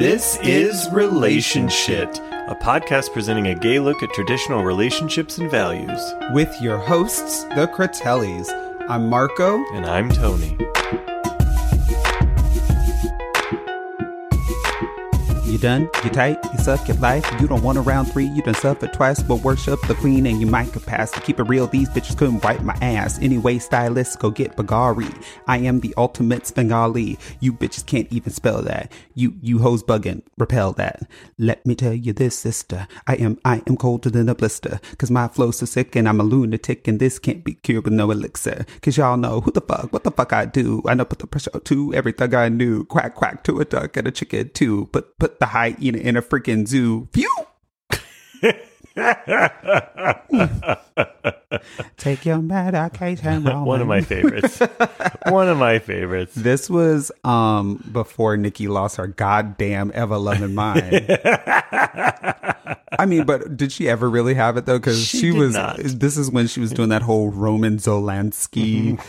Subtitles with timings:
[0.00, 2.08] This is Relationship,
[2.48, 6.00] a podcast presenting a gay look at traditional relationships and values.
[6.32, 8.48] with your hosts, the Cratellis.
[8.88, 9.62] I'm Marco.
[9.74, 10.56] And I'm Tony.
[15.60, 15.88] Done?
[16.02, 16.38] You tight?
[16.52, 17.24] You suck at life?
[17.40, 18.24] You don't want a round three?
[18.24, 21.10] You done suffered twice, but worship the queen and you might could pass.
[21.12, 23.18] To keep it real, these bitches couldn't wipe my ass.
[23.20, 25.12] Anyway, stylists, go get Bagari.
[25.46, 27.18] I am the ultimate Svengali.
[27.40, 28.90] You bitches can't even spell that.
[29.14, 30.22] You you hoes bugging.
[30.38, 31.02] Repel that.
[31.38, 32.88] Let me tell you this, sister.
[33.06, 34.80] I am I am colder than a blister.
[34.98, 37.92] Cause my flow's so sick and I'm a lunatic and this can't be cured with
[37.92, 38.64] no elixir.
[38.80, 40.82] Cause y'all know who the fuck, what the fuck I do.
[40.86, 42.84] I know put the pressure to every thug I knew.
[42.84, 44.86] Quack quack to a duck and a chicken too.
[44.92, 47.08] Put put the hyena in a freaking zoo.
[47.12, 47.28] Phew!
[51.96, 53.44] Take your medication.
[53.64, 54.60] One of my favorites.
[55.28, 56.34] One of my favorites.
[56.34, 61.06] This was um before Nikki lost her goddamn ever loving mind.
[62.98, 64.78] I mean, but did she ever really have it though?
[64.78, 65.54] Because She she, was.
[65.54, 65.78] not.
[65.78, 69.00] This is when she was doing that whole Roman Zolansky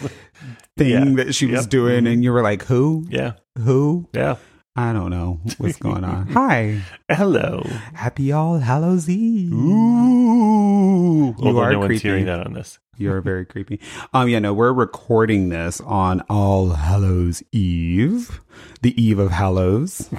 [0.78, 1.04] thing Yeah.
[1.24, 1.70] that she was Yep.
[1.70, 3.06] doing, and you were like, "Who?
[3.10, 3.34] Yeah.
[3.60, 4.08] Who?
[4.14, 4.36] Yeah.
[4.76, 7.64] I don't know what's going on." Hi, Hello.
[7.94, 9.54] happy All Hallows Eve.
[9.54, 11.36] Ooh.
[11.40, 12.80] Although are no one's hearing that on this.
[12.98, 13.80] You're very creepy.
[14.14, 18.42] Um, yeah, no, we're recording this on All Hallows Eve,
[18.82, 20.10] the eve of Hallows.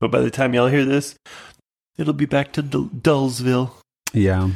[0.00, 1.16] But by the time y'all hear this,
[1.98, 3.72] it'll be back to Dul- Dullsville.
[4.14, 4.50] Yeah.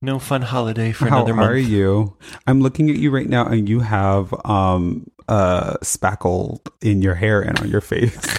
[0.00, 2.16] No fun holiday for How another are you?
[2.46, 7.40] I'm looking at you right now, and you have um uh spackle in your hair
[7.40, 8.38] and on your face.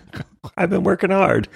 [0.56, 1.48] I've been working hard.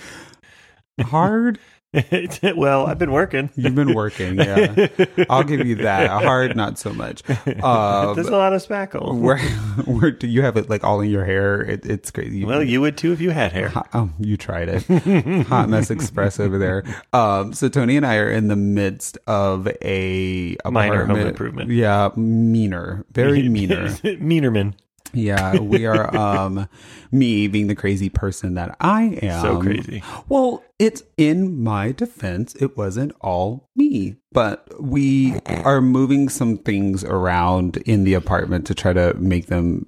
[1.01, 1.59] Hard.
[2.57, 3.51] well, I've been working.
[3.57, 4.37] You've been working.
[4.37, 4.87] Yeah,
[5.31, 6.09] I'll give you that.
[6.09, 7.23] Hard, not so much.
[7.29, 9.19] Uh, There's a lot of spackle.
[9.21, 9.39] where
[9.87, 11.61] where do you have it like all in your hair?
[11.63, 12.45] It, it's crazy.
[12.45, 13.71] Well, you would too if you had hair.
[13.71, 15.47] Hot, oh, you tried it.
[15.49, 16.85] Hot Mess Express over there.
[17.13, 21.73] Um, so Tony and I are in the midst of a Minor home improvement.
[21.73, 23.89] Yeah, meaner, very meaner.
[23.89, 24.75] Meanerman.
[25.13, 26.15] Yeah, we are.
[26.21, 26.69] Um,
[27.13, 29.43] me being the crazy person that I am.
[29.43, 30.03] So crazy.
[30.29, 32.55] Well, it's in my defense.
[32.57, 38.75] It wasn't all me, but we are moving some things around in the apartment to
[38.75, 39.87] try to make them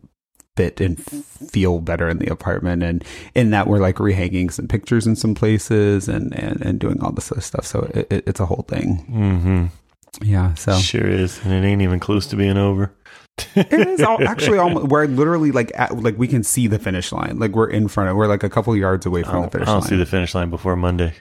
[0.56, 3.03] fit and feel better in the apartment and
[3.34, 7.11] in that we're like rehanging some pictures in some places and and, and doing all
[7.11, 9.66] this other stuff so it, it, it's a whole thing Mm-hmm.
[10.22, 12.93] yeah so Sure is, and it ain't even close to being over.
[13.56, 17.12] it is all, actually almost we're literally like at, like we can see the finish
[17.12, 19.50] line like we're in front of we're like a couple yards away from I'll, the
[19.50, 19.75] finish line.
[19.75, 21.15] I'll line see the finish line before Monday.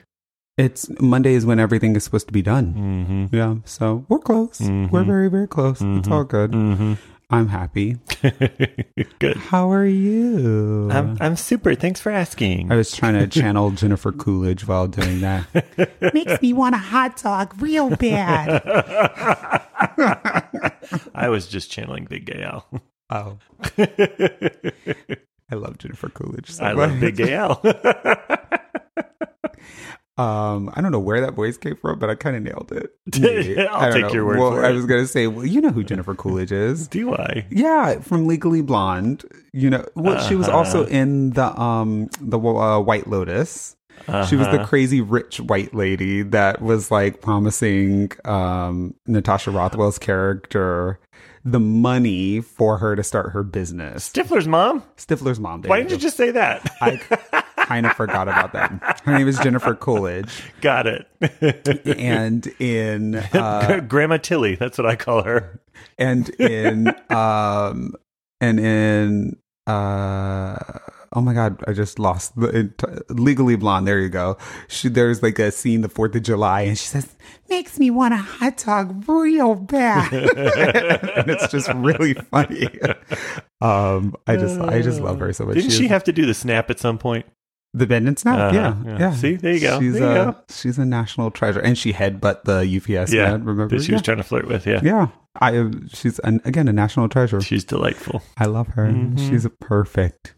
[0.58, 3.34] it's monday is when everything is supposed to be done Mm-hmm.
[3.36, 6.94] yeah so we're close we're very very close it's all good Mm-hmm.
[7.30, 7.96] i'm happy
[9.18, 9.36] Good.
[9.38, 11.74] how are you I'm I'm super.
[11.74, 12.70] Thanks for asking.
[12.70, 15.46] I was trying to channel Jennifer Coolidge while doing that.
[16.14, 18.60] Makes me want a hot dog real bad.
[21.14, 22.66] I was just channeling Big Gay Al.
[23.10, 23.38] Oh,
[23.78, 26.50] I love Jennifer Coolidge.
[26.50, 26.98] So I love.
[27.00, 27.60] Big Gay Al.
[30.18, 32.90] Um, I don't know where that voice came from, but I kind of nailed it.
[33.70, 34.12] I'll I take know.
[34.12, 34.74] your word well, for I it.
[34.74, 36.86] was gonna say, well, you know who Jennifer Coolidge is.
[36.86, 37.46] Do I?
[37.50, 39.24] Yeah, from Legally Blonde.
[39.54, 40.58] You know, well, she was Uh-huh.
[40.58, 43.74] also in the um the uh, White Lotus.
[44.28, 44.66] She was the Uh-huh.
[44.66, 50.98] crazy rich white lady that was like promising um Natasha Rothwell's character
[51.44, 54.08] the money for her to start her business.
[54.08, 54.82] Stifler's mom.
[54.96, 55.62] Stifler's mom.
[55.62, 56.70] Why didn't you just say that?
[56.80, 56.96] I
[57.56, 59.00] kind of forgot about that.
[59.04, 61.08] Her name is Jennifer Coolidge, Got it.
[61.98, 64.54] and in uh, Grandma Tilly.
[64.54, 65.60] That's what I call her.
[65.98, 67.94] and in um
[68.40, 69.36] and in
[69.66, 70.56] uh
[71.14, 72.82] oh my god i just lost the ent-
[73.20, 74.36] legally blonde there you go
[74.68, 77.16] she there's like a scene the fourth of july and she says
[77.50, 82.66] makes me want a hot dog real bad and it's just really funny
[83.60, 86.12] um i just i just love her so much Didn't She she is- have to
[86.12, 87.26] do the snap at some point?
[87.74, 88.98] the bend and snap Uh-huh, yeah, yeah.
[88.98, 90.38] yeah See, there you go, she's there you a go.
[90.50, 92.60] she's a national treasure and she headbutt the
[93.00, 93.30] ups Yeah.
[93.30, 94.66] man remember That she was trying to flirt with.
[94.66, 94.80] Yeah.
[94.82, 95.06] yeah
[95.40, 98.20] i she's an, again a national treasure She's delightful.
[98.36, 98.86] I love her.
[98.88, 99.18] Mhm.
[99.18, 100.34] She's perfect.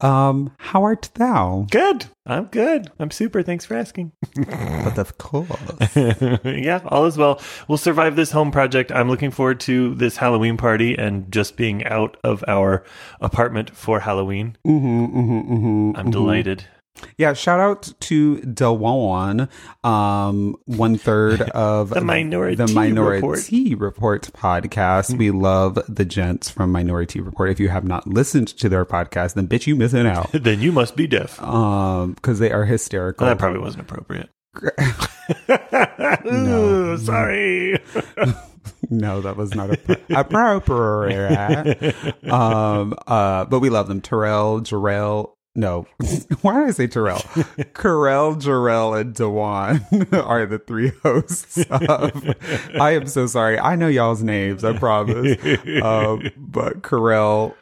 [0.00, 1.66] Um, how art thou?
[1.70, 2.06] Good.
[2.26, 2.90] I'm good.
[2.98, 3.42] I'm super.
[3.42, 4.12] Thanks for asking.
[4.86, 5.48] But of course.
[6.44, 7.40] yeah, all is well.
[7.66, 8.92] We'll survive this home project.
[8.92, 12.84] I'm looking forward to this Halloween party and just being out of our
[13.20, 14.56] apartment for Halloween.
[14.66, 16.64] mm-hmm, mm-hmm, mm-hmm, I'm delighted.
[17.18, 19.48] Yeah, shout out to Dewan,
[19.84, 24.22] um, one third of The Minority the Minority Report, Report.
[24.34, 25.16] podcast.
[25.16, 27.50] We love the gents from Minority Report.
[27.50, 30.30] If you have not listened to their podcast, then bitch, you missing out.
[30.32, 31.40] then you must be deaf.
[31.42, 33.26] Um, because they are hysterical.
[33.26, 34.28] Well, that probably wasn't appropriate.
[36.26, 37.78] Ooh, sorry.
[38.90, 42.30] no, that was not appro- appropriate.
[42.30, 44.00] um, uh, but we love them.
[44.00, 45.32] Terrell, Jarrell.
[45.56, 45.86] No,
[46.42, 47.20] why did I say Terrell?
[47.72, 52.34] Carell, Jarrell, and Dewan are the three hosts of.
[52.80, 53.58] I am so sorry.
[53.58, 55.38] I know y'all's names, I promise.
[55.82, 57.54] Um, but Carell,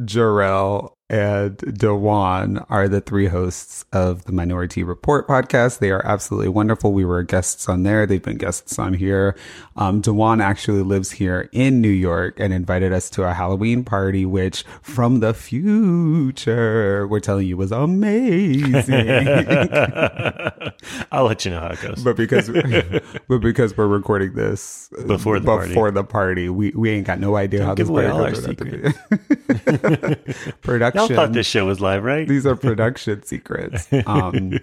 [0.00, 5.78] Jarrell, and Dewan are the three hosts of the Minority Report podcast.
[5.78, 6.94] They are absolutely wonderful.
[6.94, 8.06] We were guests on there.
[8.06, 9.36] They've been guests on here.
[9.76, 14.24] Um, Dewan actually lives here in New York and invited us to a Halloween party,
[14.24, 18.90] which from the future, we're telling you was amazing.
[21.12, 22.02] I'll let you know how it goes.
[22.02, 22.48] but because
[23.28, 25.68] but because we're recording this Before the party.
[25.68, 28.58] before the party, we, we ain't got no idea how this party goes the-
[31.06, 31.16] production.
[31.16, 32.26] Y'all thought this show was live, right?
[32.26, 33.88] These are production secrets.
[34.06, 34.58] Um,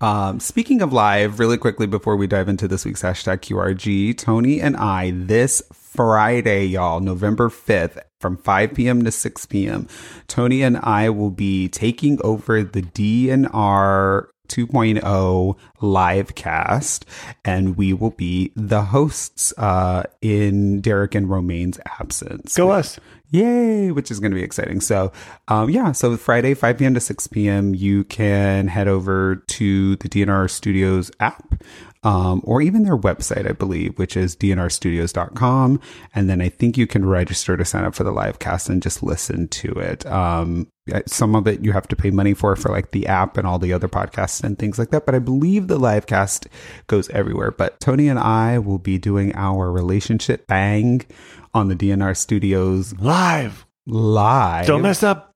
[0.00, 4.60] um, speaking of live, really quickly before we dive into this week's hashtag QRG, Tony
[4.60, 9.04] and I this Friday, y'all, November 5th, from 5 p.m.
[9.04, 9.86] to 6 p.m.,
[10.26, 17.06] Tony and I will be taking over the DNR 2.0 live cast
[17.44, 22.56] and we will be the hosts uh in Derek and Romaine's absence.
[22.56, 22.98] Go us.
[23.30, 24.80] Yay, which is going to be exciting.
[24.80, 25.10] So,
[25.48, 26.94] um, yeah, so Friday, 5 p.m.
[26.94, 31.60] to 6 p.m., you can head over to the DNR Studios app.
[32.04, 35.80] Um, or even their website, I believe, which is dnrstudios.com.
[36.14, 38.82] And then I think you can register to sign up for the live cast and
[38.82, 40.04] just listen to it.
[40.04, 40.70] Um,
[41.06, 43.58] some of it you have to pay money for, for like the app and all
[43.58, 45.06] the other podcasts and things like that.
[45.06, 46.46] But I believe the live cast
[46.88, 47.50] goes everywhere.
[47.50, 51.06] But Tony and I will be doing our relationship bang
[51.54, 53.64] on the DNR Studios Live.
[53.86, 54.66] live.
[54.66, 55.30] Don't mess up.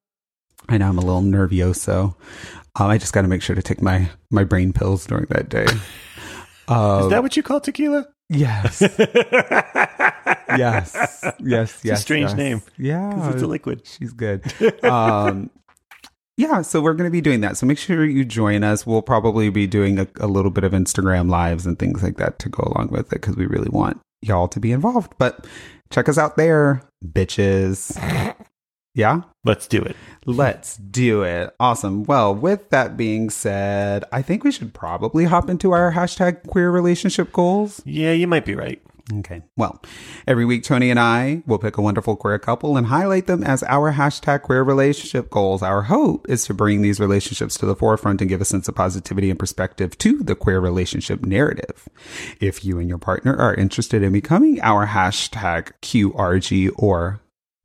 [0.69, 2.15] I know I'm a little nervioso.
[2.77, 5.49] Um, I just got to make sure to take my my brain pills during that
[5.49, 5.67] day.
[6.69, 8.07] Uh, Is that what you call tequila?
[8.29, 8.81] yes,
[10.57, 12.01] yes, yes, yes.
[12.03, 12.37] strange yes.
[12.37, 12.63] name.
[12.77, 13.87] Yeah, Because it's a liquid.
[13.87, 14.45] She's good.
[14.85, 15.51] Um,
[16.37, 17.57] yeah, so we're going to be doing that.
[17.57, 18.87] So make sure you join us.
[18.87, 22.39] We'll probably be doing a, a little bit of Instagram lives and things like that
[22.39, 25.13] to go along with it because we really want y'all to be involved.
[25.19, 25.49] But
[25.91, 27.97] check us out there, bitches.
[28.99, 29.95] Yeah, Let's do it.
[30.27, 31.55] let's do it.
[31.61, 32.03] Awesome.
[32.03, 36.69] Well, with that being said, I think we should probably hop into our hashtag queer
[36.73, 37.81] relationship goals.
[37.85, 38.83] Yeah, you might be right.
[39.21, 39.43] Okay.
[39.57, 39.81] Well,
[40.27, 43.63] every week, Tony and I will pick a wonderful queer couple and highlight them as
[43.63, 45.63] our hashtag queer relationship goals.
[45.63, 48.75] Our hope is to bring these relationships to the forefront and give a sense of
[48.75, 51.89] positivity and perspective to the queer relationship narrative.
[52.41, 57.21] If you and your partner are interested in becoming our hashtag QRG or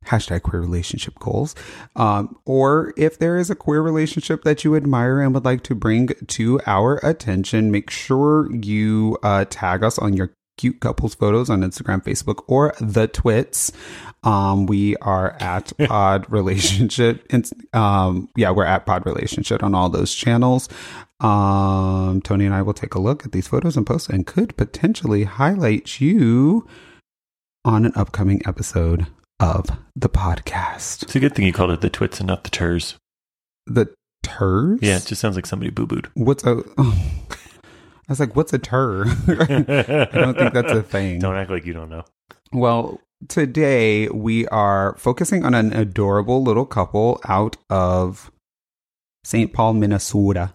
[0.06, 1.54] hashtag queer relationship goals,
[1.96, 5.74] um, or if there is a queer relationship that you admire and would like to
[5.74, 11.50] bring to our attention, make sure you uh, tag us on your cute couples photos
[11.50, 13.72] on Instagram, Facebook, or the twits.
[14.22, 17.26] Um, we are at Pod Relationship.
[17.72, 20.68] Um, yeah, we're at Pod Relationship on all those channels.
[21.20, 24.56] Um, Tony and I will take a look at these photos and posts and could
[24.56, 26.66] potentially highlight you
[27.64, 29.06] on an upcoming episode
[29.44, 31.02] of the podcast.
[31.02, 32.96] It's a good thing you called it the twits and not the turs.
[33.66, 34.80] The turs?
[34.80, 36.08] Yeah, it just sounds like somebody boo booed.
[36.14, 36.62] What's a.
[36.78, 37.10] Oh.
[37.30, 39.04] I was like, what's a tur?
[39.28, 41.18] I don't think that's a thing.
[41.18, 42.04] Don't act like you don't know.
[42.52, 48.30] Well, today we are focusing on an adorable little couple out of
[49.24, 49.52] St.
[49.52, 50.52] Paul, Minnesota.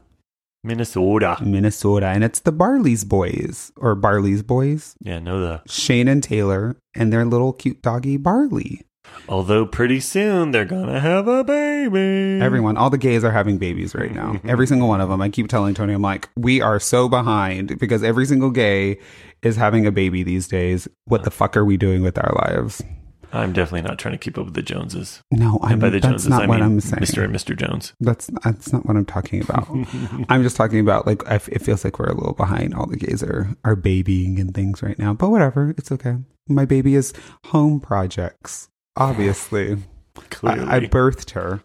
[0.64, 1.38] Minnesota.
[1.42, 2.08] Minnesota.
[2.08, 5.62] And it's the Barley's Boys, or Barley's Boys, Yeah, know the.
[5.68, 8.82] Shane and Taylor, and their little cute doggy Barley.
[9.28, 12.40] Although pretty soon they're gonna have a baby.
[12.44, 14.40] Everyone, all the gays are having babies right now.
[14.48, 15.22] Every single one of them.
[15.22, 19.00] I keep telling Tony, I'm like, we are so behind because every single gay
[19.42, 20.88] is having a baby these days.
[21.06, 22.84] What the fuck are we doing with our lives?
[23.32, 25.22] I'm definitely not trying to keep up with the Joneses.
[25.32, 27.02] No, I'm, And by the that's Joneses, not I what mean I'm saying.
[27.04, 27.24] Mr.
[27.24, 27.56] and Mr.
[27.56, 27.94] Jones.
[28.00, 29.68] That's that's not what I'm talking about.
[30.30, 32.74] I'm just talking about like I f it feels like we're a little behind.
[32.74, 36.18] All the gays are are babying and things right now, but whatever, it's okay.
[36.48, 37.14] My baby is
[37.46, 38.70] home projects.
[38.98, 39.78] Obviously,
[40.32, 40.62] Clearly.
[40.66, 41.62] I, I birthed her.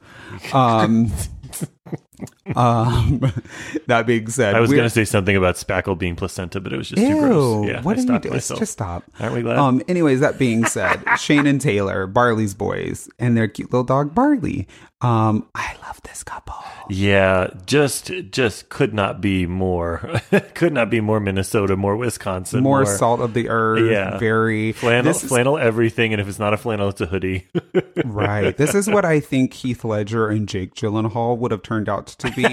[0.52, 1.10] Um,
[2.54, 3.20] um,
[3.86, 6.76] that being said, I was going to say something about spackle being placenta, but it
[6.76, 7.68] was just too gross.
[7.68, 8.34] Yeah, what I are you doing?
[8.34, 8.60] myself.
[8.60, 9.04] Just stop.
[9.20, 9.58] Aren't we glad?
[9.58, 9.82] Um.
[9.88, 14.66] Anyways, that being said, Shane and Taylor, Barley's boys, and their cute little dog Barley.
[15.00, 15.48] Um.
[15.54, 16.54] I love this couple.
[16.90, 20.20] Yeah, just just could not be more
[20.54, 23.90] could not be more Minnesota, more Wisconsin, More, salt of the earth.
[23.90, 24.18] Yeah.
[24.18, 27.46] Very flannel, is- flannel everything, and if it's not a flannel, it's a hoodie.
[28.04, 28.56] right.
[28.56, 32.30] This is what I think Heath Ledger and Jake Gyllenhaal would have turned out to
[32.32, 32.46] be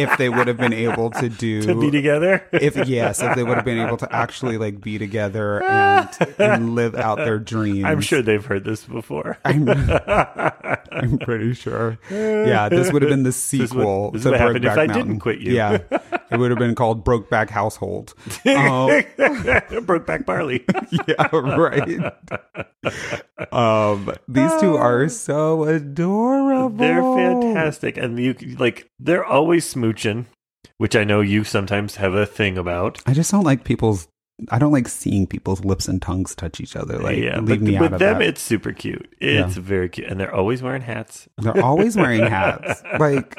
[0.00, 2.46] if they would have been able to do to be together.
[2.52, 6.74] if yes, if they would have been able to actually like be together and, and
[6.74, 7.84] live out their dreams.
[7.84, 9.38] I'm sure they've heard this before.
[9.44, 9.68] I'm,
[10.92, 11.98] I'm pretty sure.
[12.10, 15.06] Yeah, this would have been the is what- sequel this to happened if I Mountain.
[15.06, 15.52] didn't quit you.
[15.54, 15.78] Yeah,
[16.30, 18.14] it would have been called Brokeback Household.
[18.46, 19.02] Um,
[19.84, 20.64] Broke back barley.
[21.08, 22.12] yeah, right.
[23.52, 26.76] Um, these two are so adorable.
[26.76, 28.34] They're fantastic, and you
[28.64, 30.24] like they're always smooching,
[30.78, 33.00] which I know you sometimes have a thing about.
[33.06, 34.08] I just don't like people's.
[34.50, 36.98] I don't like seeing people's lips and tongues touch each other.
[36.98, 38.26] Like, yeah, leave but me out with of them, that.
[38.26, 39.14] it's super cute.
[39.20, 41.28] It's very cute, and they're always wearing hats.
[41.38, 42.82] They're always wearing hats.
[42.98, 43.36] Like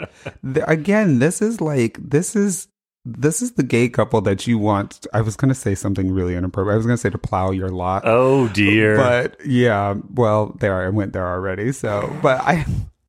[0.68, 2.68] again, this is like this is
[3.04, 5.06] this is the gay couple that you want.
[5.14, 6.74] I was going to say something really inappropriate.
[6.74, 8.04] I was going to say to plow your lot.
[8.06, 8.96] Oh dear!
[8.96, 11.72] But yeah, well, there I went there already.
[11.72, 12.66] So, but I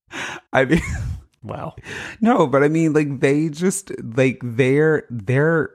[0.53, 0.83] I mean
[1.47, 1.75] wow,
[2.21, 5.71] no, but I mean like they just like they're they're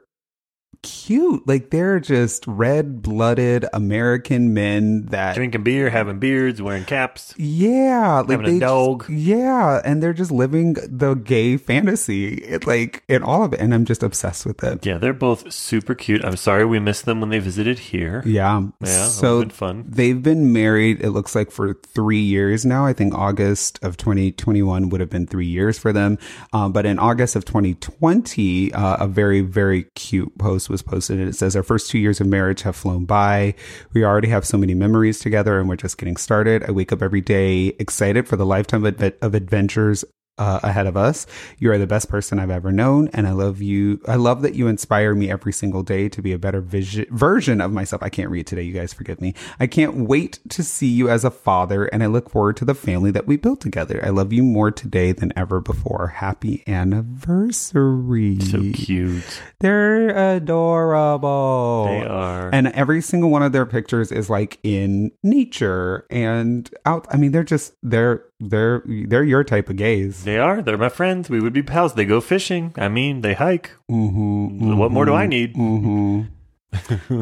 [0.82, 1.46] cute.
[1.46, 7.34] Like they're just red-blooded American men that drinking beer, having beards, wearing caps.
[7.36, 9.04] Yeah, like they just- dog.
[9.08, 13.72] yeah, and they're just living the gay fantasy, it, like in all of it, and
[13.74, 14.84] I'm just obsessed with it.
[14.84, 16.24] Yeah, they're both super cute.
[16.24, 18.22] I'm sorry we missed them when they visited here.
[18.26, 19.84] Yeah, Yeah, so been fun.
[19.88, 21.00] they've been married.
[21.02, 22.84] It looks like for three years now.
[22.86, 26.18] I think August of 2021 would have been three years for them.
[26.52, 31.28] Um, but in August of 2020, uh, a very very cute post was posted, and
[31.28, 33.54] it says, "Our first two years of marriage have flown by.
[33.92, 36.64] We already have so many memories together, and we're just getting started.
[36.64, 40.04] I wake up every day excited for the lifetime of, of adventures
[40.38, 41.26] uh, ahead of us.
[41.58, 44.00] You are the best person I've ever known, and I love you.
[44.06, 47.60] I love that you inspire me every single day to be a better vision, version
[47.60, 48.02] of myself.
[48.02, 49.34] I can't read today, you guys forgive me.
[49.60, 52.74] I can't wait to see you as a father, and I look forward to the
[52.74, 54.00] family that we built together.
[54.04, 56.08] I love you more today than ever before.
[56.08, 58.40] Happy anniversary!
[58.40, 59.42] So cute.
[59.60, 61.86] They're adorable.
[61.88, 62.50] They are.
[62.52, 67.06] And every single one of their pictures is like in nature and out.
[67.10, 70.24] I mean, they're just they're they're they're your type of gays.
[70.24, 70.62] They are.
[70.62, 71.30] They're my friends.
[71.30, 71.94] We would be pals.
[71.94, 72.74] They go fishing.
[72.76, 73.70] I mean, they hike.
[73.90, 75.54] Mm-hmm, What more do I need?
[75.54, 76.22] hmm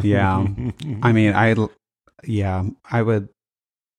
[0.02, 0.46] Yeah.
[1.02, 1.54] I mean, I
[2.24, 3.28] yeah, I would.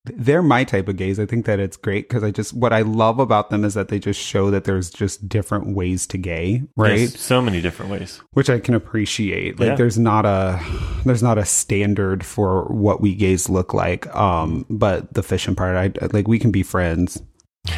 [0.05, 1.19] They're my type of gays.
[1.19, 3.89] I think that it's great because I just what I love about them is that
[3.89, 7.01] they just show that there's just different ways to gay, right?
[7.01, 8.19] Yes, so many different ways.
[8.31, 9.59] which I can appreciate.
[9.59, 9.75] Like Yeah.
[9.75, 10.59] there's not a
[11.05, 14.07] there's not a standard for what we gays look like.
[14.15, 17.21] Um, but the fishing part, I like we can be friends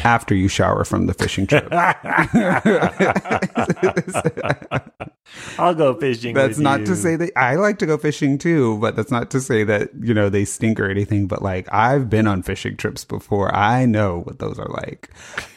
[0.02, 1.68] after you shower from the fishing trip.
[5.58, 6.34] I'll go fishing.
[6.34, 6.86] That's not you.
[6.86, 9.90] to say that I like to go fishing too, but that's not to say that,
[10.00, 11.26] you know, they stink or anything.
[11.26, 13.54] But like I've been on fishing trips before.
[13.54, 15.10] I know what those are like.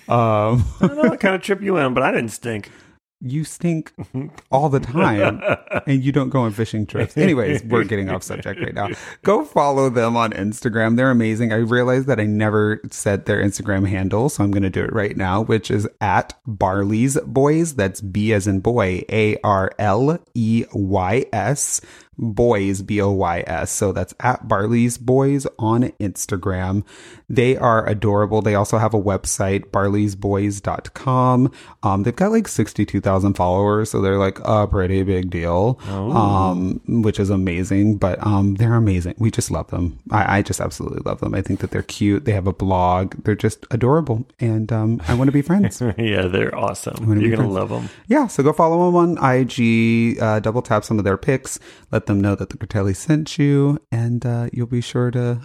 [0.09, 2.71] Um I don't know what kind of trip you went on, but I didn't stink.
[3.19, 4.27] You stink mm-hmm.
[4.51, 5.41] all the time
[5.87, 7.17] and you don't go on fishing trips.
[7.17, 8.89] Anyways, we're getting off subject right now.
[9.23, 10.97] Go follow them on Instagram.
[10.97, 11.51] They're amazing.
[11.51, 14.93] I realized that I never said their Instagram handle, so I'm going to do it
[14.93, 17.75] right now, which is at Barley's Boys.
[17.75, 21.81] That's B as in boy, A R L E Y S.
[22.17, 23.71] Boys, B O Y S.
[23.71, 26.83] So that's at Barley's Boys on Instagram.
[27.29, 28.41] They are adorable.
[28.41, 31.51] They also have a website, barleysboys.com.
[31.83, 33.91] Um, they've got like 62,000 followers.
[33.91, 37.97] So they're like a pretty big deal, um, which is amazing.
[37.97, 39.15] But um, they're amazing.
[39.17, 39.99] We just love them.
[40.11, 41.35] I, I just absolutely love them.
[41.35, 42.25] I think that they're cute.
[42.25, 43.15] They have a blog.
[43.23, 44.25] They're just adorable.
[44.39, 45.81] And um, I want to be friends.
[45.97, 47.19] yeah, they're awesome.
[47.19, 47.89] You're gonna love them.
[48.07, 51.59] Yeah, so go follow them on IG, uh, double tap some of their pics,
[51.91, 55.41] let them know that the Critelli sent you, and uh, you'll be sure to,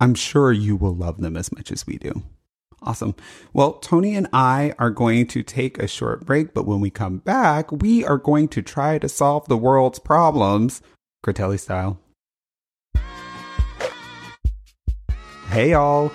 [0.00, 2.22] I'm sure you will love them as much as we do.
[2.82, 3.14] Awesome.
[3.52, 7.18] Well, Tony and I are going to take a short break, but when we come
[7.18, 10.82] back, we are going to try to solve the world's problems,
[11.24, 11.98] Critelli style.
[15.48, 16.12] Hey, y'all.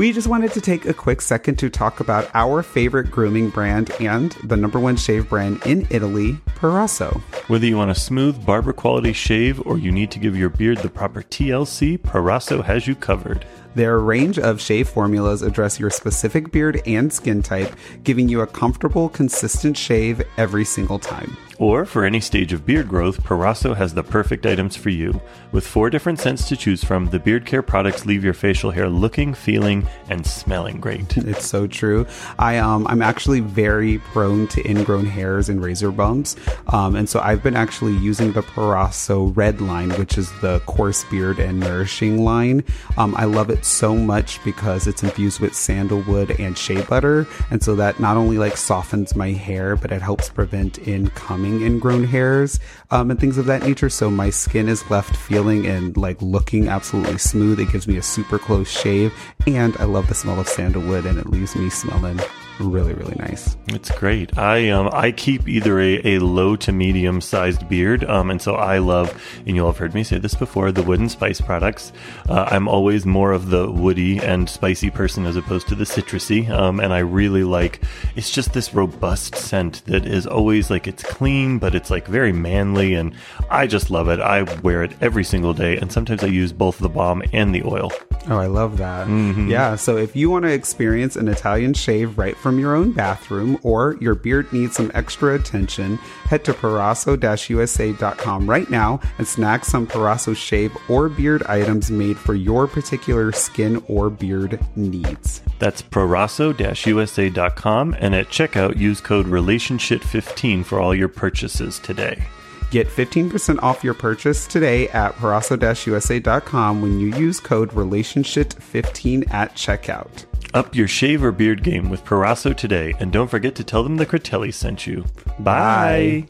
[0.00, 3.90] We just wanted to take a quick second to talk about our favorite grooming brand
[4.00, 7.20] and the number one shave brand in Italy, Parasso.
[7.50, 10.78] Whether you want a smooth barber quality shave or you need to give your beard
[10.78, 13.44] the proper TLC, Parasso has you covered.
[13.74, 18.46] Their range of shave formulas address your specific beard and skin type, giving you a
[18.46, 21.36] comfortable, consistent shave every single time.
[21.60, 25.20] Or for any stage of beard growth, Parasso has the perfect items for you.
[25.52, 28.88] With four different scents to choose from, the beard care products leave your facial hair
[28.88, 31.18] looking, feeling, and smelling great.
[31.30, 32.06] It's so true.
[32.38, 36.34] I um I'm actually very prone to ingrown hairs and razor bumps,
[36.68, 41.04] um, and so I've been actually using the Parasso Red line, which is the coarse
[41.04, 42.64] beard and nourishing line.
[42.96, 47.62] Um, I love it so much because it's infused with sandalwood and shea butter, and
[47.62, 52.60] so that not only like softens my hair, but it helps prevent incoming ingrown hairs
[52.90, 53.88] um, and things of that nature.
[53.88, 57.60] So my skin is left feeling and like looking absolutely smooth.
[57.60, 59.12] It gives me a super close shave,
[59.46, 62.20] and I love the smell of sandalwood, and it leaves me smelling
[62.60, 64.36] really really nice It's great.
[64.36, 68.54] I um I keep either a, a low to medium sized beard, um, and so
[68.56, 69.08] I love,
[69.46, 71.92] and you'll have heard me say this before, the wood and spice products.
[72.28, 76.48] Uh, I'm always more of the woody and spicy person as opposed to the citrusy,
[76.50, 77.82] um, and I really like.
[78.16, 82.32] It's just this robust scent that is always like it's clean, but it's like very
[82.32, 83.14] manly, and
[83.48, 84.20] I just love it.
[84.20, 87.62] I wear it every single day, and sometimes I use both the balm and the
[87.64, 87.92] oil.
[88.28, 89.06] Oh i love that.
[89.06, 89.48] Mm-hmm.
[89.48, 93.58] Yeah so if you want to experience an italian shave right from your own bathroom
[93.62, 95.96] or your beard needs some extra attention
[96.26, 102.34] head to parasso-usa.com right now and snag some parasso shave or beard items made for
[102.34, 105.42] your particular skin or beard needs.
[105.58, 112.22] That's prorasso-usa.com, and at checkout use code relationship15 for all your purchases today.
[112.70, 120.26] Get 15% off your purchase today at parasso-usa.com when you use code relationship15 at checkout.
[120.54, 123.96] Up your shave or beard game with Parasso today, and don't forget to tell them
[123.96, 125.04] the Critelli sent you.
[125.38, 126.26] Bye.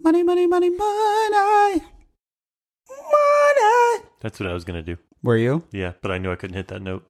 [0.00, 1.82] Money, money, money, money.
[2.88, 4.04] Money.
[4.20, 4.96] That's what I was gonna do.
[5.22, 5.62] Were you?
[5.70, 7.04] Yeah, but I knew I couldn't hit that note.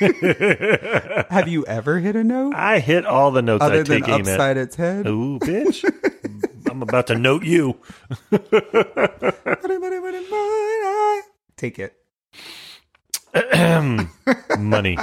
[1.30, 4.08] Have you ever hit a note I hit all the notes other I than take
[4.08, 4.68] aim upside at.
[4.68, 5.08] its head?
[5.08, 5.82] Ooh, bitch!
[6.70, 7.74] I'm about to note you.
[11.56, 11.94] Take it.
[14.58, 14.96] Money.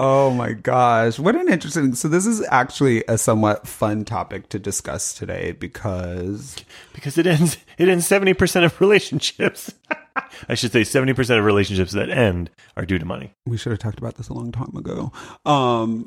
[0.00, 1.20] Oh my gosh.
[1.20, 1.94] What an interesting.
[1.94, 6.56] So, this is actually a somewhat fun topic to discuss today because
[6.92, 7.58] because it ends.
[7.78, 9.72] It ends seventy percent of relationships.
[10.48, 13.32] I should say seventy percent of relationships that end are due to money.
[13.46, 15.12] we should have talked about this a long time ago.
[15.44, 16.06] Um,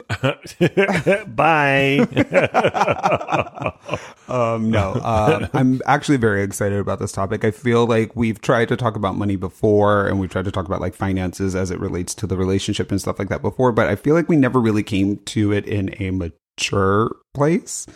[1.36, 2.08] Bye.
[4.28, 7.46] Um, no, uh, I'm actually very excited about this topic.
[7.46, 10.66] I feel like we've tried to talk about money before and we've tried to talk
[10.66, 13.88] about like finances as it relates to the relationship and stuff like that before, but
[13.88, 17.88] I feel like we never really came to it in a mature place.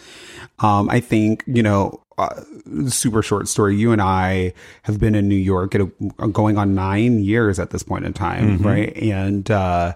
[0.60, 3.76] Um, I think, you know, uh, super short story.
[3.76, 4.54] You and I
[4.84, 8.14] have been in New York at a, going on nine years at this point in
[8.14, 8.96] time, right?
[8.98, 9.94] And, uh,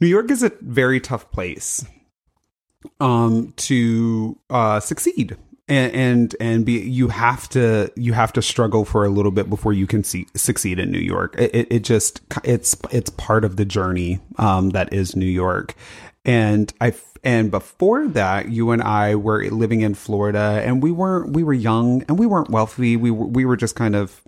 [0.00, 1.84] New York is a very tough place
[3.00, 5.36] um to uh succeed
[5.68, 9.50] and and and be you have to you have to struggle for a little bit
[9.50, 13.44] before you can see, succeed in New York it, it, it just it's it's part
[13.44, 15.74] of the journey um that is New York
[16.26, 16.92] and I
[17.24, 21.54] and before that you and I were living in Florida and we weren't we were
[21.54, 24.20] young and we weren't wealthy we were we were just kind of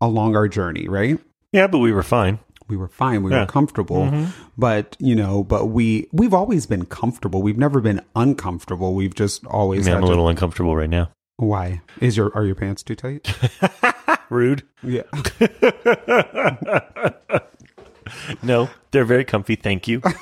[0.00, 1.18] along our journey right
[1.50, 2.38] yeah, but we were fine.
[2.68, 3.40] we were fine we Yeah.
[3.40, 4.30] were comfortable mm-hmm.
[4.58, 9.44] but you know but we we've always been comfortable we've never been uncomfortable we've just
[9.46, 11.10] always had I'm a to- little uncomfortable right now.
[11.36, 13.26] why is your are your pants too tight
[14.30, 14.62] Rude.
[14.82, 15.02] yeah
[18.42, 19.54] No, they're very comfy.
[19.56, 20.02] Thank you.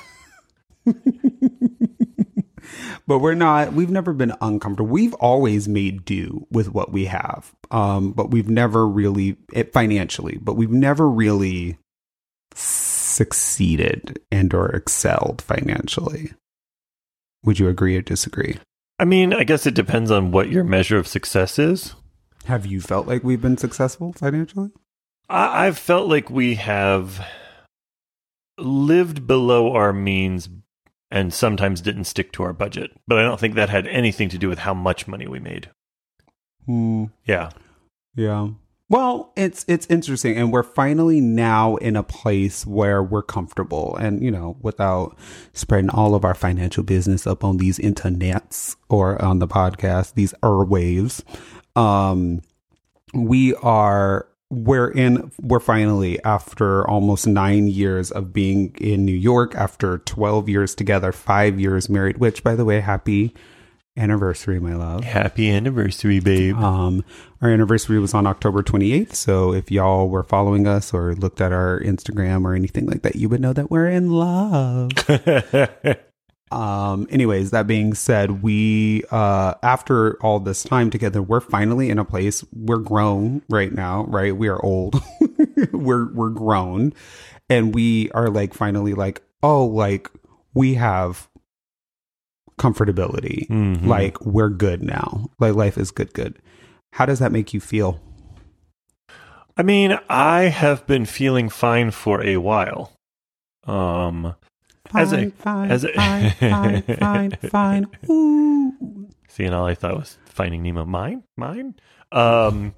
[3.07, 4.89] but we're not we've never been uncomfortable.
[4.89, 10.37] We've always made do with what we have um but we've never really it financially
[10.41, 11.77] but we've never really
[12.53, 16.33] succeeded and or excelled financially.
[17.43, 18.57] Would you agree or disagree?
[18.99, 21.95] I mean, I guess it depends on what your measure of success is.
[22.45, 24.71] have you felt like we've been successful financially?
[25.29, 27.23] I, I've felt like we have
[28.57, 30.49] lived below our means
[31.11, 32.91] and sometimes didn't stick to our budget.
[33.07, 35.69] But I don't think that had anything to do with how much money we made.
[36.65, 37.05] Hmm.
[37.25, 37.51] Yeah.
[38.15, 38.49] Yeah.
[38.89, 44.23] Well, it's it's interesting, and we're finally now in a place where we're comfortable, and
[44.23, 45.17] you know, without
[45.51, 50.33] spreading all of our financial business up on these internets or on the podcast, these
[50.41, 51.21] airwaves.
[51.75, 52.41] Um,
[53.13, 59.55] we are we're in we're finally after almost nine years of being in New York,
[59.55, 62.17] after twelve years together, five years married.
[62.17, 63.33] Which, by the way, happy
[63.97, 65.03] anniversary, my love.
[65.03, 66.55] Happy anniversary, babe.
[66.55, 67.03] Um,
[67.41, 69.15] our anniversary was on October 28th.
[69.15, 73.15] So if y'all were following us or looked at our Instagram or anything like that,
[73.15, 74.91] you would know that we're in love.
[76.51, 81.99] um, anyways, that being said, we, uh, after all this time together, we're finally in
[81.99, 84.35] a place we're grown right now, right?
[84.35, 85.01] We are old.
[85.71, 86.93] we're, we're grown
[87.49, 90.09] and we are like finally like, oh, like
[90.53, 91.27] we have
[92.57, 93.47] comfortability.
[93.49, 93.85] Mhm.
[93.85, 95.29] Like we're good now.
[95.39, 96.39] Like life is good, good.
[96.93, 97.99] How does that make you feel?
[99.57, 102.93] I mean, I have been feeling fine for a while.
[103.65, 104.35] Um,
[104.93, 107.87] As a- Fine, fine, as a- fine, fine, fine, fine.
[108.09, 109.07] Ooh.
[109.27, 110.85] seeing all I thought was Finding Nemo.
[110.85, 111.75] Mine, mine.
[112.11, 112.73] Um,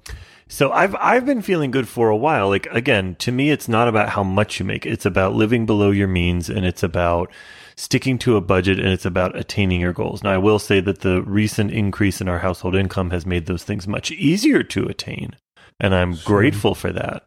[0.48, 2.48] so I've I've been feeling good for a while.
[2.48, 4.84] Like again, to me, it's not about how much you make.
[4.86, 7.30] It's about living below your means, and it's about
[7.76, 10.22] sticking to a budget, and it's about attaining your goals.
[10.24, 13.62] Now, I will say that the recent increase in our household income has made those
[13.62, 15.36] things much easier to attain,
[15.78, 16.38] and I'm Sure.
[16.38, 17.24] grateful for that.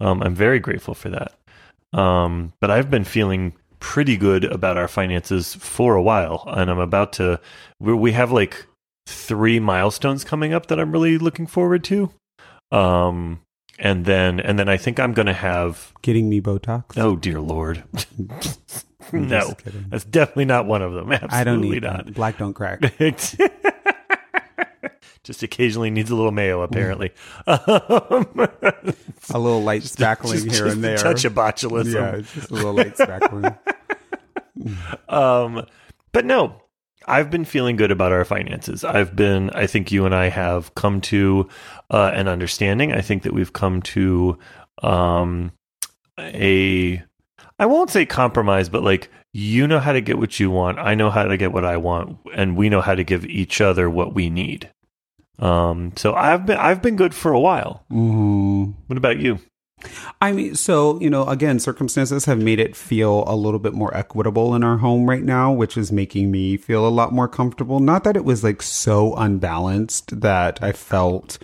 [0.00, 1.32] Um, I'm very grateful for that.
[1.92, 3.52] Um, but I've been feeling
[3.84, 7.38] pretty good about our finances for a while, and I'm about to.
[7.78, 8.66] We we have like
[9.06, 12.10] three milestones coming up that I'm really looking forward to.
[12.72, 13.42] Um,
[13.78, 15.92] and then and then I think I'm going to have.
[16.00, 16.96] Getting me Botox?
[16.96, 17.84] Oh dear lord,
[19.12, 19.54] no,
[19.90, 21.12] that's definitely not one of them.
[21.12, 22.14] Absolutely I don't need not.
[22.14, 22.80] Black don't crack.
[25.24, 27.10] Just occasionally needs a little mayo, apparently.
[27.46, 27.58] Um,
[29.30, 30.96] A little light spackling just- here just and a there.
[30.98, 31.94] touch of botulism.
[31.94, 33.58] Yeah, it's just a little light spackling.
[35.08, 35.66] Um,
[36.12, 36.62] but no,
[37.06, 38.84] I've been feeling good about our finances.
[38.84, 41.48] I've been, I think you and I have come to
[41.90, 42.92] uh, an understanding.
[42.92, 44.38] I think that we've come to
[44.82, 45.50] um,
[46.18, 47.02] a,
[47.58, 50.78] I won't say compromise, but like you know how to get what you want.
[50.78, 53.60] I know how to get what I want, and we know how to give each
[53.60, 54.70] other what we need.
[55.38, 57.84] Um, so I've been, I've been good for a while.
[57.90, 58.74] Mm.
[58.86, 59.40] What about you?
[60.20, 63.94] I mean, so, you know, again, circumstances have made it feel a little bit more
[63.94, 67.80] equitable in our home right now, which is making me feel a lot more comfortable.
[67.80, 71.38] Not that it was like so unbalanced that I felt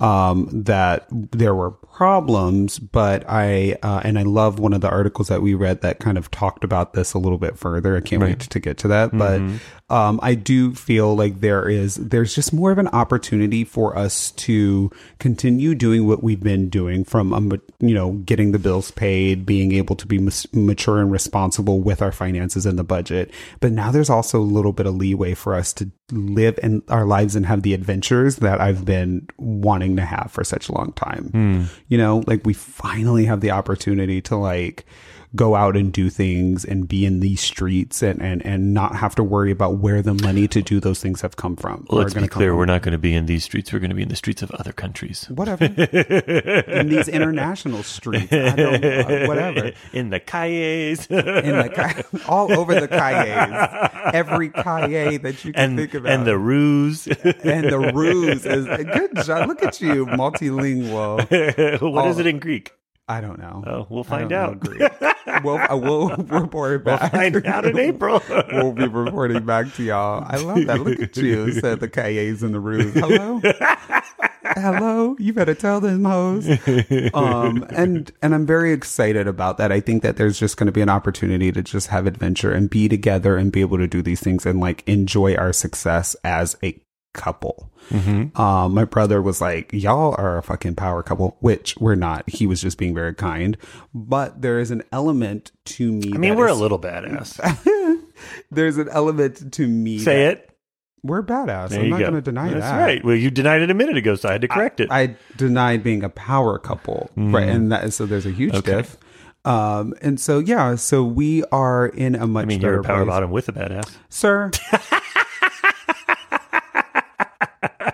[0.00, 5.28] um, that there were problems, but I, uh, and I love one of the articles
[5.28, 7.96] that we read that kind of talked about this a little bit further.
[7.96, 9.16] I can't wait to get to that.
[9.16, 9.40] But
[9.90, 14.32] um, I do feel like there is, there's just more of an opportunity for us
[14.32, 19.46] to continue doing what we've been doing from, um, you know, getting the bills paid,
[19.46, 23.30] being able to be mas- mature and responsible with our finances and the budget.
[23.60, 27.04] But now there's also a little bit of leeway for us to live in our
[27.06, 30.92] lives and have the adventures that I've been wanting to have for such a long
[30.92, 31.68] time.
[31.88, 34.84] You know, like we finally have the opportunity to like
[35.36, 39.14] go out and do things and be in these streets and and and not have
[39.16, 41.86] to worry about where the money to do those things have come from.
[41.90, 42.56] Well, let's be clear.
[42.56, 43.72] We're not going to be in these streets.
[43.72, 45.26] We're going to be in the streets of other countries.
[45.28, 48.32] whatever in these international streets.
[48.32, 49.72] I don't, uh, whatever.
[49.92, 51.06] in the calles.
[51.08, 56.12] In the ca- all over the calles, every calle that you can and think about,
[56.12, 57.06] and the ruse.
[57.06, 59.48] and the ruse is good job.
[59.48, 61.18] Look at you, multilingual.
[61.92, 62.20] what is Oh.
[62.20, 62.72] it in Greek?
[63.08, 63.64] I don't know.
[63.66, 64.66] Oh, we'll find out.
[65.44, 67.12] We'll, I will report We'll back.
[67.12, 68.22] find out in April.
[68.52, 70.24] we'll be reporting back to y'all.
[70.26, 70.80] I love that.
[70.80, 72.94] Look at you, said the KAs in the ruse.
[72.94, 73.38] Hello,
[74.56, 75.16] hello.
[75.18, 76.48] You better tell them hoes.
[77.12, 79.70] Um, and and I'm very excited about that.
[79.70, 82.70] I think that there's just going to be an opportunity to just have adventure and
[82.70, 86.56] be together and be able to do these things and like enjoy our success as
[86.64, 86.80] a
[87.18, 87.70] couple.
[87.90, 92.28] Um, my brother was like, "Y'all are a fucking power couple," which we're not.
[92.30, 93.56] He was just being very kind,
[93.94, 96.12] but there is an element to me.
[96.14, 97.40] I mean, we're a little badass.
[98.50, 99.98] there's an element to me.
[99.98, 100.44] Say that- it.
[101.04, 101.68] We're badass.
[101.68, 102.04] There I'm not go.
[102.10, 102.76] going to deny That's that.
[102.80, 103.04] right.
[103.04, 104.88] Well, you denied it a minute ago, so I had to correct it.
[104.90, 107.48] I denied being a power couple, right?
[107.48, 108.58] And that so there's a huge Mm.
[108.58, 108.72] Okay.
[108.78, 108.96] diff.
[109.44, 112.84] Um, and so yeah, so we are in a much I mean, better you're a
[112.84, 113.14] power place.
[113.14, 113.96] bottom with a badass.
[114.10, 114.50] sir.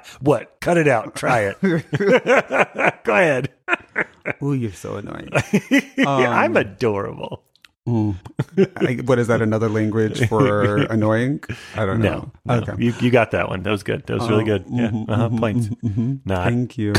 [0.21, 0.57] What?
[0.61, 1.15] Cut it out.
[1.15, 1.61] Try it.
[3.05, 3.51] Go ahead.
[4.43, 5.29] Ooh, you're so annoying.
[5.99, 7.43] Um, I'm adorable.
[7.87, 9.43] I, what is that?
[9.43, 11.43] Another language for annoying?
[11.77, 12.33] I don't know.
[12.47, 12.63] No, no.
[12.63, 12.83] Okay.
[12.83, 13.63] You, you got that one.
[13.63, 14.07] That was good.
[14.07, 14.65] That was really Oh, good.
[14.71, 14.89] Yeah.
[14.89, 15.29] mhm, uh-huh.
[15.29, 15.67] mhm, Points.
[15.69, 16.21] mhm, mhm.
[16.25, 16.45] Not.
[16.45, 16.95] Thank you.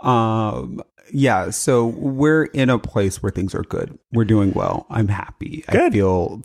[0.00, 3.96] Um, yeah, so we're in a place where things are good.
[4.12, 4.86] We're doing well.
[4.90, 5.64] I'm happy.
[5.68, 6.42] I feel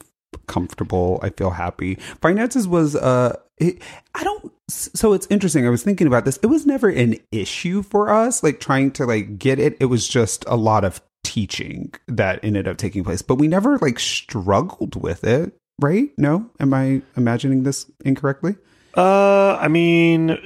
[0.48, 1.20] comfortable.
[1.24, 1.96] I feel happy.
[2.22, 3.82] Finances was uh it,
[4.14, 5.66] I don't so it's interesting.
[5.66, 6.38] I was thinking about this.
[6.42, 9.78] It was never an issue for us like trying to like get it.
[9.80, 13.78] It was just a lot of teaching that ended up taking place, but we never
[13.78, 16.10] like struggled with it, right?
[16.18, 16.50] No?
[16.60, 18.56] Am I imagining this incorrectly?
[18.96, 20.40] Uh, I mean,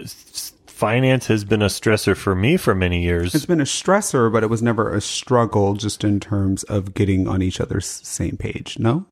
[0.68, 3.36] finance has been a stressor for me for many years.
[3.36, 7.28] It's been a stressor, but it was never a struggle just in terms of getting
[7.28, 8.80] on each other's same page.
[8.80, 9.06] No?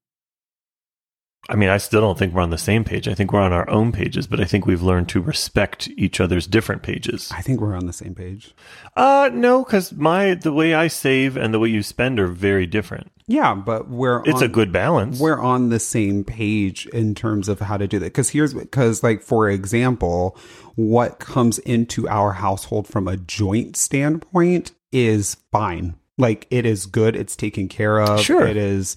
[1.49, 3.07] I mean, I still don't think we're on the same page.
[3.07, 6.19] I think we're on our own pages, but I think we've learned to respect each
[6.19, 7.31] other's different pages.
[7.33, 8.53] I think we're on the same page.
[8.97, 12.65] Uh, no, because my the way I save and the way you spend are very
[12.65, 13.11] different.
[13.27, 15.19] Yeah, but we're It's on, a good balance.
[15.19, 18.05] we're on the same page in terms of how to do that.
[18.05, 20.37] Because here's because like for example,
[20.75, 25.95] what comes into our household from a joint standpoint is fine.
[26.17, 27.15] Like it is good.
[27.15, 28.21] It's taken care of.
[28.21, 28.45] Sure.
[28.45, 28.95] It is.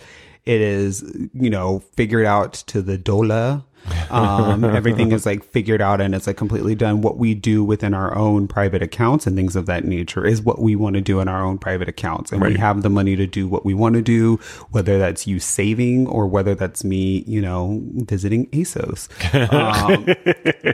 [0.50, 3.62] It is you know figured out to the dollar.
[4.10, 7.02] Um, everything is like figured out and it's like completely done.
[7.02, 10.60] What we do within our own private accounts and things of that nature is what
[10.60, 12.32] we want to do in our own private accounts.
[12.32, 15.38] And we have the money to do what we want to do, whether that's you
[15.38, 19.08] saving or whether that's me, you know, visiting ASOS.
[19.50, 20.06] Um,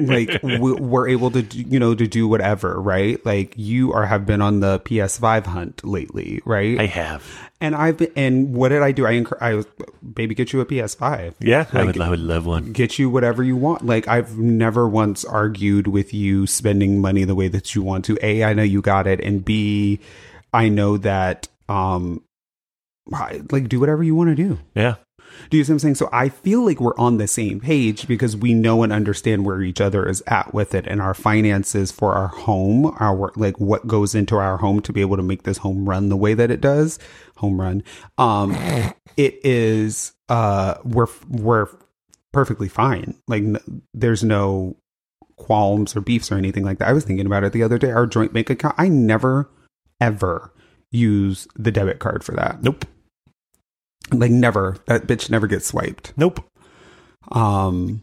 [0.07, 3.25] like we, we're able to, you know, to do whatever, right?
[3.27, 6.81] Like you are have been on the PS5 hunt lately, right?
[6.81, 7.46] I have.
[7.61, 9.07] And I've been, and what did I do?
[9.07, 9.67] I encour- I was,
[10.15, 12.01] baby, get you a PS5 Yeah, I would.
[12.01, 12.73] I would love one.
[12.73, 13.85] get you whatever you want.
[13.85, 18.19] Like I've never once argued with you spending money the way that you want to.
[18.23, 20.01] A, I know you got it, and B,
[20.53, 22.23] I know that um,
[23.07, 24.59] like do whatever you want to do.
[24.75, 24.97] Yeah.
[25.51, 25.95] Do you see what I'm saying?
[25.97, 29.63] So I feel like we're on the same page because we know and understand where
[29.63, 33.87] each other is at with it and our finances for our home, our like what
[33.87, 36.51] goes into our home to be able to make this home run the way that
[36.51, 36.99] it does.
[37.37, 37.83] Home run.
[38.19, 38.53] Um
[39.17, 41.69] it is uh we're we're
[42.33, 43.15] perfectly fine.
[43.29, 44.77] Like n- there's no
[45.37, 46.89] qualms or beefs or anything like that.
[46.89, 47.91] I was thinking about it the other day.
[47.91, 49.51] Our joint bank account, I never
[50.01, 50.53] ever
[50.91, 52.63] use the debit card for that.
[52.63, 52.85] Nope.
[54.13, 54.77] Like never.
[54.87, 56.13] That bitch never gets swiped.
[56.17, 56.45] Nope.
[57.33, 58.03] Um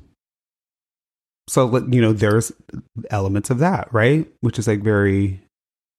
[1.50, 2.52] so you know there's
[3.10, 4.28] elements of that, right?
[4.42, 5.42] Which is like very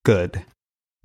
[0.04, 0.42] good.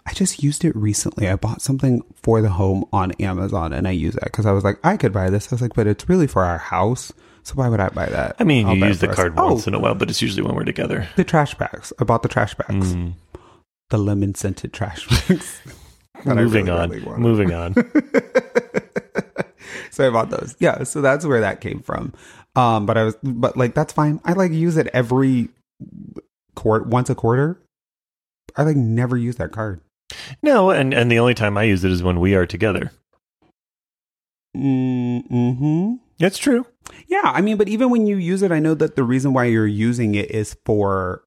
[0.05, 1.27] I just used it recently.
[1.29, 4.63] I bought something for the home on Amazon and I use that cuz I was
[4.63, 5.51] like I could buy this.
[5.51, 7.11] I was like but it's really for our house.
[7.43, 8.35] So why would I buy that?
[8.39, 9.15] I mean, I'll you use the us.
[9.15, 11.07] card Oh, once in a while, but it's usually when we're together.
[11.15, 11.91] the trash bags.
[11.99, 12.93] I bought the trash bags.
[12.93, 13.13] Mm.
[13.89, 15.61] The lemon scented trash bags.
[16.25, 16.89] Moving really, on.
[16.89, 17.21] really wanted.
[17.21, 17.73] Moving on.
[20.07, 20.55] bought those.
[20.59, 22.13] Yeah, so that's where that came from.
[22.55, 24.21] Um, but I was, but like that's fine.
[24.23, 25.49] I like use it every
[26.55, 27.59] quart once a quarter.
[28.55, 29.81] I like never use that card.
[30.41, 32.91] no, and and the only time I use it is when we are together.
[34.55, 35.95] Mm-hmm.
[36.17, 36.65] That's true.
[37.07, 39.45] Yeah, I mean, but even when you use it, I know that the reason why
[39.45, 41.23] you're using it is for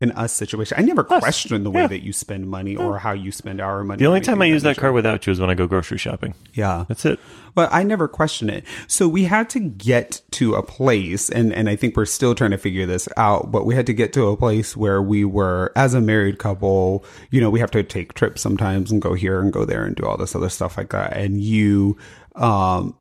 [0.00, 0.76] an us situation.
[0.78, 1.20] I never Us.
[1.20, 1.86] question the way Yeah.
[1.88, 3.98] that you spend money or how you spend our money.
[3.98, 6.34] The only time I use that card without you is when I go grocery shopping.
[6.54, 6.84] Yeah.
[6.86, 7.18] That's it.
[7.56, 8.64] But I never question it.
[8.86, 12.52] So we had to get to a place, and, and I think we're still trying
[12.52, 15.72] to figure this out, but we had to get to a place where we were,
[15.74, 19.40] as a married couple, you know, we have to take trips sometimes and go here
[19.40, 21.16] and go there and do all this other stuff like that.
[21.16, 21.96] And you,
[22.36, 22.96] um,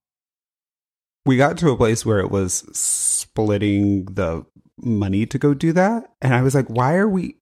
[1.28, 4.44] we got to a place where it was splitting the
[4.78, 6.12] money to go do that.
[6.22, 7.38] And I was like, why are we,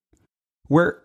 [0.69, 0.99] we're,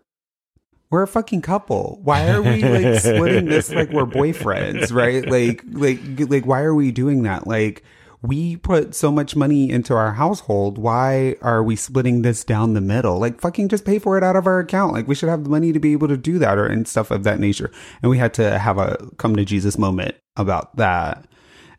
[0.91, 2.01] we're a fucking couple.
[2.03, 5.25] Why are we like splitting this like we're boyfriends, right?
[5.25, 7.47] Like, like, like, why are we doing that?
[7.47, 7.85] Like,
[8.23, 10.79] we put so much money into our household.
[10.79, 13.19] Why are we splitting this down the middle?
[13.19, 14.93] Like, fucking just pay for it out of our account.
[14.93, 17.11] Like, we should have the money to be able to do that or and stuff
[17.11, 17.71] of that nature.
[18.03, 21.25] And we had to have a come to Jesus moment about that.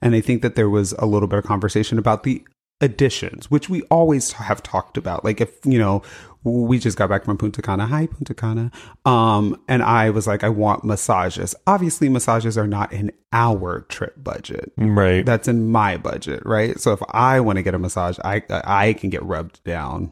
[0.01, 2.43] And I think that there was a little bit of conversation about the
[2.81, 5.23] additions, which we always have talked about.
[5.23, 6.01] Like if, you know,
[6.43, 7.85] we just got back from Punta Cana.
[7.85, 8.71] Hi, Punta Cana.
[9.05, 11.53] Um, and I was like, I want massages.
[11.67, 14.71] Obviously, massages are not in our trip budget.
[14.77, 15.25] Right.
[15.25, 16.79] That's in my budget, right?
[16.79, 20.11] So if I want to get a massage, I I can get rubbed down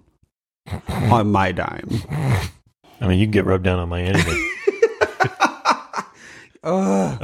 [0.88, 1.90] on my dime.
[3.02, 4.52] I mean, you can get rubbed down on my anything.
[6.64, 7.18] Ugh.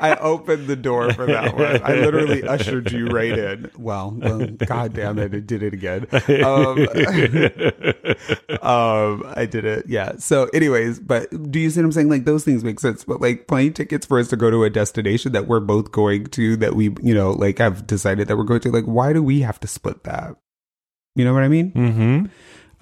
[0.00, 1.82] I opened the door for that one.
[1.82, 3.70] I literally ushered you right in.
[3.76, 6.06] Well, well god damn it, it did it again.
[6.44, 6.78] Um,
[8.62, 9.86] um, I did it.
[9.88, 10.16] Yeah.
[10.18, 12.10] So, anyways, but do you see what I'm saying?
[12.10, 13.04] Like those things make sense.
[13.04, 16.26] But like plane tickets for us to go to a destination that we're both going
[16.26, 19.22] to, that we, you know, like I've decided that we're going to, like, why do
[19.22, 20.36] we have to split that?
[21.16, 21.72] You know what I mean?
[21.72, 22.26] mm-hmm.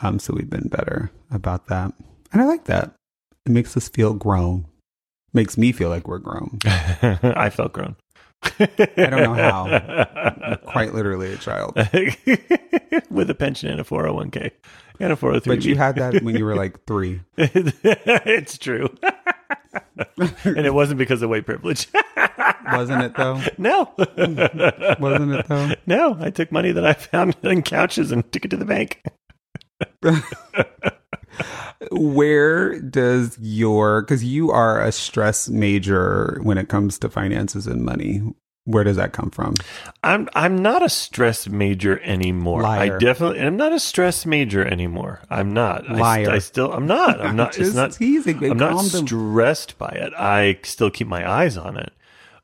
[0.07, 1.92] Um, so we've been better about that.
[2.33, 2.94] And I like that.
[3.46, 4.66] It makes us feel grown.
[5.32, 6.58] Makes me feel like we're grown.
[6.64, 7.96] I felt grown.
[8.42, 8.66] I
[8.96, 10.56] don't know how.
[10.66, 11.76] Quite literally a child.
[13.10, 14.50] With a pension and a 401k
[14.98, 15.44] and a 403b.
[15.44, 17.20] But you had that when you were like three.
[17.36, 18.88] it's true.
[20.44, 21.86] and it wasn't because of white privilege.
[22.72, 23.40] Wasn't it though?
[23.58, 23.92] no.
[23.96, 25.72] Wasn't it though?
[25.86, 29.02] No, I took money that I found in couches and took it to the bank.
[31.90, 37.85] Where does your because you are a stress major when it comes to finances and
[37.85, 38.22] money?
[38.64, 39.55] Where does that come from?
[40.05, 42.62] I'm I'm not a stress major anymore.
[42.62, 42.96] Liar.
[42.96, 45.20] I definitely I'm not a stress major anymore.
[45.31, 45.88] I'm not.
[45.88, 46.24] I, Liar.
[46.24, 47.20] st- I still I'm not.
[47.24, 47.53] I'm not.
[47.53, 47.92] Just it's not.
[47.92, 48.44] teasing.
[48.44, 50.12] I'm not stressed by it.
[50.14, 51.92] I still keep my eyes on it.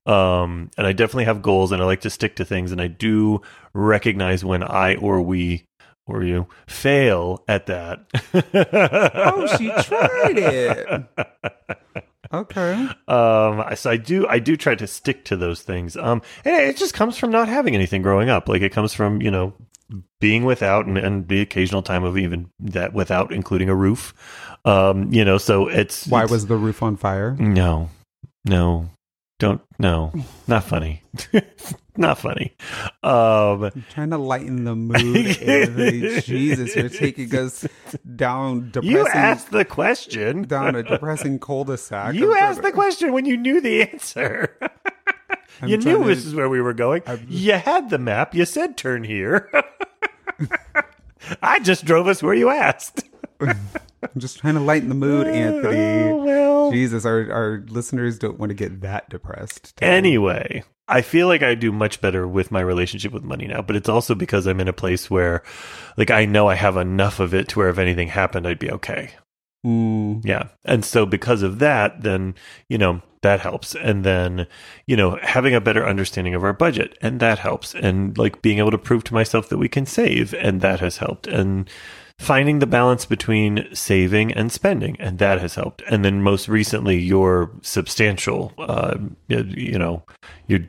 [0.07, 2.71] Um, and I definitely have goals, and I like to stick to things.
[2.73, 3.43] And I do
[3.75, 5.67] recognize when I or we
[6.07, 8.01] or you fail at that.
[8.35, 11.05] oh, she tried it.
[12.33, 12.73] Okay.
[13.07, 16.77] um so i do i do try to stick to those things um and it
[16.77, 19.55] just comes from not having anything growing up like it comes from you know
[20.21, 24.12] being without and, and the occasional time of even that without including a roof
[24.64, 27.37] um you know so it's Why it's- was the roof on fire?
[27.38, 27.90] no
[28.45, 28.88] no
[29.38, 30.12] don't no
[30.46, 31.03] not funny
[31.96, 32.55] not funny
[33.03, 35.16] um I'm trying to lighten the mood.
[35.42, 36.20] Anthony.
[36.20, 37.66] Jesus, you're taking us
[38.16, 42.14] down depressing you asked the question down a depressing cul-de-sac.
[42.14, 44.57] you I'm asked the question when you knew the answer
[45.66, 47.03] you knew to- this is where we were going.
[47.29, 48.35] you had the map.
[48.35, 49.51] You said turn here.
[51.42, 53.05] I just drove us where you asked.
[54.14, 56.12] I'm just trying to lighten the mood, Oh, Anthony.
[56.12, 56.71] well.
[56.73, 59.77] Jesus, our our listeners don't want to get that depressed.
[59.77, 59.87] today.
[59.87, 63.77] Anyway, I feel like I do much better with my relationship with money now, but
[63.77, 65.42] it's also because I'm in a place where,
[65.97, 68.71] like, I know I have enough of it to where if anything happened, I'd be
[68.71, 69.11] okay.
[69.64, 70.49] Mm, Yeah.
[70.64, 72.35] And so because of that, then,
[72.69, 73.75] you know, that helps.
[73.75, 74.47] And then,
[74.87, 77.75] you know, having a better understanding of our budget, and that helps.
[77.75, 80.99] And like being able to prove to myself that we can save, and that has
[80.99, 81.27] helped.
[81.27, 81.69] And
[82.18, 85.83] finding the balance between saving and spending, and that has helped.
[85.90, 88.96] And then most recently, your substantial, uh,
[89.29, 90.02] you know,
[90.46, 90.61] your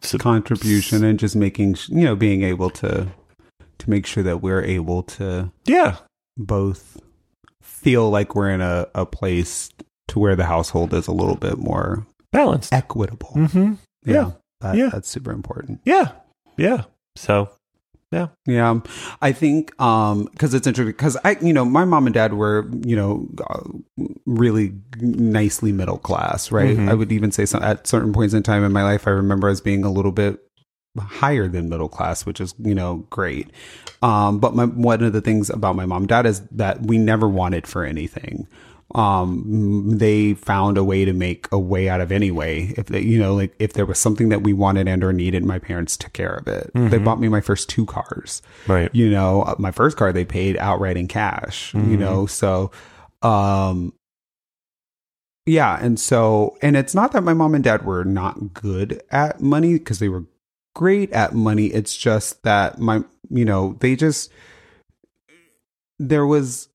[0.00, 3.08] sub- contribution and just making you know being able to
[3.78, 5.96] to make sure that we're able to Yeah.
[6.36, 7.00] both
[7.62, 9.70] feel like we're in a, a place
[10.08, 12.72] to where the household is a little bit more Balanced.
[12.72, 13.32] equitable.
[13.34, 13.74] Mm-hmm.
[14.06, 14.30] Yeah.
[14.60, 14.90] That, Yeah.
[14.90, 15.80] that's super important.
[15.84, 16.12] Yeah.
[16.56, 16.84] Yeah.
[17.16, 17.50] So,
[18.14, 18.80] Yeah, Yeah.
[19.20, 22.70] I think um because it's interesting because I you know my mom and dad were
[22.84, 23.60] you know uh,
[24.24, 26.76] really nicely middle class, right?
[26.76, 26.88] Mhm.
[26.88, 29.48] I would even say some at certain points in time in my life I remember
[29.48, 30.38] as being a little bit
[30.98, 33.50] higher than middle class, which is you know great.
[34.00, 36.98] Um, but my one of the things about my mom and dad is that we
[36.98, 38.46] never wanted for anything.
[38.94, 42.74] Um, they found a way to make a way out of any way.
[42.76, 45.44] If they, you know, like if there was something that we wanted and or needed,
[45.44, 46.70] my parents took care of it.
[46.74, 48.88] They bought me my first two cars right.
[48.94, 51.98] you know uh, my first car they paid outright in cash you Mhm.
[51.98, 52.70] know so
[53.22, 53.92] um
[55.46, 59.40] yeah and so and it's not that my mom and dad were not good at
[59.40, 60.24] money because they were
[60.74, 64.30] great at money it's just that my you know they just
[65.98, 66.68] there was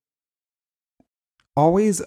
[1.59, 2.01] always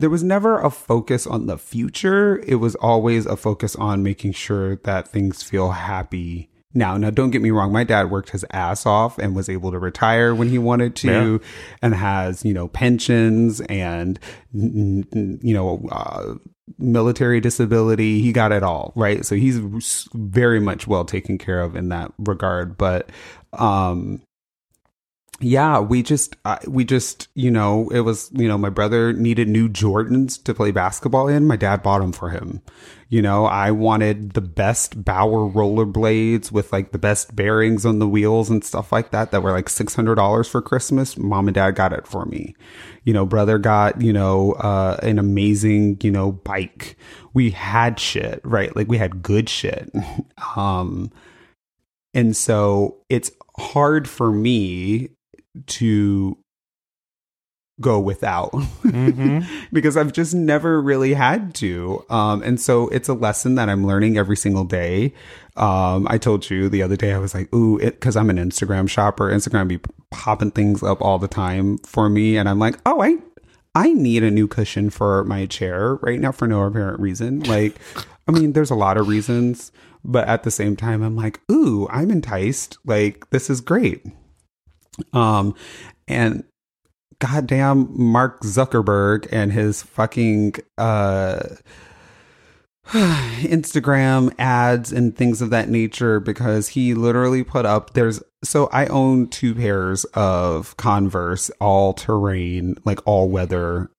[0.00, 2.42] there was never a focus on the future.
[2.46, 6.96] It was always a focus on making sure that things feel happy now.
[6.96, 9.78] Now don't get me wrong my dad worked his ass off and was able to
[9.78, 11.40] retire when he wanted to
[11.80, 14.18] and has you know pensions and
[14.52, 16.34] you know uh,
[16.76, 18.20] military disability.
[18.20, 19.24] He got it all right?
[19.24, 22.76] So he's very much well taken care of in that regard.
[22.76, 23.10] But
[23.52, 24.22] um
[25.40, 29.48] yeah we just uh, we just you know it was you know my brother needed
[29.48, 31.46] new jordans to play basketball in.
[31.46, 32.62] My dad bought them for him.
[33.08, 38.08] You know i wanted the best bauer rollerblades with like the best bearings on the
[38.08, 41.16] wheels and stuff like that that were like $600 for christmas.
[41.16, 42.54] Mom and dad got it for me.
[43.04, 46.96] You know brother got you know uh an amazing you know bike.
[47.32, 48.74] We had shit right?
[48.74, 49.90] Like we had good shit.
[50.56, 51.10] Um
[52.14, 55.10] and so it's hard for me
[55.66, 56.38] to
[57.80, 59.40] go without hmm
[59.72, 62.04] because I've just never really had to.
[62.08, 65.12] Um, and so it's a lesson that I'm learning every single day.
[65.56, 68.88] Um, I told you the other day, I was like, ooh, cause I'm an Instagram
[68.88, 69.30] shopper.
[69.30, 72.36] Instagram be popping things up all the time for me.
[72.36, 73.18] And I'm like, oh, I,
[73.74, 77.40] I need a new cushion for my chair right now for no apparent reason.
[77.40, 77.76] Like,
[78.28, 79.72] I mean, there's a lot of reasons,
[80.04, 82.78] but at the same time, I'm like, ooh, I'm enticed.
[82.84, 84.06] Like, this is great.
[85.12, 85.54] Um,
[86.08, 86.44] and
[87.18, 91.40] goddamn Mark Zuckerberg and his fucking uh
[92.86, 98.86] Instagram ads and things of that nature because he literally put up there's so I
[98.86, 103.90] own two pairs of Converse all terrain like all weather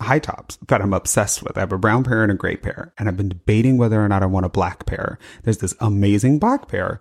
[0.00, 1.56] high tops that I'm obsessed with.
[1.56, 4.08] I have a brown pair and a gray pair and I've been debating whether or
[4.08, 5.18] not I want a black pair.
[5.44, 7.00] There's this amazing black pair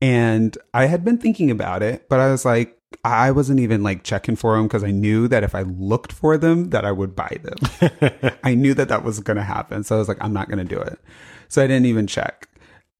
[0.00, 4.02] and I had been thinking about it but I was like I wasn't even like
[4.02, 7.14] checking for them because I knew that if I looked for them, that I would
[7.14, 8.32] buy them.
[8.44, 9.84] I knew that that was going to happen.
[9.84, 10.98] So I was like, I'm not going to do it.
[11.48, 12.48] So I didn't even check.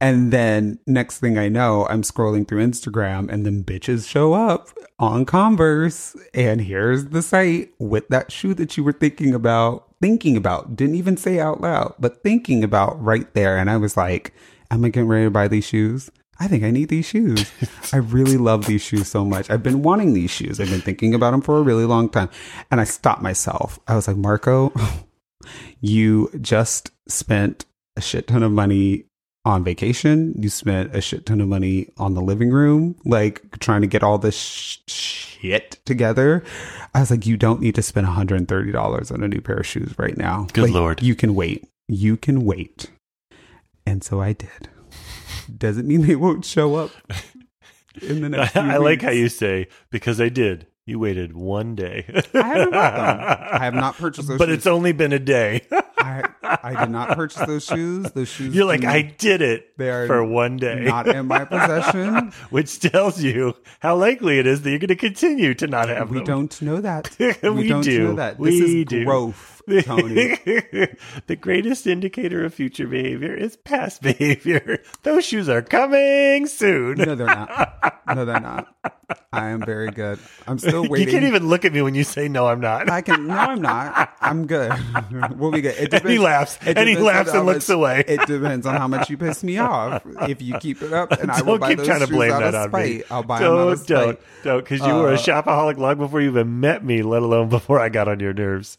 [0.01, 4.70] And then next thing I know, I'm scrolling through Instagram and then bitches show up
[4.98, 6.16] on Converse.
[6.32, 10.94] And here's the site with that shoe that you were thinking about, thinking about, didn't
[10.94, 13.59] even say out loud, but thinking about right there.
[13.59, 14.32] And I was like,
[14.70, 16.11] am I getting ready to buy these shoes?
[16.41, 17.51] I think I need these shoes.
[17.93, 19.51] I really love these shoes so much.
[19.51, 20.59] I've been wanting these shoes.
[20.59, 22.30] I've been thinking about them for a really long time.
[22.70, 23.78] And I stopped myself.
[23.86, 24.72] I was like, Marco,
[25.80, 27.66] you just spent
[27.97, 29.05] a shit ton of money
[29.45, 30.34] on vacation.
[30.38, 34.03] You spent a shit ton of money on the living room, like trying to get
[34.03, 36.43] all this sh- shit together.
[36.95, 39.95] I was like, you don't need to spend $130 on a new pair of shoes
[39.99, 40.47] right now.
[40.55, 41.03] Good Like, Lord.
[41.03, 41.68] You can wait.
[41.86, 42.91] You can wait.
[43.86, 44.68] And so I did.
[45.59, 46.90] Doesn't mean they won't show up
[48.03, 48.57] in the next.
[48.57, 50.66] I, few I like how you say because I did.
[50.86, 52.05] You waited one day.
[52.34, 53.48] I haven't bought them.
[53.53, 54.38] I have not purchased those.
[54.38, 54.57] but shoes.
[54.57, 55.64] it's only been a day.
[55.98, 58.11] I, I did not purchase those shoes.
[58.11, 58.55] Those shoes.
[58.55, 60.80] You're like, I did it They are for one day.
[60.80, 62.32] not in my possession.
[62.48, 66.11] Which tells you how likely it is that you're going to continue to not have
[66.11, 66.24] We them.
[66.24, 67.14] We don't know that.
[67.18, 68.05] We don't do.
[68.09, 68.38] know that.
[68.40, 69.05] We this is do.
[69.05, 70.36] growth, Tony.
[71.26, 74.82] the greatest indicator of future behavior is past behavior.
[75.02, 76.96] Those shoes are coming soon.
[76.98, 78.02] no, they're not.
[78.14, 78.74] No, they're not.
[79.32, 80.18] I am very good.
[80.46, 81.06] I'm still waiting.
[81.08, 82.46] You can't even look at me when you say no.
[82.46, 82.88] I'm not.
[82.90, 83.26] I can.
[83.26, 84.16] No, I'm not.
[84.20, 84.72] I'm good.
[85.36, 85.76] we'll be good.
[85.76, 86.58] It And he laughs.
[86.64, 88.04] And he laughs and looks much- away.
[88.06, 90.02] It depends on how much you piss me off.
[90.28, 92.32] If you keep it up, and I will Don't buy keep those trying to blame
[92.32, 92.90] out that of on spite.
[92.98, 93.02] me.
[93.10, 96.20] I'll buy them out don't, don't, don't, because you were a Uh, shopaholic long before
[96.20, 98.78] you even met me, let alone before I got on your nerves.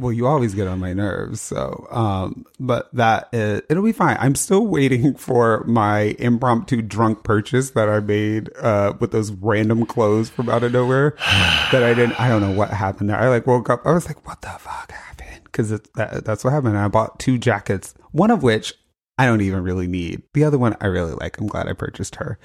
[0.00, 1.40] Well, you always get on my nerves.
[1.40, 4.16] So, um, but that is, it'll be fine.
[4.18, 9.84] I'm still waiting for my impromptu drunk purchase that I made, uh, with those random
[9.84, 13.18] clothes from out of nowhere that I didn't, I don't know what happened there.
[13.18, 13.82] I like woke up.
[13.84, 15.52] I was like, what the fuck happened?
[15.52, 16.78] Cause it's, that, that's what happened.
[16.78, 18.72] I bought two jackets, one of which
[19.18, 20.22] I don't even really need.
[20.32, 21.38] The other one I really like.
[21.38, 22.38] I'm glad I purchased her.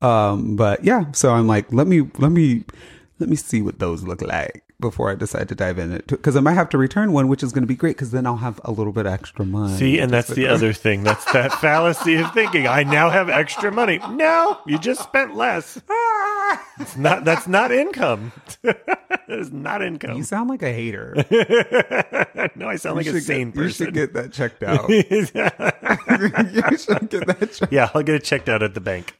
[0.00, 2.64] Um, but yeah, so I'm like, let me, let me,
[3.18, 6.06] let me see what those look like before I decide to dive in it.
[6.06, 8.26] Because I might have to return one, which is going to be great because then
[8.26, 9.76] I'll have a little bit extra money.
[9.76, 11.02] See, and that's the other thing.
[11.04, 12.66] That's that fallacy of thinking.
[12.66, 14.00] I now have extra money.
[14.10, 15.80] No, you just spent less.
[16.78, 17.24] It's not.
[17.24, 18.32] That's not income.
[18.62, 20.16] that is not income.
[20.16, 21.14] You sound like a hater.
[22.54, 23.86] no, I sound like a sane get, you person.
[23.86, 24.88] should get that checked out.
[24.88, 25.32] you should
[27.10, 29.16] get that checked yeah, I'll get it checked out at the bank.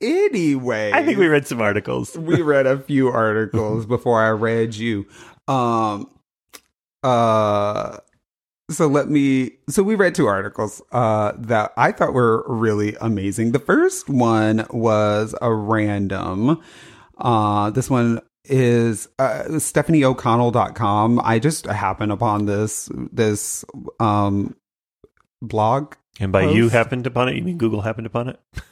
[0.00, 2.16] Anyway, I think we read some articles.
[2.16, 5.06] we read a few articles before I read you.
[5.48, 6.08] Um
[7.02, 7.98] uh
[8.70, 13.52] so let me so we read two articles uh that I thought were really amazing.
[13.52, 16.60] The first one was a random
[17.18, 21.20] uh this one is uh, stefanieoconnell.com.
[21.22, 23.64] I just happened upon this this
[24.00, 24.54] um
[25.42, 28.40] blog And by you happened upon it, you mean Google happened upon it?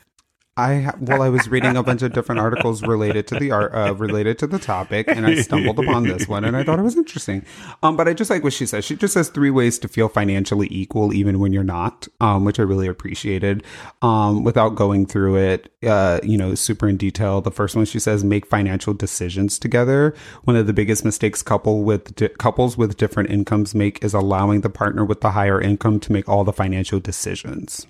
[0.58, 3.74] I ha- well, I was reading a bunch of different articles related to the art,
[3.74, 6.82] uh, related to the topic, and I stumbled upon this one, and I thought it
[6.82, 7.44] was interesting.
[7.82, 8.82] Um, but I just like what she says.
[8.82, 12.58] She just says three ways to feel financially equal, even when you're not, um, which
[12.58, 13.64] I really appreciated.
[14.00, 17.42] Um, without going through it, uh, you know, super in detail.
[17.42, 20.14] The first one she says make financial decisions together.
[20.44, 24.62] One of the biggest mistakes couple with di- couples with different incomes make is allowing
[24.62, 27.86] the partner with the higher income to make all the financial decisions.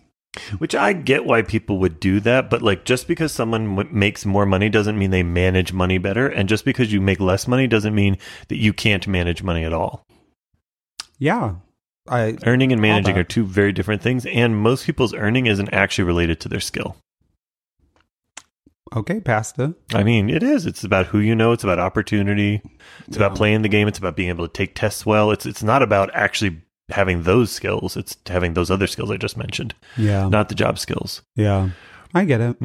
[0.58, 4.24] Which I get why people would do that, but like just because someone w- makes
[4.26, 7.66] more money doesn't mean they manage money better, and just because you make less money
[7.66, 8.18] doesn't mean
[8.48, 10.06] that you can't manage money at all.
[11.18, 11.56] Yeah,
[12.08, 16.04] I Earning and managing are two very different things, and most people's earning isn't actually
[16.04, 16.96] related to their skill.
[18.94, 19.74] okay, pasta.
[19.94, 20.66] I mean, it is.
[20.66, 21.52] It's about who you know.
[21.52, 22.62] It's about opportunity.
[23.08, 23.88] It's about playing the game.
[23.88, 25.30] It's about being able to take tests well.
[25.30, 27.96] It's it's not about actually having those skills.
[27.96, 30.28] It's having those other skills I just mentioned, Yeah.
[30.28, 31.22] not the job skills.
[31.34, 31.70] Yeah.
[32.14, 32.56] I get it.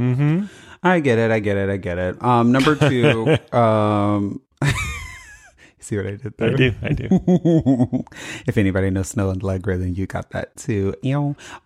[5.82, 6.54] See what I did there?
[6.54, 6.74] I do.
[6.84, 7.08] I do.
[8.46, 10.94] if anybody knows Snow and Allegra, then you got that too.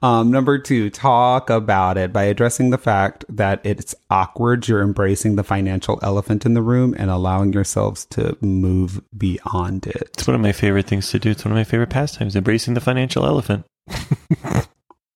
[0.01, 4.69] Um, number two, talk about it by addressing the fact that it's awkward.
[4.69, 10.11] You're embracing the financial elephant in the room and allowing yourselves to move beyond it.
[10.13, 11.31] It's one of my favorite things to do.
[11.31, 13.65] It's one of my favorite pastimes, embracing the financial elephant.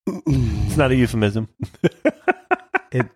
[0.05, 1.47] it's not a euphemism.
[2.91, 3.07] It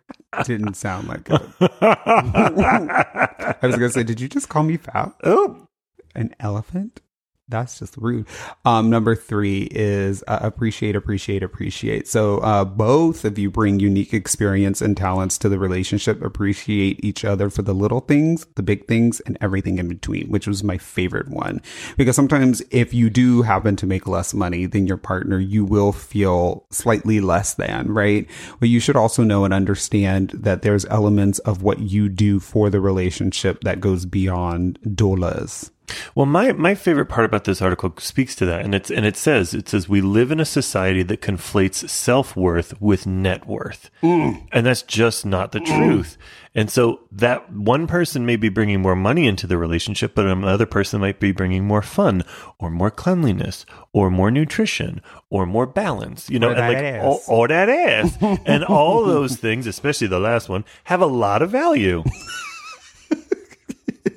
[0.45, 1.41] didn't sound like it.
[1.71, 5.13] I was going to say, did you just call me fat?
[5.23, 5.67] Oh,
[6.15, 7.01] An elephant?
[7.49, 8.25] That's just rude.
[8.63, 12.07] Um, number three is uh, appreciate, appreciate, appreciate.
[12.07, 16.21] So uh, both of you bring unique experience and talents to the relationship.
[16.23, 20.47] Appreciate each other for the little things, the big things, and everything in between, which
[20.47, 21.61] was my favorite one.
[21.97, 25.91] Because sometimes if you do happen to make less money than your partner, you will
[25.91, 28.25] feel slightly less than, right?
[28.61, 32.69] But you should also know and understand that there's elements of what you do for
[32.69, 35.72] the relationship that goes beyond dollars.
[36.15, 39.17] Well, my, my favorite part about this article speaks to that, and it's and it
[39.17, 43.89] says it says we live in a society that conflates self worth with net worth,
[44.01, 46.17] and that's just not the truth.
[46.55, 50.65] And so that one person may be bringing more money into the relationship, but another
[50.67, 52.23] person might be bringing more fun,
[52.59, 56.29] or more cleanliness, or more nutrition, or more balance.
[56.29, 57.03] You know, Or and that like ass.
[57.03, 61.41] all, or that ass, and all those things, especially the last one, have a lot
[61.41, 62.03] of value.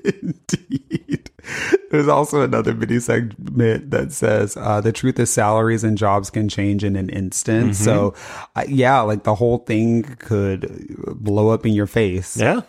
[0.04, 1.30] Indeed.
[1.90, 6.48] There's also another mini segment that says uh, the truth is salaries and jobs can
[6.48, 7.76] change in an instant.
[7.76, 8.14] So,
[8.54, 12.36] uh, yeah, like the whole thing could blow up in your face.
[12.36, 12.62] Yeah.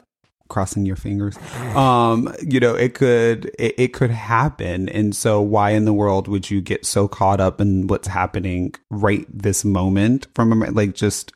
[0.50, 1.38] Crossing your fingers,
[1.76, 6.30] um, you know, it could it, it could happen, and so why in the world
[6.30, 10.28] would you get so caught up in what's happening right this moment?
[10.36, 11.34] From a- like just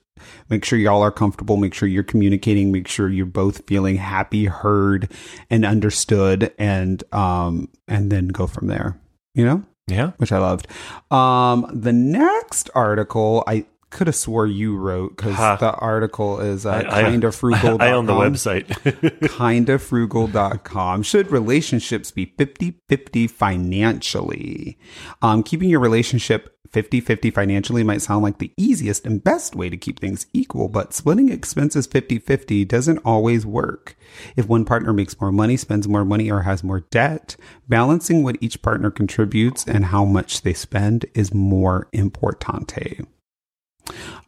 [0.50, 1.58] make sure y'all are comfortable.
[1.58, 2.72] Make sure you're communicating.
[2.72, 5.12] Make sure you're both feeling happy heard
[5.50, 9.00] and understood and um and then go from there.
[9.34, 9.64] You know?
[9.88, 10.12] Yeah.
[10.18, 10.68] which i loved.
[11.10, 15.58] Um the next article i could have swore you wrote because Ha.
[15.58, 18.68] the article is uh, kind of frugal I own the website.
[19.22, 21.04] kindofrugal.com.
[21.04, 24.78] Should relationships be 50-50 financially?
[25.22, 29.76] Um, keeping your relationship 50-50 financially might sound like the easiest and best way to
[29.76, 33.98] keep things equal, but splitting expenses 50-50 doesn't always work.
[34.38, 37.36] If one partner makes more money, spends more money, or has more debt,
[37.68, 43.06] balancing what each partner contributes and how much they spend is more importante.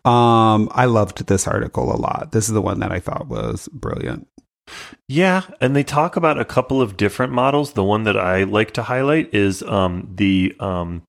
[0.05, 2.31] Um, I loved this article a lot.
[2.31, 4.27] This is the one that I thought was brilliant.
[5.07, 7.73] Yeah, and they talk about a couple of different models.
[7.73, 11.03] The one that I like to highlight is um, the um,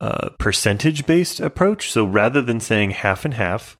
[0.00, 1.90] uh, percentage based approach.
[1.90, 3.76] So rather than saying half and half,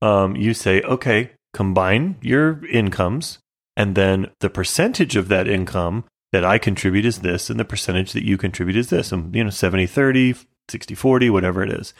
[0.00, 3.38] um, you say, okay, combine your incomes,
[3.76, 8.12] and then the percentage of that income that I contribute is this, and the percentage
[8.12, 9.12] that you contribute is this.
[9.12, 10.34] And, you know, 70 30,
[10.68, 11.92] 60 40, whatever it is.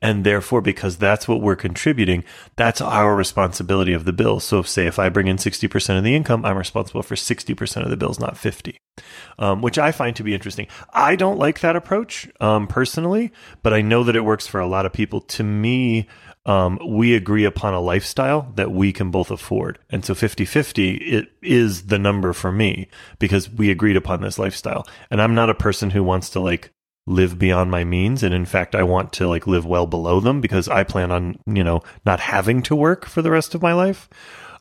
[0.00, 2.24] And therefore, because that's what we're contributing,
[2.56, 4.40] that's our responsibility of the bill.
[4.40, 7.84] So, if, say, if I bring in 60% of the income, I'm responsible for 60%
[7.84, 8.78] of the bills, not 50,
[9.38, 10.66] um, which I find to be interesting.
[10.92, 14.66] I don't like that approach um, personally, but I know that it works for a
[14.66, 15.20] lot of people.
[15.20, 16.08] To me,
[16.44, 19.78] um, we agree upon a lifestyle that we can both afford.
[19.90, 24.38] And so 50 50, it is the number for me because we agreed upon this
[24.38, 24.86] lifestyle.
[25.10, 26.72] And I'm not a person who wants to like
[27.06, 28.22] live beyond my means.
[28.22, 31.38] And in fact, I want to like live well below them because I plan on,
[31.46, 34.08] you know, not having to work for the rest of my life.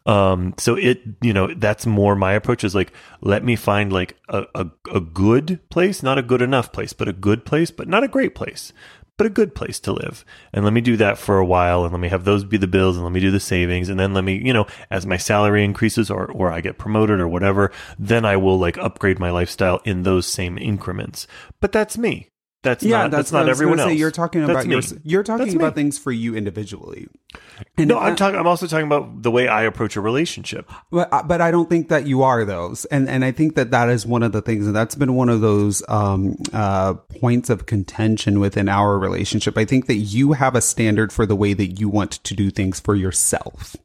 [0.05, 4.17] Um, so it, you know, that's more my approach is like, let me find like
[4.29, 7.87] a, a, a good place, not a good enough place, but a good place, but
[7.87, 8.73] not a great place,
[9.17, 10.25] but a good place to live.
[10.53, 12.65] And let me do that for a while and let me have those be the
[12.65, 13.89] bills and let me do the savings.
[13.89, 17.19] And then let me, you know, as my salary increases or, or I get promoted
[17.19, 21.27] or whatever, then I will like upgrade my lifestyle in those same increments.
[21.59, 22.30] But that's me.
[22.63, 23.89] That's not, that's, what not everyone else.
[23.89, 23.95] say.
[23.95, 25.81] You're talking That's about your, you're talking That's about me.
[25.81, 27.07] things for you individually.
[27.75, 28.39] And No, I'm talking.
[28.39, 30.69] I'm also talking about the way I approach a relationship.
[30.91, 33.71] But uh, but I don't think that you are those, and and I think that
[33.71, 37.49] that is one of the things, and that's been one of those um uh points
[37.49, 39.57] of contention within our relationship.
[39.57, 42.51] I think that you have a standard for the way that you want to do
[42.51, 43.75] things for yourself.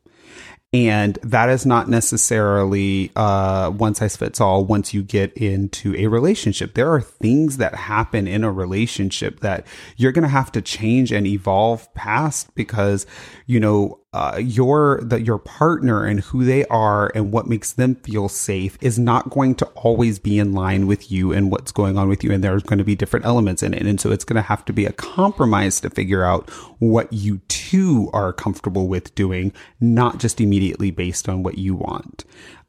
[0.76, 6.06] And that is not necessarily uh, one size fits all once you get into a
[6.06, 6.74] relationship.
[6.74, 9.66] There are things that happen in a relationship that
[9.96, 13.06] you're going to have to change and evolve past because,
[13.46, 17.94] you know, uh, your that your partner and who they are and what makes them
[17.96, 21.98] feel safe is not going to always be in line with you and what's going
[21.98, 22.32] on with you.
[22.32, 23.82] And there's going to be different elements in it.
[23.82, 26.48] And so it's going to have to be a compromise to figure out
[26.78, 32.24] what you two are comfortable with doing not just immediately based on what you want.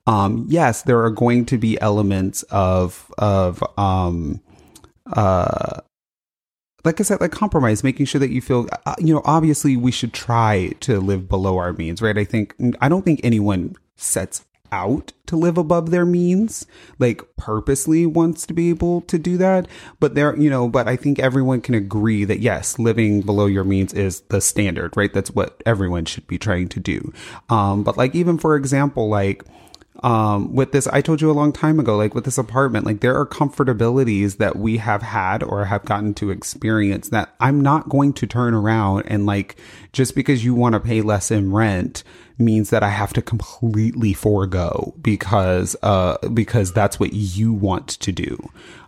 [0.05, 4.41] Um, yes, there are going to be elements of of um,
[5.13, 5.79] uh,
[6.83, 9.91] like I said, like compromise, making sure that you feel, uh, you know, obviously we
[9.91, 12.17] should try to live below our means, right?
[12.17, 16.65] I think I don't think anyone sets out to live above their means,
[16.99, 19.67] like purposely wants to be able to do that.
[19.99, 23.63] But there, you know, but I think everyone can agree that yes, living below your
[23.63, 25.13] means is the standard, right?
[25.13, 27.13] That's what everyone should be trying to do.
[27.49, 29.43] Um, but like even for example, like,
[30.03, 32.99] um, with this, I told you a long time ago, like with this apartment, like
[32.99, 37.89] there are comfortabilities that we have had or have gotten to experience that I'm not
[37.89, 39.57] going to turn around and like
[39.93, 42.03] just because you want to pay less in rent
[42.37, 48.11] means that I have to completely forego because, uh, because that's what you want to
[48.11, 48.37] do.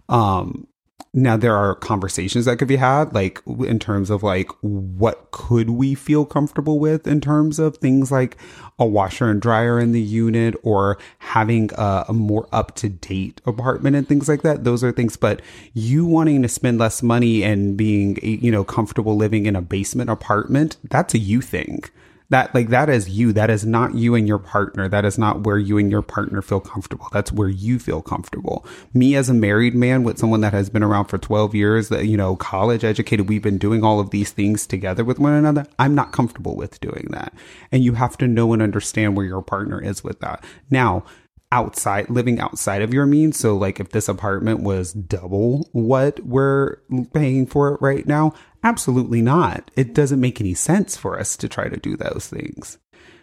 [0.10, 0.68] Um,
[1.14, 5.72] now there are conversations that could be had, like in terms of like what could
[5.72, 8.38] we feel comfortable with in terms of things like
[8.78, 13.42] a washer and dryer in the unit or having a, a more up to date
[13.46, 14.64] apartment and things like that.
[14.64, 15.42] Those are things, but
[15.74, 19.62] you wanting to spend less money and being, eh, you know, comfortable living in a
[19.62, 21.84] basement apartment, that's a you thing
[22.30, 23.34] that like that is you.
[23.34, 24.88] That is not you and your partner.
[24.88, 27.08] That is not where you and your partner feel comfortable.
[27.12, 28.66] That's where you feel comfortable.
[28.94, 32.06] Me as a married man with someone that has been around for 12 years that
[32.06, 35.66] you know college educated we've been doing all of these things together with one another
[35.78, 37.34] i'm not comfortable with doing that.
[37.72, 40.44] And you have to know and understand where your partner is with that.
[40.70, 41.04] Now
[41.52, 46.76] outside living outside of your means so like if this apartment was double what we're
[47.12, 48.32] paying for it right now
[48.64, 49.72] absolutely not.
[49.76, 52.78] It doesn't make any sense for us to try to do those things.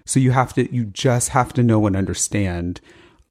[0.05, 2.81] So you have to you just have to know and understand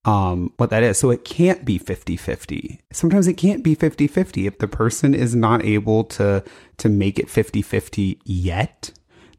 [0.03, 0.99] um, what that is.
[0.99, 5.63] So it can't be 50-50 sometimes it can't be 50-50 if the person is not
[5.65, 6.43] able to
[6.77, 8.91] to make it 50-50 yet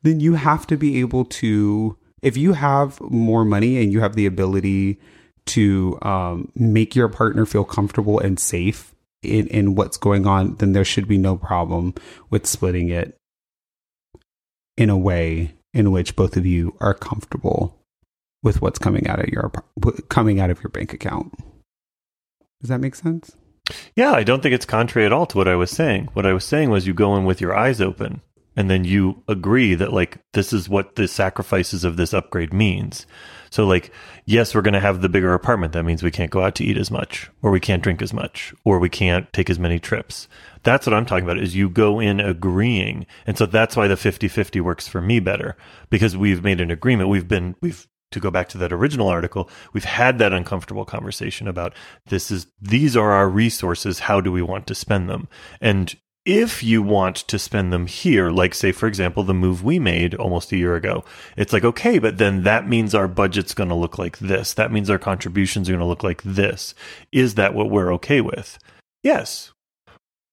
[0.03, 4.17] then you have to be able to if you have more money and you have
[4.17, 4.99] the ability
[5.45, 8.96] to um, make your partner feel comfortable and safe
[9.27, 11.95] in, in what's going on, then there should be no problem
[12.31, 13.17] with splitting it
[14.77, 17.79] in a way in which both of you are comfortable
[18.43, 19.51] with what's coming out of your
[20.09, 21.35] coming out of your bank account.
[22.61, 23.37] Does that make sense?
[23.95, 26.11] Yeah, I don't think it's contrary at all to what I was saying.
[26.13, 28.21] What I was saying was you go in with your eyes open
[28.57, 33.07] and then you agree that like this is what the sacrifices of this upgrade means.
[33.51, 33.93] So like
[34.25, 35.73] yes, we're going to have the bigger apartment.
[35.73, 38.13] That means we can't go out to eat as much or we can't drink as
[38.13, 40.29] much or we can't take as many trips.
[40.63, 43.07] That's what I'm talking about is you go in agreeing.
[43.27, 45.57] And so that's why the 50-50 works for me better
[45.91, 47.09] because we've made an agreement.
[47.09, 51.49] We've been we've to go back to that original article, we've had that uncomfortable conversation
[51.49, 51.75] about
[52.07, 54.01] this is these are our resources.
[54.01, 55.29] How do we want to spend them?
[55.61, 55.95] And
[56.27, 60.15] if you want to spend them here, like say, for example, the move we made
[60.17, 61.05] almost a year ago,
[61.37, 64.53] it's like, okay, but then that means our budget's going to look like this.
[64.53, 66.75] That means our contributions are going to look like this.
[67.13, 68.59] Is that what we're okay with?
[69.05, 69.53] Yes,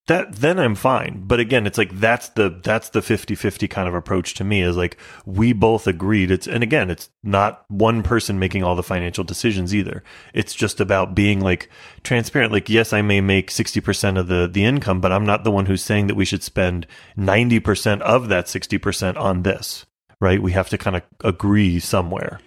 [0.07, 1.23] that then I'm fine.
[1.25, 4.75] But again, it's like that's the that's the 50-50 kind of approach to me is
[4.75, 9.23] like we both agreed it's and again, it's not one person making all the financial
[9.23, 10.03] decisions either.
[10.33, 11.69] It's just about being like
[12.03, 12.51] transparent.
[12.51, 15.67] Like yes, I may make 60% of the the income, but I'm not the one
[15.67, 16.85] who's saying that we should spend
[17.17, 19.85] 90% of that 60% on this.
[20.19, 20.41] Right?
[20.41, 22.39] We have to kind of agree somewhere.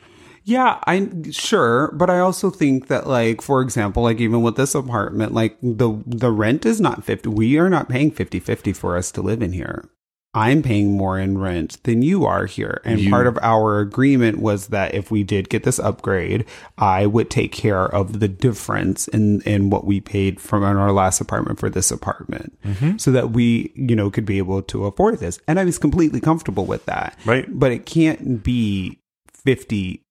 [0.46, 4.76] Yeah, I sure, but I also think that like for example, like even with this
[4.76, 9.10] apartment, like the the rent is not 50 we are not paying 50-50 for us
[9.12, 9.90] to live in here.
[10.34, 12.82] I'm paying more in rent than you are here.
[12.84, 16.44] And you, part of our agreement was that if we did get this upgrade,
[16.76, 21.22] I would take care of the difference in, in what we paid from our last
[21.22, 22.98] apartment for this apartment mm-hmm.
[22.98, 25.40] so that we, you know, could be able to afford this.
[25.48, 27.18] And I was completely comfortable with that.
[27.24, 27.46] Right.
[27.48, 29.00] But it can't be
[29.32, 30.05] 50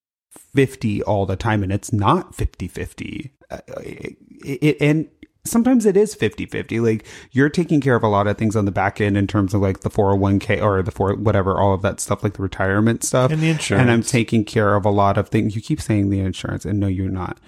[0.56, 5.10] 50 all the time and it's not 50 50 uh, it, it, and
[5.46, 8.66] sometimes it is 50 50 like you're taking care of a lot of things on
[8.66, 11.82] the back end in terms of like the 401k or the four whatever all of
[11.84, 13.32] that stuff like the retirement stuff.
[13.32, 15.56] And the insurance and i'm taking care of a lot of things.
[15.56, 17.40] You keep saying the insurance and no you're not.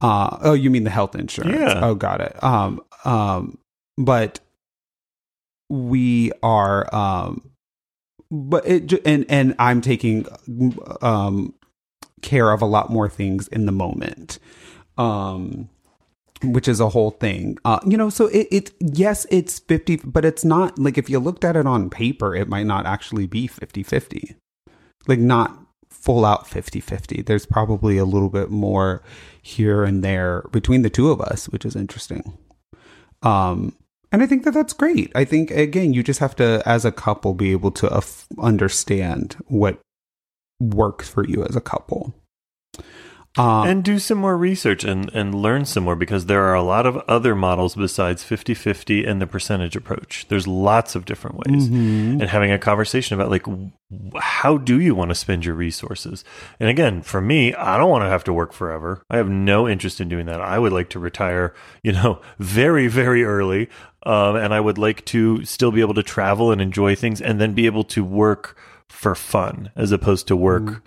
[0.00, 1.56] Uh oh you mean the health insurance.
[1.56, 1.80] Yeah.
[1.82, 2.42] oh got it.
[2.42, 3.58] Um um
[3.98, 4.40] but
[5.68, 7.50] we are um
[8.30, 10.26] but it and and i'm taking
[11.00, 11.54] um
[12.22, 14.38] care of a lot more things in the moment.
[14.96, 15.68] Um,
[16.44, 17.56] which is a whole thing.
[17.64, 21.18] Uh, you know, so it, it, yes, it's 50, but it's not like if you
[21.18, 24.36] looked at it on paper, it might not actually be 50 50.
[25.06, 25.56] Like, not
[25.88, 27.22] full out 50 50.
[27.22, 29.02] There's probably a little bit more
[29.40, 32.36] here and there between the two of us, which is interesting.
[33.22, 33.76] Um,
[34.10, 35.10] and I think that that's great.
[35.14, 38.00] I think, again, you just have to, as a couple, be able to uh,
[38.38, 39.80] understand what
[40.62, 42.14] works for you as a couple.
[43.38, 46.62] Uh, and do some more research and, and learn some more because there are a
[46.62, 50.26] lot of other models besides 50 50 and the percentage approach.
[50.28, 51.66] There's lots of different ways.
[51.66, 52.20] Mm-hmm.
[52.20, 53.46] And having a conversation about, like,
[54.18, 56.26] how do you want to spend your resources?
[56.60, 59.02] And again, for me, I don't want to have to work forever.
[59.08, 60.42] I have no interest in doing that.
[60.42, 63.70] I would like to retire, you know, very, very early.
[64.04, 67.40] Um, and I would like to still be able to travel and enjoy things and
[67.40, 68.58] then be able to work
[68.92, 70.78] for fun as opposed to work Mm-hmm.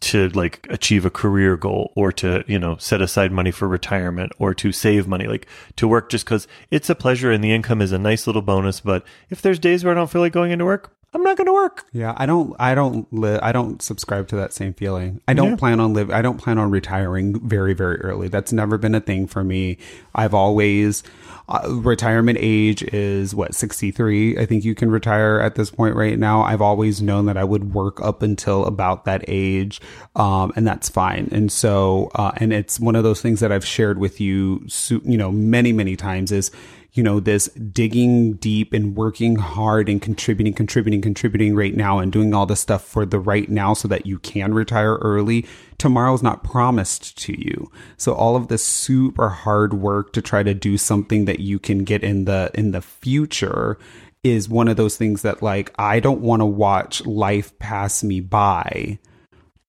[0.00, 4.30] to like achieve a career goal or to you know set aside money for retirement
[4.38, 7.80] or to save money like to work just because it's a pleasure and the income
[7.80, 10.50] is a nice little bonus but if there's days where i don't feel like going
[10.50, 13.80] into work i'm not going to work Yeah, I don't, I don't live, I don't
[13.80, 15.22] subscribe to that same feeling.
[15.26, 15.56] I don't Yeah.
[15.56, 18.28] plan on live, I don't plan on retiring very, very early.
[18.28, 19.78] That's never been a thing for me.
[20.14, 21.02] I've always,
[21.48, 24.38] uh, retirement age is what, 63?
[24.38, 26.42] I think you can retire at this point right now.
[26.42, 29.80] I've always known that I would work up until about that age.
[30.14, 31.28] Um, and that's fine.
[31.32, 35.16] And so, uh, and it's one of those things that I've shared with you, you
[35.16, 36.50] know, many, many times is,
[36.98, 42.10] you know, this digging deep and working hard and contributing, contributing, contributing right now and
[42.10, 45.46] doing all this stuff for the right now so that you can retire early.
[45.78, 47.70] Tomorrow's not promised to you.
[47.98, 51.84] So all of this super hard work to try to do something that you can
[51.84, 53.78] get in the, in the future
[54.24, 58.18] is one of those things that like, I don't want to watch life pass me
[58.18, 58.98] by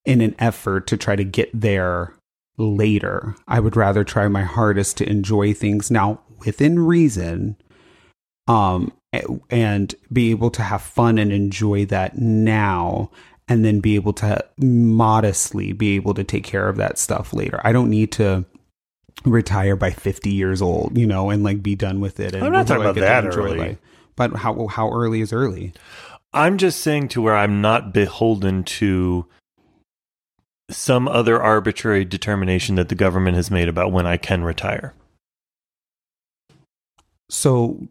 [0.04, 2.16] in an effort to try to get there
[2.58, 3.36] later.
[3.48, 7.56] I would rather try my hardest to enjoy things now within reason
[8.48, 8.92] um
[9.50, 13.10] and be able to have fun and enjoy that now
[13.48, 17.60] and then be able to modestly be able to take care of that stuff later.
[17.64, 18.46] I don't need to
[19.26, 22.52] retire by 50 years old, you know, and like be done with it and I'm
[22.52, 23.58] not talking about that early.
[23.58, 23.78] life.
[24.16, 25.74] But how how early is early?
[26.34, 29.26] i'm just saying to where i'm not beholden to
[30.70, 34.94] some other arbitrary determination that the government has made about when i can retire
[37.30, 37.88] So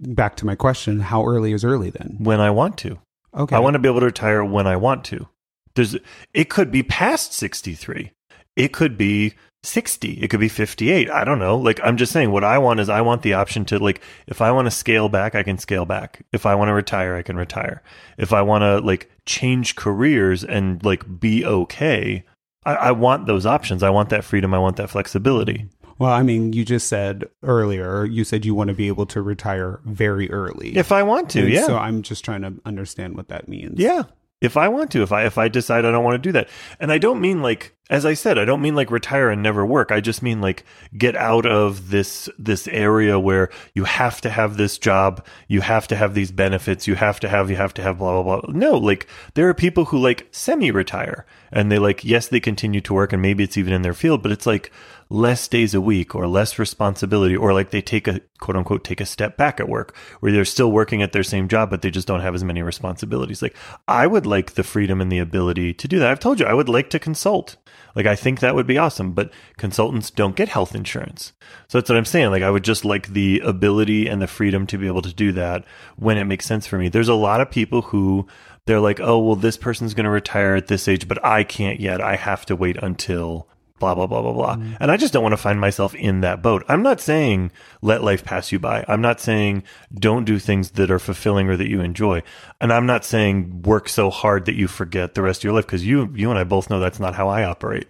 [0.00, 2.16] back to my question, how early is early then?
[2.18, 2.98] when i want to
[3.34, 3.54] Okay.
[3.54, 5.28] I want to be able to retire when I want to.
[5.74, 5.96] There's
[6.34, 8.12] it could be past 63.
[8.56, 10.14] It could be 60.
[10.14, 11.10] It could be 58.
[11.10, 11.56] I don't know.
[11.56, 14.40] Like I'm just saying what I want is I want the option to like if
[14.40, 16.24] I want to scale back, I can scale back.
[16.32, 17.82] If I want to retire, I can retire.
[18.18, 22.24] If I want to like change careers and like be okay,
[22.64, 23.82] I, I want those options.
[23.82, 24.52] I want that freedom.
[24.52, 25.68] I want that flexibility.
[26.00, 29.20] Well, I mean, you just said earlier, you said you want to be able to
[29.20, 30.74] retire very early.
[30.74, 31.66] If I want to, And yeah.
[31.66, 33.78] So I'm just trying to understand what that means.
[33.78, 34.04] Yeah.
[34.40, 36.48] If I want to, if I if I decide I don't want to do that.
[36.80, 39.66] And I don't mean like as I said, I don't mean like retire and never
[39.66, 39.90] work.
[39.90, 40.64] I just mean like
[40.96, 45.88] get out of this this area where you have to have this job, you have
[45.88, 48.54] to have these benefits, you have to have you have to have blah blah blah.
[48.54, 52.94] No, like there are people who like semi-retire and they like yes, they continue to
[52.94, 54.70] work and maybe it's even in their field, but it's like
[55.12, 59.00] less days a week or less responsibility or like they take a quote unquote take
[59.00, 61.90] a step back at work where they're still working at their same job but they
[61.90, 63.56] just don't have as many responsibilities like
[63.88, 66.54] i would like the freedom and the ability to do that i've told you i
[66.54, 67.56] would like to consult
[67.94, 71.32] like i think that would be awesome but consultants don't get health insurance.
[71.68, 72.30] So that's what i'm saying.
[72.30, 75.32] Like i would just like the ability and the freedom to be able to do
[75.32, 75.64] that
[75.96, 76.88] when it makes sense for me.
[76.88, 78.26] There's a lot of people who
[78.66, 81.80] they're like oh well this person's going to retire at this age but i can't
[81.80, 82.00] yet.
[82.00, 83.48] I have to wait until
[83.80, 84.56] blah blah blah blah blah.
[84.78, 86.64] And I just don't want to find myself in that boat.
[86.68, 87.50] I'm not saying
[87.82, 88.84] let life pass you by.
[88.86, 92.22] I'm not saying don't do things that are fulfilling or that you enjoy.
[92.60, 95.66] And I'm not saying work so hard that you forget the rest of your life
[95.66, 97.88] because you you and I both know that's not how I operate.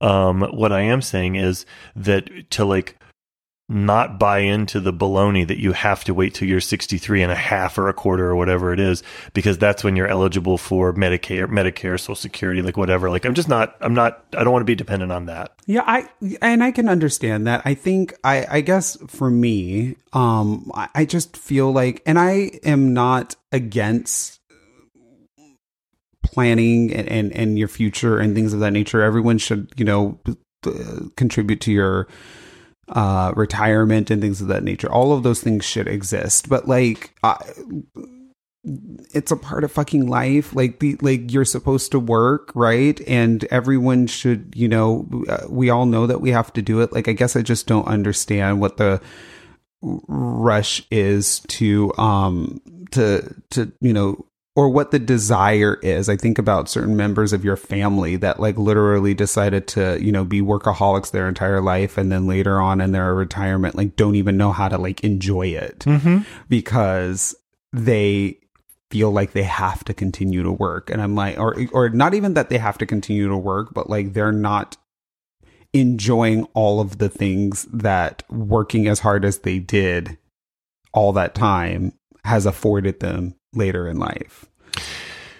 [0.00, 1.66] Um, what I am saying is
[1.96, 2.96] that to like
[3.70, 7.36] not buy into the baloney that you have to wait till you're 63 and a
[7.36, 11.46] half or a quarter or whatever it is because that's when you're eligible for Medicare,
[11.46, 13.08] Medicare, Social Security, like whatever.
[13.08, 15.52] Like I'm just not, I'm not, I don't want to be dependent on that.
[15.66, 16.08] Yeah, I
[16.42, 17.62] and I can understand that.
[17.64, 22.58] I think I I guess for me, um I, I just feel like and I
[22.64, 24.40] am not against
[26.24, 29.00] planning and, and and your future and things of that nature.
[29.00, 30.18] Everyone should, you know,
[31.16, 32.08] contribute to your
[32.90, 34.90] uh retirement and things of that nature.
[34.90, 36.48] All of those things should exist.
[36.48, 37.36] But like I
[38.64, 43.44] it's a part of fucking life like the like you're supposed to work right and
[43.44, 47.08] everyone should you know uh, we all know that we have to do it like
[47.08, 49.00] i guess i just don't understand what the
[49.80, 52.60] rush is to um
[52.90, 54.26] to to you know
[54.60, 58.58] or what the desire is i think about certain members of your family that like
[58.58, 62.92] literally decided to you know be workaholics their entire life and then later on in
[62.92, 66.18] their retirement like don't even know how to like enjoy it Mm-hmm.
[66.50, 67.34] because
[67.72, 68.36] they
[68.90, 72.34] feel like they have to continue to work and i'm like or or not even
[72.34, 74.76] that they have to continue to work but like they're not
[75.72, 80.18] enjoying all of the things that working as hard as they did
[80.92, 81.92] all that time
[82.24, 84.46] has afforded them later in life.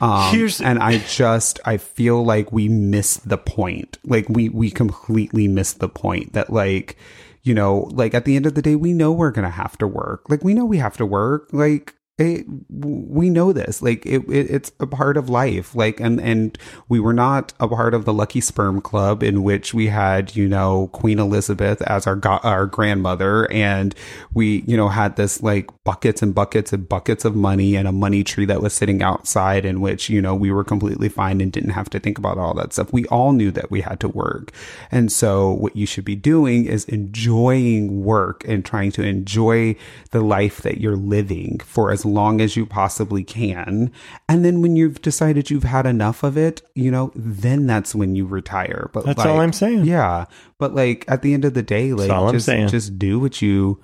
[0.01, 3.99] Um, Here's- and I just I feel like we missed the point.
[4.05, 6.97] Like we we completely missed the point that like
[7.43, 9.87] you know like at the end of the day we know we're gonna have to
[9.87, 10.23] work.
[10.31, 11.51] Like we know we have to work.
[11.53, 16.21] Like it, we know this like it, it, it's a part of life like and
[16.21, 16.59] and
[16.89, 20.49] we were not a part of the lucky sperm club in which we had you
[20.49, 23.95] know queen elizabeth as our go- our grandmother and
[24.35, 27.93] we you know had this like buckets and buckets and buckets of money and a
[27.93, 31.53] money tree that was sitting outside in which you know we were completely fine and
[31.53, 32.93] didn't have to think about all that stuff.
[32.93, 34.53] We all knew that we had to work.
[34.91, 39.77] And so what you should be doing is enjoying work and trying to enjoy
[40.11, 43.93] the life that you're living for as long as you possibly can.
[44.29, 48.15] And then when you've decided you've had enough of it, you know, then that's when
[48.15, 48.91] you retire.
[48.93, 49.85] But That's like, all I'm saying.
[49.85, 50.27] Yeah.
[50.59, 53.81] But like at the end of the day, like just, just do what you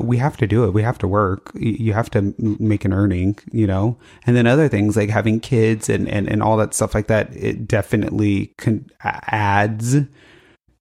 [0.00, 0.72] we have to do it.
[0.72, 1.50] We have to work.
[1.54, 3.98] You have to make an earning, you know?
[4.24, 7.34] And then other things like having kids and, and, and all that stuff like that,
[7.34, 9.96] it definitely con- adds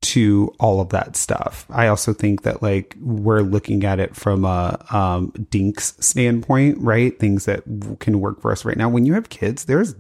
[0.01, 1.65] to all of that stuff.
[1.69, 7.17] I also think that like we're looking at it from a um dinks standpoint, right?
[7.17, 7.63] Things that
[7.99, 8.89] can work for us right now.
[8.89, 9.95] When you have kids, there's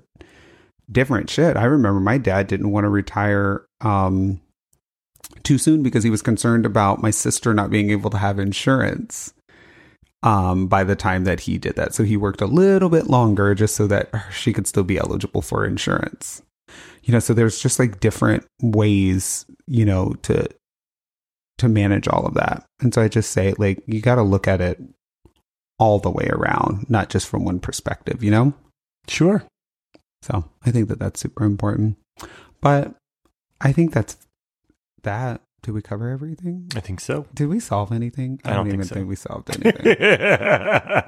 [0.91, 1.55] different shit.
[1.55, 4.41] I remember my dad didn't want to retire um
[5.43, 9.33] too soon because he was concerned about my sister not being able to have insurance
[10.23, 11.93] um by the time that he did that.
[11.93, 15.43] So he worked a little bit longer just so that she could still be eligible
[15.43, 16.41] for insurance
[17.03, 20.47] you know so there's just like different ways you know to
[21.57, 22.65] to manage all of that.
[22.79, 24.81] And so i just say like you got to look at it
[25.79, 28.53] all the way around not just from one perspective you know?
[29.07, 29.43] Sure.
[30.21, 31.97] so i think that that's super important.
[32.61, 32.95] But
[33.59, 34.17] i think that's
[35.03, 37.27] that did we cover everything I think so.
[37.33, 38.95] did we solve anything I don't even think so.
[38.95, 39.87] think we solved anything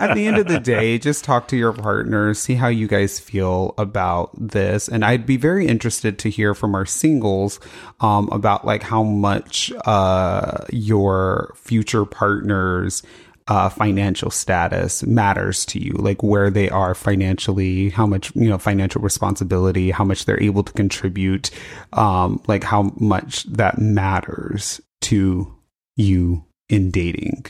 [0.04, 3.20] at the end of the day, just talk to your partner, see how you guys
[3.20, 4.88] feel about this.
[4.88, 7.60] And I'd be very interested to hear from our singles
[8.00, 13.04] um, about like how much uh, your future partners
[13.48, 18.58] uh, financial status matters to you, like where they are financially, how much, you know,
[18.58, 21.52] financial responsibility, how much they're able to contribute,
[21.94, 25.54] um, like how much that matters to
[25.96, 27.46] you in dating.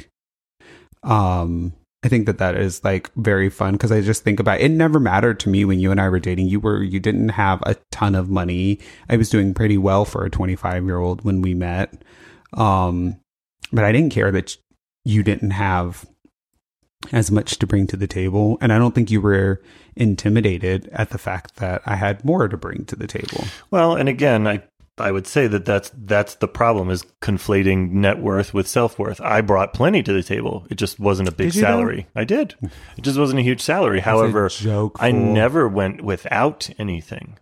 [1.03, 1.73] Um
[2.05, 4.69] i think that that is like very fun because i just think about it.
[4.69, 6.47] Never mattered to me when you and i were dating.
[6.47, 8.79] You were you didn't have a ton of money.
[9.09, 11.93] I was doing pretty well for a 25 year old when we met.
[12.53, 13.17] Um
[13.71, 14.57] but i didn't care that
[15.05, 16.05] you didn't have
[17.11, 19.61] as much to bring to the table and i don't think you were
[19.95, 24.07] intimidated at the fact that i had more to bring to the table Well, and
[24.07, 24.63] again, I
[24.99, 29.19] I would say that that's that's the problem is conflating net worth with self worth.
[29.21, 30.67] I brought plenty to the table.
[30.69, 31.67] It just wasn't a big Did you, though?
[31.67, 32.07] salary.
[32.15, 32.53] I did.
[32.61, 34.01] It just wasn't a huge salary.
[34.01, 37.39] However, joke I never went without anything.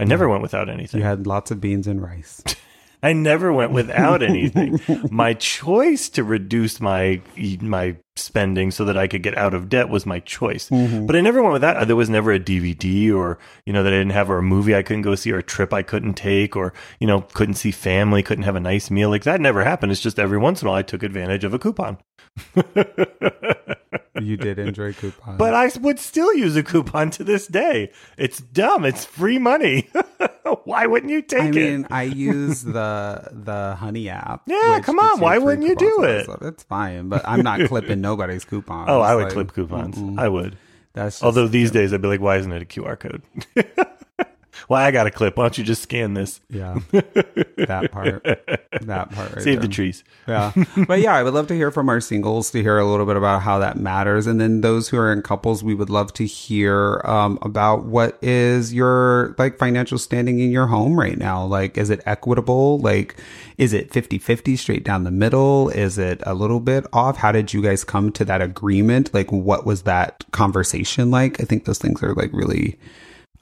[0.00, 0.98] I never went without anything.
[1.00, 2.42] you had lots of beans and rice
[3.02, 4.80] I never went without anything.
[5.10, 7.20] my choice to reduce my
[7.60, 10.68] my spending so that I could get out of debt was my choice.
[10.70, 11.06] Mm-hmm.
[11.06, 11.86] But I never went without.
[11.86, 14.74] There was never a DVD or you know that I didn't have or a movie
[14.74, 17.70] I couldn't go see or a trip I couldn't take or you know couldn't see
[17.70, 19.10] family, couldn't have a nice meal.
[19.10, 19.92] Like that never happened.
[19.92, 21.98] It's just every once in a while I took advantage of a coupon.
[24.20, 27.92] you did enjoy coupons But I would still use a coupon to this day.
[28.18, 28.84] It's dumb.
[28.84, 29.88] It's free money.
[30.64, 31.54] Why wouldn't you take I it?
[31.54, 34.42] mean, I use the the Honey app.
[34.46, 36.26] Yeah, come on, why wouldn't you do it?
[36.26, 36.38] that.
[36.42, 38.86] It's fine, but I'm not clipping nobody's coupons.
[38.90, 39.96] oh, I would Like, clip coupons.
[39.96, 40.18] mm-mm.
[40.18, 40.56] I would.
[40.92, 43.22] That's Although these days I'd be like, why isn't it a QR code?
[44.68, 45.36] Why I got a clip?
[45.36, 46.40] Why don't you just scan this?
[46.48, 49.34] yeah, that part, that part.
[49.34, 50.04] Right Save the trees.
[50.26, 50.52] Yeah.
[50.86, 53.16] But yeah, I would love to hear from our singles to hear a little bit
[53.16, 54.26] about how that matters.
[54.26, 58.18] And then those who are in couples, we would love to hear um, about what
[58.22, 61.44] is your like financial standing in your home right now.
[61.44, 62.78] Like, is it equitable?
[62.78, 63.16] Like,
[63.58, 65.70] is it 50 50 straight down the middle?
[65.70, 67.16] Is it a little bit off?
[67.16, 69.12] How did you guys come to that agreement?
[69.14, 71.40] Like, what was that conversation like?
[71.40, 72.78] I think those things are like really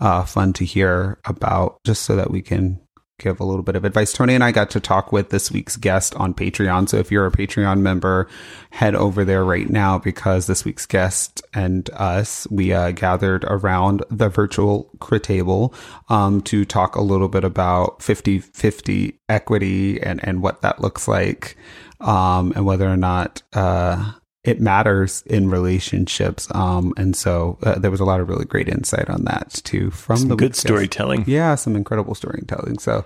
[0.00, 2.80] uh, fun to hear about just so that we can
[3.18, 4.12] give a little bit of advice.
[4.12, 6.88] Tony and I got to talk with this week's guest on Patreon.
[6.88, 8.28] So if you're a Patreon member,
[8.70, 14.04] head over there right now because this week's guest and us, we uh, gathered around
[14.10, 15.74] the virtual crit table
[16.08, 21.06] um, to talk a little bit about 50 50 equity and, and what that looks
[21.06, 21.56] like
[22.00, 23.42] um, and whether or not.
[23.52, 24.12] Uh,
[24.44, 26.48] it matters in relationships.
[26.54, 29.90] Um, and so uh, there was a lot of really great insight on that too
[29.90, 31.24] from Some the good storytelling.
[31.26, 32.78] Yeah, some incredible storytelling.
[32.78, 33.04] So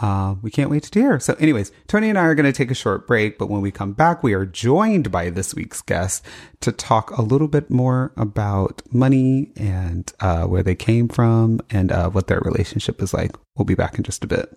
[0.00, 1.18] uh, we can't wait to hear.
[1.18, 3.70] So, anyways, Tony and I are going to take a short break, but when we
[3.70, 6.24] come back, we are joined by this week's guest
[6.60, 11.90] to talk a little bit more about money and uh, where they came from and
[11.90, 13.36] uh, what their relationship is like.
[13.56, 14.56] We'll be back in just a bit.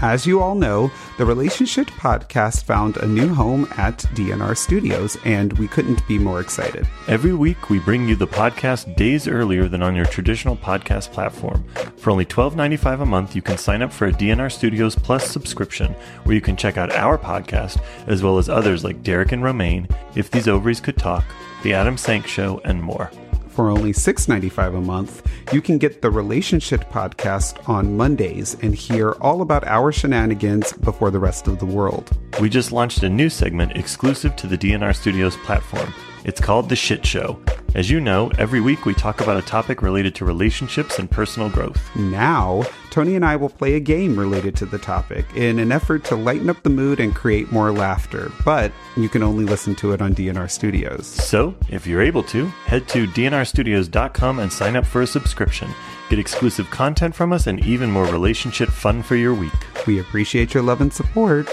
[0.00, 5.52] As you all know, the Relationship Podcast found a new home at DNR Studios, and
[5.54, 6.86] we couldn't be more excited.
[7.08, 11.64] Every week, we bring you the podcast days earlier than on your traditional podcast platform.
[11.96, 15.94] For only $12.95 a month, you can sign up for a DNR Studios Plus subscription,
[16.22, 19.88] where you can check out our podcast, as well as others like Derek and Romaine,
[20.14, 21.24] If These Ovaries Could Talk,
[21.64, 23.10] The Adam Sank Show, and more
[23.58, 29.16] for only $6.95 a month, you can get the Relationship Podcast on Mondays and hear
[29.20, 32.08] all about our shenanigans before the rest of the world.
[32.40, 35.92] We just launched a new segment exclusive to the DNR Studios platform.
[36.24, 37.42] It's called The Shit Show.
[37.74, 41.50] As you know, every week we talk about a topic related to relationships and personal
[41.50, 41.80] growth.
[41.96, 42.62] Now,
[42.98, 46.16] Tony and I will play a game related to the topic in an effort to
[46.16, 50.02] lighten up the mood and create more laughter, but you can only listen to it
[50.02, 51.06] on DNR Studios.
[51.06, 55.70] So, if you're able to, head to dnrstudios.com and sign up for a subscription.
[56.10, 59.52] Get exclusive content from us and even more relationship fun for your week.
[59.86, 61.46] We appreciate your love and support.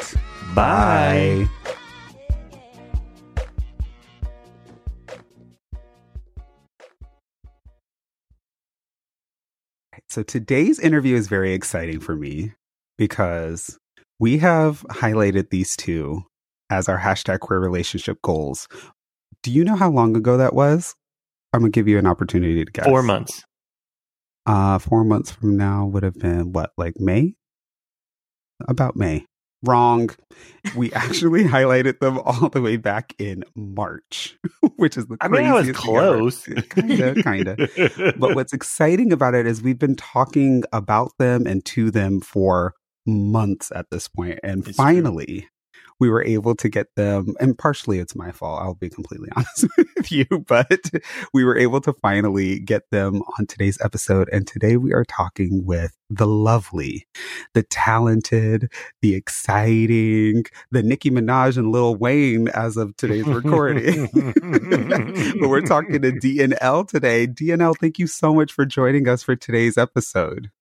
[0.55, 1.47] Bye.
[1.63, 1.71] Bye.
[10.16, 12.53] So today's interview is very exciting for me
[12.97, 13.78] because
[14.18, 16.24] we have highlighted these two
[16.70, 18.70] as our hashtag queer relationship goals.
[19.43, 20.95] Do you know how long ago that was?
[21.51, 22.86] I'm gonna give you an opportunity to guess.
[22.86, 23.43] Four months.
[24.45, 27.34] Uh, four months from now would have been what, like May?
[28.70, 29.26] About May.
[29.66, 30.09] Wrong.
[30.76, 34.38] We actually highlighted them all the way back in March,
[34.78, 36.43] which is the I mean, I was close.
[36.70, 38.13] Kinda, kinda.
[38.18, 42.74] but what's exciting about it is we've been talking about them and to them for
[43.05, 45.41] months at this point, and it's finally.
[45.41, 45.49] True
[45.99, 48.61] we were able to get them, and partially it's my fault.
[48.61, 50.81] I'll be completely honest with you, but
[51.33, 54.29] we were able to finally get them on today's episode.
[54.31, 57.07] And today we are talking with the lovely,
[57.53, 58.71] the talented,
[59.01, 64.09] the exciting, the Nicki Minaj and Lil Wayne as of today's recording.
[65.39, 67.27] but we're talking to DNL today.
[67.27, 70.51] DNL, thank you so much for joining us for today's episode.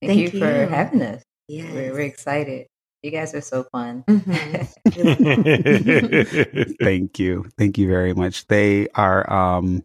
[0.00, 1.22] Thank, thank you, you, for having us.
[1.48, 2.66] Yeah, we're, we're excited.
[3.02, 4.04] You guys are so fun.
[4.06, 4.62] Mm-hmm.
[6.84, 7.44] Thank you.
[7.58, 8.46] Thank you very much.
[8.46, 9.82] They are um,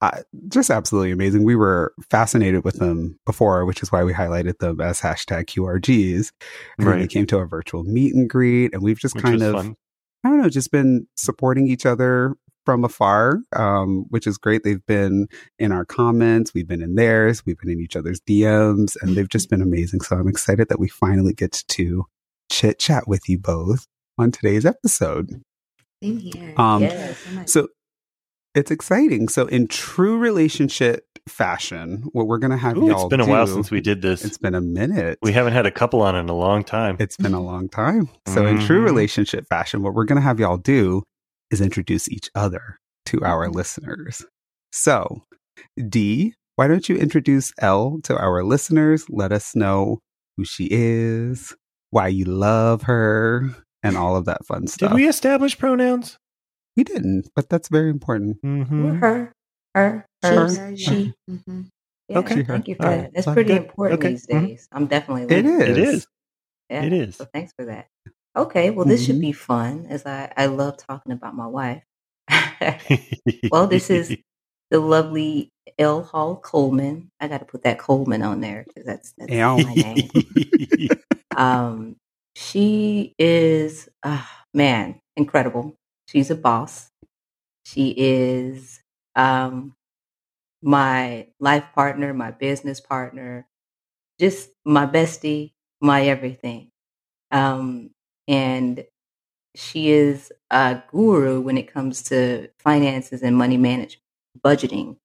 [0.00, 1.44] uh, just absolutely amazing.
[1.44, 6.32] We were fascinated with them before, which is why we highlighted them as hashtag QRGs.
[6.78, 6.98] And right.
[6.98, 9.76] they came to a virtual meet and greet, and we've just which kind of, fun.
[10.24, 14.64] I don't know, just been supporting each other from afar, um, which is great.
[14.64, 18.96] They've been in our comments, we've been in theirs, we've been in each other's DMs,
[19.00, 20.00] and they've just been amazing.
[20.00, 22.06] So I'm excited that we finally get to
[22.50, 23.86] chit chat with you both
[24.18, 25.42] on today's episode.
[26.02, 26.54] Same here.
[26.56, 27.68] Um, yes, so
[28.54, 29.28] it's exciting.
[29.28, 33.26] So in true relationship fashion, what we're going to have Ooh, y'all It's been do,
[33.26, 34.24] a while since we did this.
[34.24, 35.18] It's been a minute.
[35.22, 36.96] We haven't had a couple on in a long time.
[36.98, 38.08] It's been a long time.
[38.26, 38.58] So mm-hmm.
[38.58, 38.86] in true mm-hmm.
[38.86, 41.02] relationship fashion, what we're going to have y'all do
[41.50, 43.56] is introduce each other to our mm-hmm.
[43.56, 44.24] listeners.
[44.72, 45.22] So,
[45.88, 49.04] D, why don't you introduce L to our listeners?
[49.10, 50.00] Let us know
[50.36, 51.54] who she is,
[51.90, 53.50] why you love her,
[53.82, 54.90] and all of that fun stuff.
[54.90, 56.18] Did we establish pronouns?
[56.76, 58.42] We didn't, but that's very important.
[58.42, 58.96] Mm-hmm.
[58.96, 59.32] Her,
[59.74, 60.84] her, her, she.
[60.84, 61.14] she.
[61.30, 61.62] Mm-hmm.
[62.08, 62.44] Yeah, okay.
[62.44, 63.14] Thank you for that.
[63.14, 63.62] That's pretty good.
[63.66, 64.10] important okay.
[64.10, 64.46] these mm-hmm.
[64.46, 64.64] days.
[64.66, 64.76] Mm-hmm.
[64.76, 65.36] I'm definitely.
[65.36, 65.60] It is.
[65.60, 66.06] It is.
[66.70, 66.82] Yeah.
[66.82, 67.16] It is.
[67.16, 67.88] So thanks for that.
[68.36, 68.70] Okay.
[68.70, 69.22] Well, this should mm-hmm.
[69.22, 71.82] be fun, as I I love talking about my wife.
[73.50, 74.16] well, this is
[74.70, 76.02] the lovely L.
[76.02, 77.10] Hall Coleman.
[77.20, 80.10] I got to put that Coleman on there because that's that's my name.
[81.36, 81.96] Um,
[82.34, 85.76] she is, uh, man, incredible.
[86.08, 86.90] She's a boss.
[87.64, 88.80] She is
[89.14, 89.74] um,
[90.62, 93.46] my life partner, my business partner,
[94.18, 96.70] just my bestie, my everything.
[97.30, 97.90] Um,
[98.28, 98.84] and
[99.54, 104.02] she is a guru when it comes to finances and money management,
[104.46, 104.96] budgeting.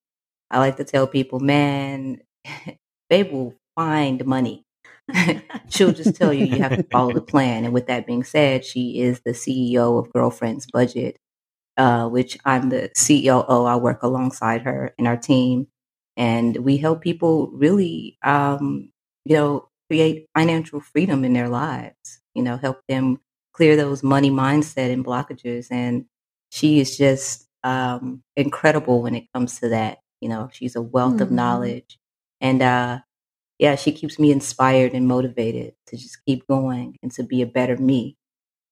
[0.51, 2.21] I like to tell people, man,
[3.09, 4.65] they will find money.
[5.69, 7.65] She'll just tell you you have to follow the plan.
[7.65, 11.17] And with that being said, she is the CEO of Girlfriends Budget,
[11.77, 13.65] uh, which I'm the COO.
[13.65, 15.67] I work alongside her and our team,
[16.17, 18.91] and we help people really, um,
[19.25, 22.21] you know, create financial freedom in their lives.
[22.35, 23.19] You know, help them
[23.53, 25.67] clear those money mindset and blockages.
[25.71, 26.05] And
[26.51, 29.99] she is just um, incredible when it comes to that.
[30.19, 31.23] You know, she's a wealth mm-hmm.
[31.23, 31.97] of knowledge.
[32.39, 32.99] And uh,
[33.59, 37.45] yeah, she keeps me inspired and motivated to just keep going and to be a
[37.45, 38.17] better me.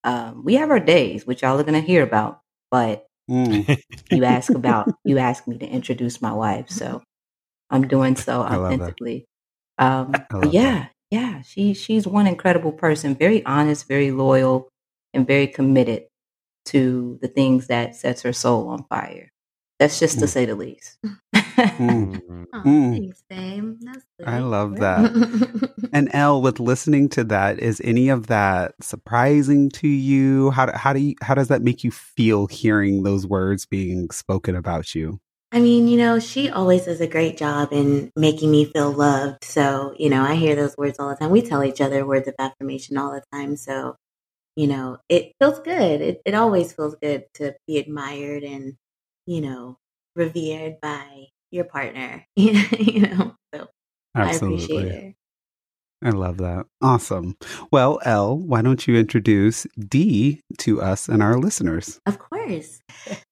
[0.04, 2.40] Um, we have our days, which y'all are going to hear about,
[2.72, 3.80] but mm.
[4.12, 6.70] you ask about, you ask me to introduce my wife.
[6.70, 7.04] So
[7.70, 9.26] I'm doing so authentically.
[9.78, 10.14] Um,
[10.50, 10.92] yeah, that.
[11.12, 14.70] yeah, she, she's one incredible person, very honest, very loyal,
[15.14, 16.09] and very committed
[16.72, 19.32] to the things that sets her soul on fire.
[19.80, 20.20] That's just mm.
[20.22, 20.98] to say the least.
[21.34, 22.46] mm.
[22.54, 22.98] oh, mm.
[22.98, 23.78] Thanks, babe.
[23.80, 25.90] That's I love that.
[25.94, 30.52] and L, with listening to that, is any of that surprising to you?
[30.52, 34.10] How do, how do you, how does that make you feel hearing those words being
[34.12, 35.22] spoken about you?
[35.52, 39.44] I mean, you know, she always does a great job in making me feel loved.
[39.44, 41.32] So, you know, I hear those words all the time.
[41.32, 43.56] We tell each other words of affirmation all the time.
[43.56, 43.96] So,
[44.60, 46.02] you know, it feels good.
[46.02, 48.74] It, it always feels good to be admired and,
[49.26, 49.78] you know,
[50.18, 53.68] revered by your partner, you know, so
[54.18, 54.20] Absolutely.
[54.20, 55.16] I appreciate it.
[56.04, 56.66] I love that.
[56.82, 57.38] Awesome.
[57.72, 62.02] Well, Elle, why don't you introduce D to us and our listeners?
[62.06, 62.82] Of course.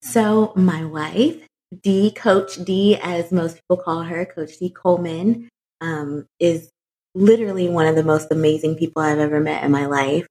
[0.01, 1.45] So, my wife,
[1.84, 5.49] D, Coach D, as most people call her, Coach D Coleman,
[5.82, 6.69] um, is
[7.15, 10.25] literally one of the most amazing people I've ever met in my life.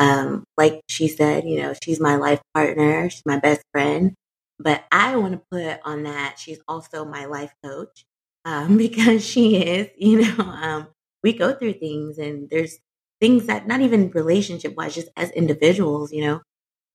[0.00, 4.14] Um, like she said, you know, she's my life partner, she's my best friend.
[4.60, 8.06] But I want to put on that she's also my life coach
[8.46, 10.88] um, because she is, you know, um,
[11.24, 12.78] we go through things and there's
[13.20, 16.42] things that not even relationship wise, just as individuals, you know,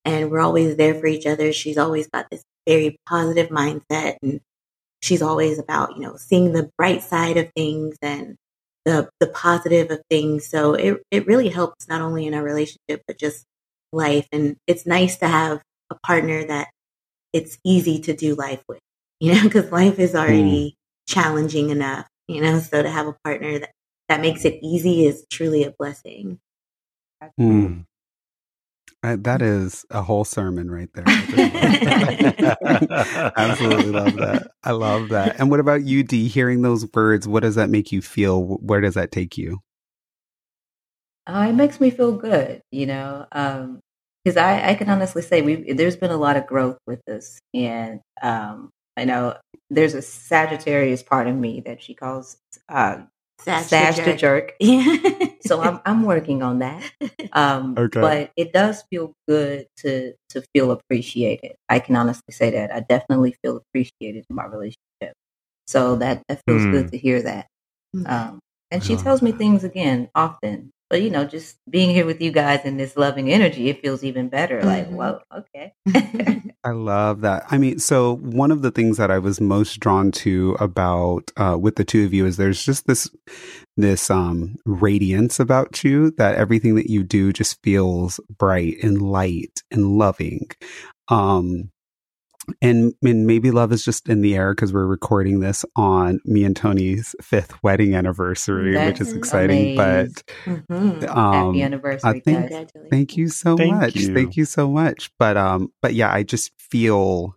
[0.05, 1.53] and we're always there for each other.
[1.53, 4.41] She's always got this very positive mindset and
[5.01, 8.37] she's always about, you know, seeing the bright side of things and
[8.85, 10.47] the the positive of things.
[10.47, 13.45] So it it really helps not only in our relationship but just
[13.91, 14.27] life.
[14.31, 16.69] And it's nice to have a partner that
[17.33, 18.79] it's easy to do life with,
[19.19, 21.13] you know, because life is already mm.
[21.13, 22.59] challenging enough, you know.
[22.59, 23.71] So to have a partner that
[24.09, 26.39] that makes it easy is truly a blessing.
[27.39, 27.85] Mm.
[29.15, 31.03] That is a whole sermon right there.
[33.37, 34.51] Absolutely love that.
[34.63, 35.39] I love that.
[35.39, 36.27] And what about you, Dee?
[36.27, 38.43] Hearing those words, what does that make you feel?
[38.43, 39.59] Where does that take you?
[41.27, 45.41] Uh, it makes me feel good, you know, because um, I, I can honestly say
[45.41, 49.35] we there's been a lot of growth with this, and um, I know
[49.69, 52.37] there's a Sagittarius part of me that she calls
[52.69, 52.97] uh,
[53.39, 54.53] Sash, Sash the jerk.
[55.45, 56.83] so I'm I'm working on that.
[57.33, 58.01] Um, okay.
[58.01, 61.53] But it does feel good to to feel appreciated.
[61.69, 65.13] I can honestly say that I definitely feel appreciated in my relationship.
[65.67, 66.71] So that that feels mm.
[66.71, 67.47] good to hear that.
[67.95, 68.09] Mm.
[68.09, 68.39] Um,
[68.71, 72.31] and she tells me things again often but you know, just being here with you
[72.31, 74.61] guys in this loving energy, it feels even better.
[74.63, 74.95] Like, mm-hmm.
[74.95, 75.73] whoa, okay.
[76.63, 77.45] I love that.
[77.49, 81.57] I mean, so one of the things that I was most drawn to about uh,
[81.59, 83.09] with the two of you is there's just this
[83.77, 89.63] this um radiance about you that everything that you do just feels bright and light
[89.71, 90.47] and loving.
[91.07, 91.71] Um
[92.61, 96.43] and, and maybe love is just in the air because we're recording this on me
[96.43, 99.75] and Tony's fifth wedding anniversary, That's which is exciting.
[99.75, 100.09] But
[100.45, 101.09] mm-hmm.
[101.09, 102.19] um, happy anniversary!
[102.21, 103.95] Think, thank you so thank much.
[103.95, 104.13] You.
[104.13, 105.11] Thank you so much.
[105.19, 107.35] But um, but yeah, I just feel.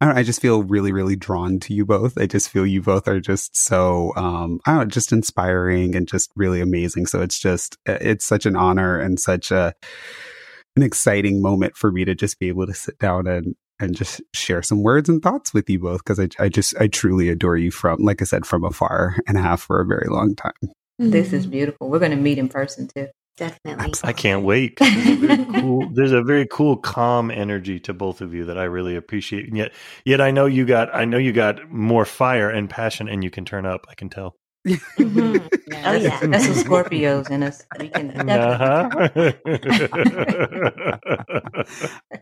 [0.00, 2.16] I don't know, I just feel really, really drawn to you both.
[2.16, 6.08] I just feel you both are just so, um, I don't know, just inspiring and
[6.08, 7.04] just really amazing.
[7.04, 9.74] So it's just, it's such an honor and such a,
[10.74, 14.20] an exciting moment for me to just be able to sit down and and just
[14.34, 17.56] share some words and thoughts with you both because I, I just I truly adore
[17.56, 20.52] you from like I said from afar and have for a very long time.
[20.98, 21.52] This is mm-hmm.
[21.52, 21.88] beautiful.
[21.88, 23.08] We're going to meet in person too.
[23.40, 23.94] Definitely.
[24.04, 24.78] I can't wait.
[24.78, 28.64] There's a, cool, there's a very cool, calm energy to both of you that I
[28.64, 29.48] really appreciate.
[29.48, 29.72] And yet,
[30.04, 33.30] yet I know you got, I know you got more fire and passion, and you
[33.30, 33.86] can turn up.
[33.88, 34.36] I can tell.
[34.66, 35.46] Mm-hmm.
[35.70, 37.62] Yeah, oh yeah, that's the Scorpios in us.
[37.78, 39.32] We can uh-huh.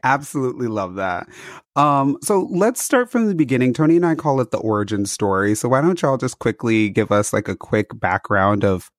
[0.03, 1.29] absolutely love that.
[1.77, 3.73] Um, so let's start from the beginning.
[3.73, 5.55] Tony and I call it the origin story.
[5.55, 8.91] So why don't y'all just quickly give us like a quick background of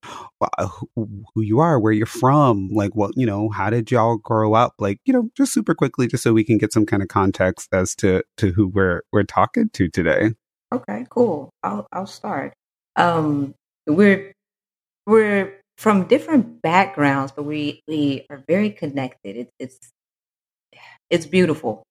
[0.42, 4.56] uh, who you are, where you're from, like what you know, how did y'all grow
[4.56, 7.08] up, like you know, just super quickly, just so we can get some kind of
[7.08, 10.32] context as to to who we're we're talking to today.
[10.74, 11.52] Okay, cool.
[11.62, 12.54] I'll I'll start
[12.96, 13.56] um,
[13.88, 14.34] we're
[15.08, 19.38] we're from different backgrounds, but we we are very connected.
[19.38, 19.80] It, it's
[21.10, 21.84] it's beautiful.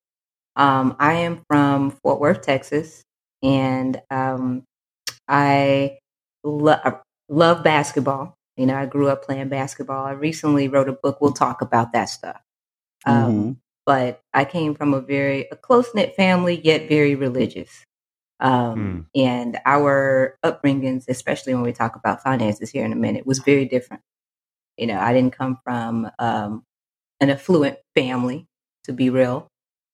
[0.56, 3.02] Um, I am from Fort Worth, Texas,
[3.42, 4.64] and um,
[5.28, 5.98] I
[6.44, 8.34] lo- love basketball.
[8.56, 10.04] You know, I grew up playing basketball.
[10.06, 11.20] I recently wrote a book.
[11.20, 12.40] We'll talk about that stuff.
[13.06, 13.56] Um, Mhm.
[13.86, 17.84] But I came from a very a close knit family, yet very religious.
[18.40, 23.40] Um, And our upbringings, especially when we talk about finances here in a minute, was
[23.40, 24.02] very different.
[24.76, 26.64] You know, I didn't come from um,
[27.20, 28.46] an affluent family,
[28.84, 29.48] to be real.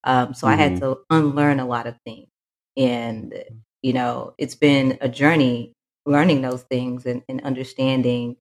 [0.05, 0.81] Um, so I had Mhm.
[0.81, 2.29] to unlearn a lot of things.
[2.77, 3.35] And,
[3.83, 5.73] you know, it's been a journey
[6.07, 8.37] learning those things and, and understanding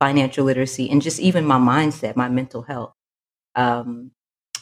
[0.00, 2.92] financial literacy and just even my mindset, my mental health.
[3.54, 4.12] Um,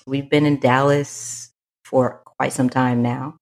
[0.07, 1.53] we've been in Dallas
[1.85, 3.37] for quite some time now.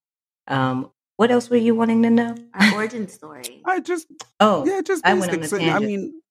[0.47, 2.35] Um, what else were you wanting to know?
[2.55, 3.61] Our origin story.
[3.65, 4.07] I just
[4.39, 5.53] Oh, yeah, just I went on basics.
[5.53, 5.81] a I tangent.
[5.81, 6.21] mean,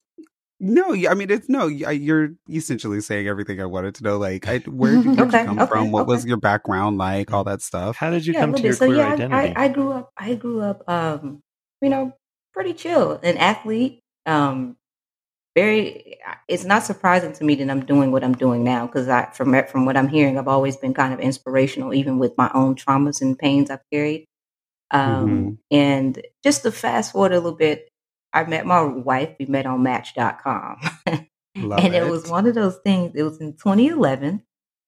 [0.60, 1.69] no, I mean it's no.
[1.93, 4.19] You're essentially saying everything I wanted to know.
[4.19, 5.93] Like, I, where did you Okay, come okay, from?
[5.93, 7.32] What was your background like?
[7.32, 7.97] All that stuff.
[7.97, 8.78] How did you yeah, come to your bit.
[8.78, 9.55] So queer yeah, I, identity?
[9.56, 10.12] I, I grew up.
[10.19, 10.89] I grew up.
[10.89, 11.43] Um,
[11.82, 12.12] you know,
[12.55, 14.01] pretty chill, an athlete.
[14.27, 14.77] Um,
[15.56, 16.19] very.
[16.48, 19.55] It's not surprising to me that I'm doing what I'm doing now because I, from
[19.66, 23.23] from what I'm hearing, I've always been kind of inspirational, even with my own traumas
[23.23, 24.28] and pains I've carried.
[24.90, 25.59] Um, Mhm.
[25.70, 27.90] And just to fast forward a little bit,
[28.32, 29.35] I met my wife.
[29.39, 30.81] We met on Match.com.
[31.55, 32.05] And it.
[32.05, 32.09] it.
[32.10, 33.12] was one of those things.
[33.16, 34.44] It was in 2011,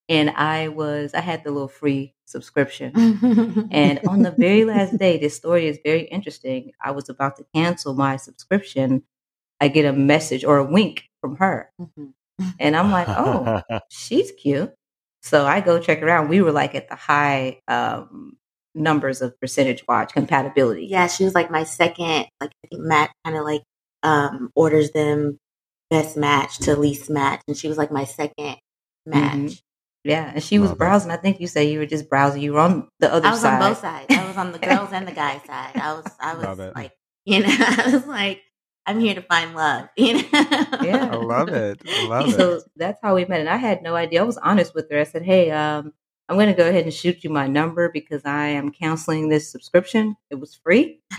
[0.08, 2.92] and I was I had the little free subscription.
[3.72, 6.70] And on the very last day, this story is very interesting.
[6.80, 9.02] I was about to cancel my subscription.
[9.60, 12.14] I get a message or a wink from her, Mhm.
[12.60, 14.72] and I'm like, "Oh, she's cute."
[15.22, 16.28] So I go check her out.
[16.28, 18.36] We were like at the high um,
[18.74, 20.86] numbers of percentage watch compatibility.
[20.86, 22.26] yeah, she was like my second.
[22.40, 23.62] Like I think Matt kind of like
[24.02, 25.38] um orders them
[25.90, 28.56] best match to least match, and she was like my second
[29.06, 29.34] match.
[29.34, 29.62] Mhm.
[30.04, 30.78] Yeah, and she was Love it.
[30.78, 31.10] browsing.
[31.10, 32.40] I think you say you were just browsing.
[32.40, 33.60] You were on the other I was side.
[33.62, 34.06] on both sides.
[34.10, 35.72] I was on the girls and the guy side.
[35.76, 36.74] I was I Love was it.
[36.76, 36.92] like
[37.26, 38.40] you know I was like
[38.86, 39.88] I'm here to find love.
[39.98, 40.28] You know.
[40.32, 41.10] Yeah.
[41.12, 41.82] I love it.
[41.86, 42.34] I love it.
[42.36, 45.00] so that's how we met and i had no idea i was honest with her
[45.00, 45.92] i said hey um,
[46.30, 49.50] i'm going to go ahead and shoot you my number because i am canceling this
[49.52, 51.00] subscription it was free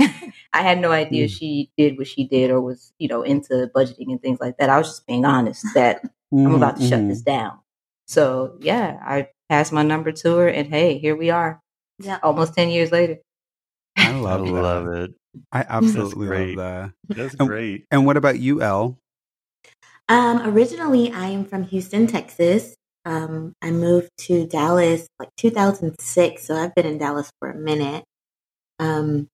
[0.53, 1.31] i had no idea Mm.
[1.37, 4.69] she did what she did or was you know into budgeting and things like that
[4.71, 6.01] i was just being honest that
[6.45, 7.09] i'm Mhm, about to shut mhm.
[7.09, 7.59] this down
[8.07, 11.61] so yeah i passed my number to her and hey here we are
[11.99, 12.19] Yeah.
[12.23, 13.17] almost 10 years later
[13.97, 14.63] I I love that.
[14.63, 15.11] love it.
[15.51, 16.91] I absolutely love that.
[17.15, 17.85] That's Um, great.
[17.91, 18.97] And what about you, Elle?
[20.09, 22.75] Um, originally, I am from Houston, Texas.
[23.05, 28.03] Um, I moved to Dallas like 2006, so I've been in Dallas for a minute.
[28.79, 29.27] Um,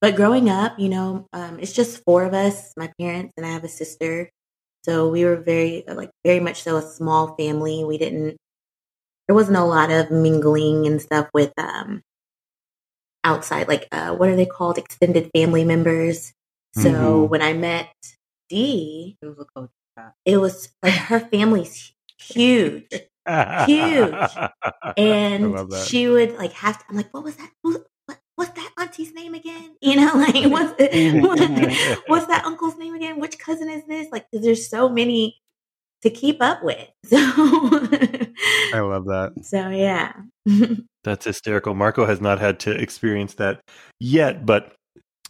[0.00, 3.50] but growing up, you know, um, it's just four of us, my parents, and I
[3.50, 4.30] have a sister.
[4.84, 7.84] So we were very, like, very much so a small family.
[7.84, 8.36] We didn't,
[9.28, 12.02] there wasn't a lot of mingling and stuff with um,
[13.24, 14.78] outside, like, uh, what are they called?
[14.78, 16.32] Extended family members.
[16.72, 17.28] So Mhm.
[17.28, 17.90] when I met
[18.48, 20.14] Dee, it was a culture shock.
[20.24, 21.76] it was like her family's
[22.26, 22.88] huge
[23.66, 24.14] Huge.
[24.96, 28.70] and she would like have to, i'm like what was that Who, what, what's that
[28.78, 31.38] auntie's name again you know like what's, what,
[32.06, 35.36] what's that uncle's name again which cousin is this like 'cause there's so many
[36.02, 39.32] to keep up with so I love that.
[39.42, 40.12] so yeah
[41.04, 41.74] That's hysterical.
[41.74, 43.60] Marco has not had to experience that
[44.00, 44.72] yet, but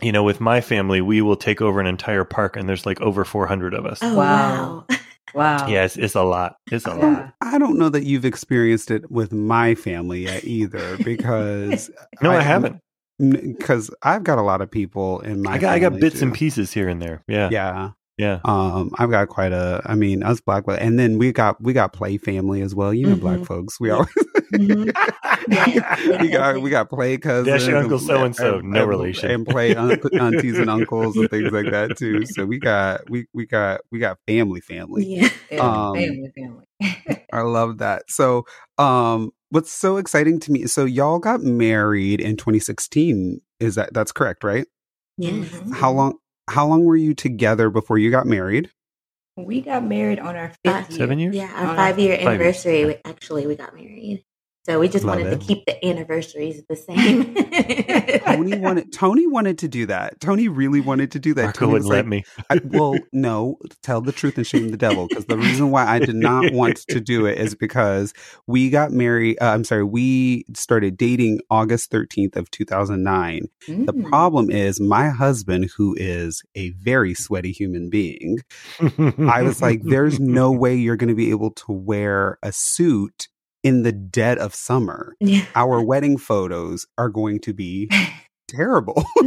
[0.01, 3.01] you know, with my family, we will take over an entire park, and there's like
[3.01, 4.01] over 400 of us.
[4.03, 4.85] oh Wow.
[4.89, 4.97] wow
[5.35, 6.57] wow Yeah, it's, it's a lot.
[6.71, 7.35] It's a I lot.
[7.41, 11.91] I don't know that you've experienced it with my family yet either, because
[12.23, 12.81] No, I, haven't.
[13.19, 15.53] Because I've got a lot of people in my.
[15.55, 16.27] I got I got bits too.
[16.27, 17.23] and pieces here and there.
[17.29, 18.41] Yeah, Yeah, yeah.
[18.45, 19.81] um, I've got quite a.
[19.85, 22.93] I mean, us black, and then we got we got play family as well.
[22.93, 23.47] You know, black Mhm.
[23.47, 23.79] folks.
[23.81, 24.07] We Mhm.
[24.53, 27.47] Yeah, we got we got play cousins.
[27.47, 29.31] Dash your uncle so-and-so, no and- relation.
[29.31, 32.25] and play un- aunties and uncles and things like that too.
[32.27, 35.05] So we got we we got we got family family.
[35.07, 38.05] yeah family, um, family family I love that.
[38.09, 38.45] So,
[38.79, 40.67] um, what's so exciting to me?
[40.67, 43.41] So, y'all got married in 2016.
[43.61, 44.67] Is that that's correct, right?
[45.19, 45.75] yes Mhm.
[45.75, 46.19] How long?
[46.51, 48.71] How long were you together before you got married?
[49.37, 50.99] we got married on our fifth year.
[50.99, 51.35] Seven years?
[51.35, 52.27] yeah our five year five years.
[52.29, 54.23] anniversary we, actually we got married
[54.65, 55.41] so we just Love wanted it.
[55.41, 57.35] to keep the anniversaries the same
[58.25, 60.21] Tony wanted Tony wanted to do that.
[60.21, 61.43] Tony really wanted to do that.
[61.45, 62.25] Marco Tony wouldn't let like, me.
[62.51, 65.07] I, well, no, tell the truth and shame the devil.
[65.09, 68.13] Because the reason why I did not want to do it is because
[68.47, 69.39] we got married.
[69.41, 73.49] Uh, I'm sorry, we started dating August 13th of 2009.
[73.69, 74.09] The Mm.
[74.09, 78.39] problem is my husband, who is a very sweaty human being,
[78.81, 83.29] I was like, there's no way you're going to be able to wear a suit
[83.65, 85.17] in the dead of summer.
[85.19, 87.91] yeah Our wedding photos are going to be
[88.49, 89.03] terrible.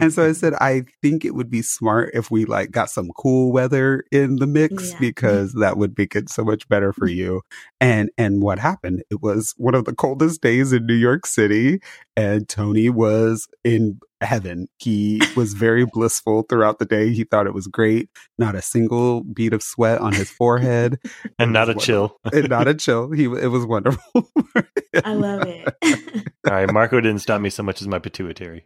[0.00, 3.10] and so I said, I think it would be smart if we like got some
[3.16, 4.94] cool weather in the mix yeah.
[4.94, 5.04] Mm-hmm.
[5.04, 7.18] because that would make it so much better for mm-hmm.
[7.18, 7.42] you.
[7.80, 9.02] And and what happened?
[9.10, 11.80] It was one of the coldest days in New York City,
[12.16, 14.68] and Tony was in heaven.
[14.78, 17.12] He was very blissful throughout the day.
[17.12, 18.08] He thought it was great.
[18.38, 20.98] Not a single bead of sweat on his forehead,
[21.38, 21.80] and not a wonderful.
[21.82, 22.20] chill.
[22.32, 23.10] and not a chill.
[23.12, 24.30] He it was wonderful.
[25.04, 25.74] I love it.
[26.46, 28.64] All right, Marco didn't stop me so much as my pituitary.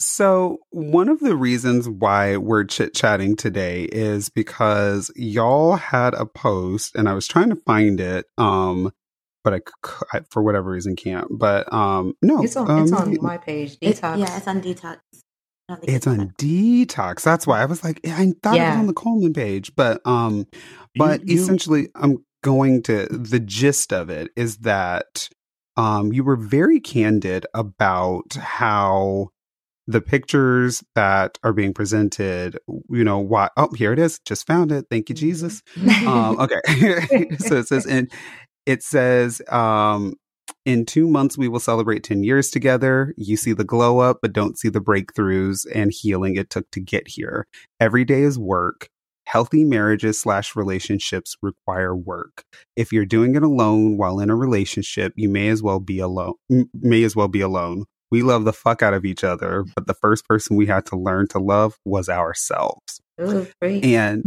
[0.00, 6.24] So, one of the reasons why we're chit chatting today is because y'all had a
[6.24, 8.26] post, and I was trying to find it.
[8.38, 8.92] Um,
[9.44, 9.60] but I,
[10.12, 11.26] I, for whatever reason can't.
[11.30, 13.78] But um, no, it's on, um, it's on my page.
[13.78, 14.14] Detox.
[14.14, 14.98] It, yeah, it's on detox.
[15.12, 17.22] It's, it's on detox.
[17.22, 18.68] That's why I was like, I thought yeah.
[18.68, 20.46] it was on the Coleman page, but um,
[20.96, 21.42] but you, you...
[21.42, 25.28] essentially, I'm going to the gist of it is that
[25.76, 29.28] um, you were very candid about how
[29.86, 32.58] the pictures that are being presented,
[32.90, 34.20] you know, why, oh, here it is.
[34.26, 34.84] Just found it.
[34.90, 35.20] Thank you, mm-hmm.
[35.20, 35.62] Jesus.
[36.06, 37.36] um, okay.
[37.38, 38.12] so it says, and
[38.68, 40.14] it says, um,
[40.66, 43.14] in two months, we will celebrate 10 years together.
[43.16, 46.80] You see the glow up, but don't see the breakthroughs and healing it took to
[46.80, 47.46] get here.
[47.80, 48.90] Every day is work.
[49.24, 52.44] Healthy marriages slash relationships require work.
[52.76, 56.34] If you're doing it alone while in a relationship, you may as well be alone.
[56.74, 57.86] May as well be alone.
[58.10, 60.96] We love the fuck out of each other, but the first person we had to
[60.96, 63.00] learn to love was ourselves.
[63.20, 64.24] Ooh, and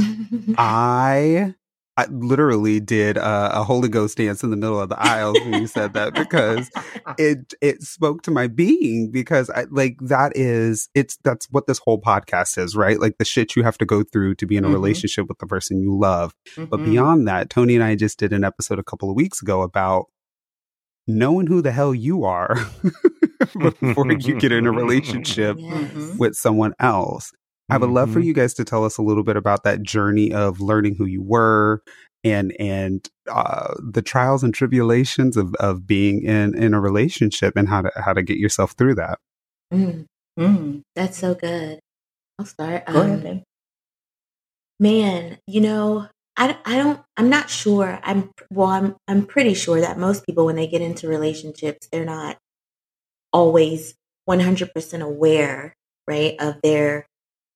[0.58, 1.54] I
[1.98, 5.54] I literally did a, a, Holy Ghost dance in the middle of the aisles when
[5.56, 6.70] you said that because
[7.18, 11.80] it it spoke to my being because I like that is it's that's what this
[11.80, 14.64] whole podcast is right like the shit you have to go through to be in
[14.64, 14.76] a mm-hmm.
[14.76, 16.66] relationship with the person you love mm-hmm.
[16.66, 19.62] but beyond that Tony and I just did an episode a couple of weeks ago
[19.62, 20.06] about
[21.08, 22.56] knowing who the hell you are
[23.60, 26.16] before you get in a relationship yes.
[26.18, 27.34] with someone else
[27.70, 28.28] I would love for mm-hmm.
[28.28, 31.22] you guys to tell us a little bit about that journey of learning who you
[31.22, 31.82] were
[32.24, 37.70] and and uh, the trials and tribulations of, of being in, in a relationship and
[37.70, 39.20] how to how to get yourself through that.
[39.74, 40.06] Mm,
[40.40, 41.80] mm, that's so good.
[42.38, 42.86] I'll start.
[42.88, 43.44] Go um, ahead.
[44.80, 46.08] Man, you know,
[46.38, 48.00] I, I don't I'm not sure.
[48.04, 52.06] I'm well I'm I'm pretty sure that most people when they get into relationships they're
[52.06, 52.38] not
[53.34, 53.96] always
[54.30, 55.74] 100% aware,
[56.08, 57.06] right, of their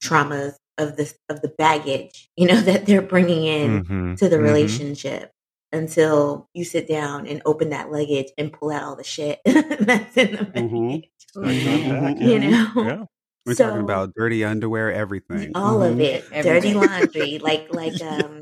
[0.08, 4.16] traumas of this of the baggage you know that they're bringing in mm-hmm.
[4.16, 4.46] to the mm-hmm.
[4.46, 5.32] relationship
[5.72, 10.18] until you sit down and open that luggage and pull out all the shit that's
[10.18, 10.90] in the mm-hmm.
[10.90, 12.22] baggage mm-hmm.
[12.22, 13.04] you know yeah.
[13.46, 15.52] We're so, talking about dirty underwear, everything.
[15.54, 16.02] All of mm-hmm.
[16.02, 16.26] it.
[16.32, 16.74] Everything.
[16.74, 17.40] Dirty laundry.
[17.40, 18.42] like like um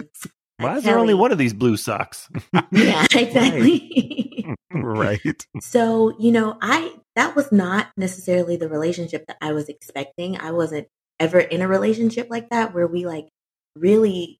[0.57, 2.30] Why is there only one of these blue socks?
[2.72, 4.56] yeah, exactly.
[4.72, 5.45] right.
[5.60, 10.40] So, you know, I that was not necessarily the relationship that I was expecting.
[10.40, 10.88] I wasn't
[11.19, 13.27] ever in a relationship like that where we like
[13.76, 14.40] really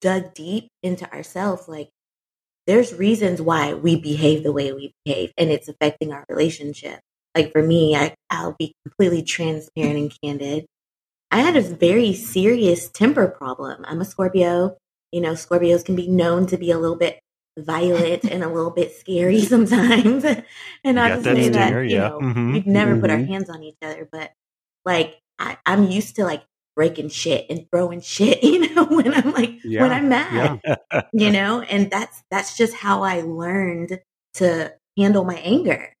[0.00, 1.88] dug deep into ourselves like
[2.66, 7.00] there's reasons why we behave the way we behave and it's affecting our relationship
[7.34, 10.66] like for me I, i'll be completely transparent and candid
[11.30, 14.76] i had a very serious temper problem i'm a scorpio
[15.12, 17.20] you know scorpios can be known to be a little bit
[17.58, 20.24] violent and a little bit scary sometimes
[20.84, 22.08] and i just say that you yeah.
[22.08, 22.52] know mm-hmm.
[22.52, 23.00] we've never mm-hmm.
[23.00, 23.32] put our mm-hmm.
[23.32, 24.32] hands on each other but
[24.84, 26.44] like I, am used to like
[26.74, 29.82] breaking shit and throwing shit, you know, when I'm like yeah.
[29.82, 30.60] when I'm mad.
[30.64, 31.02] Yeah.
[31.12, 33.98] you know, and that's that's just how I learned
[34.34, 35.92] to handle my anger.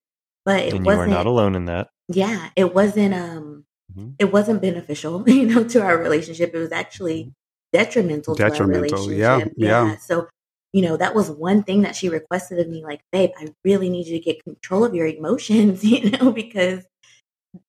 [0.44, 1.88] But it and wasn't you are not alone in that.
[2.08, 2.50] Yeah.
[2.54, 4.10] It wasn't um mm-hmm.
[4.18, 6.54] it wasn't beneficial, you know, to our relationship.
[6.54, 7.30] It was actually mm-hmm.
[7.72, 9.18] detrimental, detrimental to our relationship.
[9.18, 9.86] Yeah, yeah.
[9.86, 9.96] yeah.
[9.96, 10.28] So
[10.72, 13.88] you know, that was one thing that she requested of me, like, babe, I really
[13.88, 16.84] need you to get control of your emotions, you know, because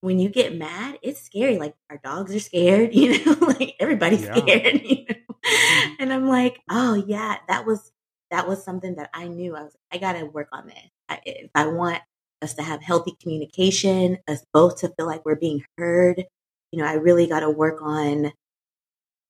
[0.01, 1.57] when you get mad, it's scary.
[1.57, 4.35] Like our dogs are scared, you know, like everybody's yeah.
[4.35, 5.15] scared, you know.
[5.45, 5.93] Mm-hmm.
[5.99, 7.91] And I'm like, oh yeah, that was
[8.31, 9.55] that was something that I knew.
[9.55, 10.89] I was I got to work on this.
[11.09, 12.01] I, if I want
[12.41, 16.23] us to have healthy communication, us both to feel like we're being heard,
[16.71, 18.31] you know, I really got to work on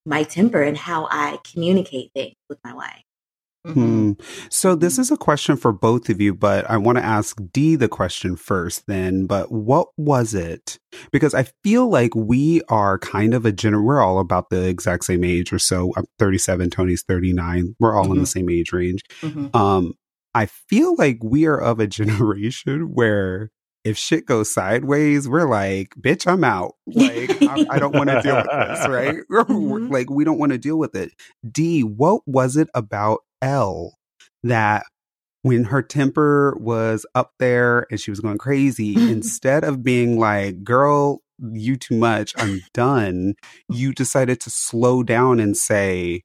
[0.05, 3.03] my temper and how I communicate things with my wife.
[3.73, 4.13] Hmm.
[4.49, 7.75] So this is a question for both of you, but I want to ask D
[7.75, 9.25] the question first then.
[9.25, 10.79] But what was it?
[11.11, 15.05] Because I feel like we are kind of a gener we're all about the exact
[15.05, 15.93] same age or so.
[15.95, 17.75] I'm 37, Tony's 39.
[17.79, 18.13] We're all mm-hmm.
[18.13, 19.03] in the same age range.
[19.21, 19.55] Mm-hmm.
[19.55, 19.93] Um,
[20.33, 23.51] I feel like we are of a generation where
[23.87, 26.73] if shit goes sideways, we're like, bitch, I'm out.
[26.87, 29.17] Like, I, I don't want to deal with this, right?
[29.31, 29.93] Mm-hmm.
[29.93, 31.11] like, we don't want to deal with it.
[31.49, 33.93] D, what was it about Elle
[34.43, 34.83] that
[35.41, 40.63] when her temper was up there and she was going crazy, instead of being like,
[40.63, 43.35] girl, you too much, I'm done,
[43.69, 46.23] you decided to slow down and say,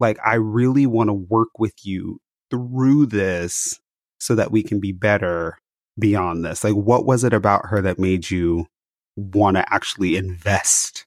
[0.00, 2.20] like, I really want to work with you
[2.50, 3.80] through this
[4.18, 5.58] so that we can be better
[5.98, 6.64] beyond this.
[6.64, 8.66] Like, what was it about her that made you
[9.16, 11.06] want to actually invest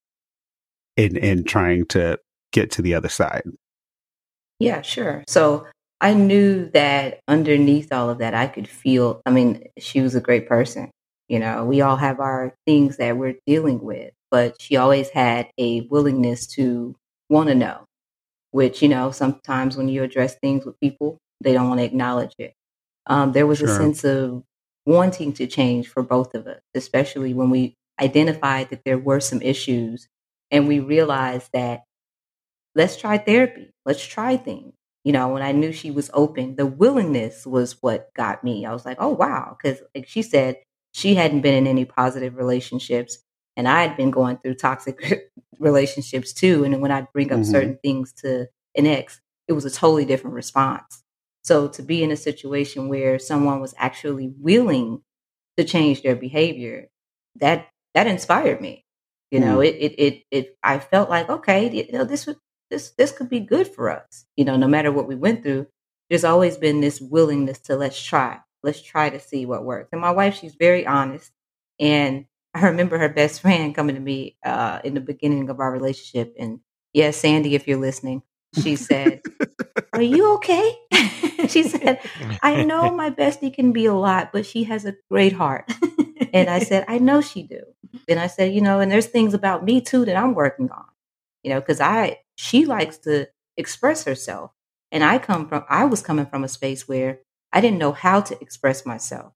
[0.97, 2.19] in in trying to
[2.51, 3.43] get to the other side?
[4.59, 5.23] Yeah, sure.
[5.27, 5.67] So
[6.01, 9.21] I knew that underneath all of that, I could feel.
[9.25, 10.91] I mean, she was a great person.
[11.27, 15.49] You know, we all have our things that we're dealing with, but she always had
[15.57, 16.95] a willingness to
[17.29, 17.85] want to know,
[18.51, 22.35] which, you know, sometimes when you address things with people, they don't want to acknowledge
[22.39, 22.53] it.
[23.07, 23.69] Um, there was Sure.
[23.69, 24.43] a sense of
[24.85, 29.41] wanting to change for both of us, especially when we identified that there were some
[29.41, 30.07] issues
[30.51, 31.83] and we realized that
[32.75, 34.73] let's try therapy, let's try things.
[35.03, 38.65] You know, when I knew she was open, the willingness was what got me.
[38.65, 39.55] I was like, oh, wow.
[39.57, 40.57] Because, like she said,
[40.93, 43.19] she hadn't been in any positive relationships.
[43.55, 45.29] And I had been going through toxic
[45.59, 46.63] relationships too.
[46.63, 47.45] And when I'd bring up Mhm.
[47.45, 51.03] certain things to an ex, it was a totally different response.
[51.43, 55.03] So to be in a situation where someone was actually willing
[55.57, 56.87] to change their behavior,
[57.37, 58.85] that that inspired me.
[59.31, 62.37] You know, it it it, it I felt like okay, you know, this would
[62.69, 64.25] this this could be good for us.
[64.35, 65.67] You know, no matter what we went through,
[66.09, 69.89] there's always been this willingness to let's try, let's try to see what works.
[69.91, 71.31] And my wife, she's very honest,
[71.79, 75.71] and I remember her best friend coming to me uh, in the beginning of our
[75.71, 76.59] relationship, and
[76.93, 78.23] yes, Sandy, if you're listening,
[78.61, 79.21] she said,
[79.93, 80.77] "Are you okay?"
[81.47, 81.99] she said,
[82.41, 85.71] "I know my bestie can be a lot, but she has a great heart."
[86.35, 87.61] And I said, I know she do.
[88.09, 90.85] And I said, you know, and there's things about me too that I'm working on,
[91.45, 93.27] you know, because I she likes to
[93.57, 94.51] express herself,
[94.91, 97.19] and I come from I was coming from a space where
[97.53, 99.33] I didn't know how to express myself,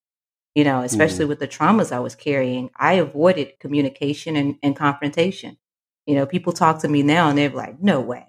[0.56, 2.72] you know, especially with the traumas I was carrying.
[2.78, 5.58] I avoided communication and, and confrontation.
[6.08, 8.28] You know, people talk to me now and they're like, no way.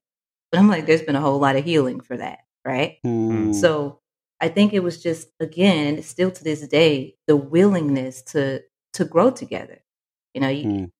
[0.53, 2.99] But I'm like, there's been a whole lot of healing for that, right?
[3.05, 3.53] Hmm.
[3.53, 4.01] So
[4.41, 8.63] I think it was just again, still to this day, the willingness to
[8.95, 9.83] to grow together.
[10.35, 10.91] You know, you, Mm.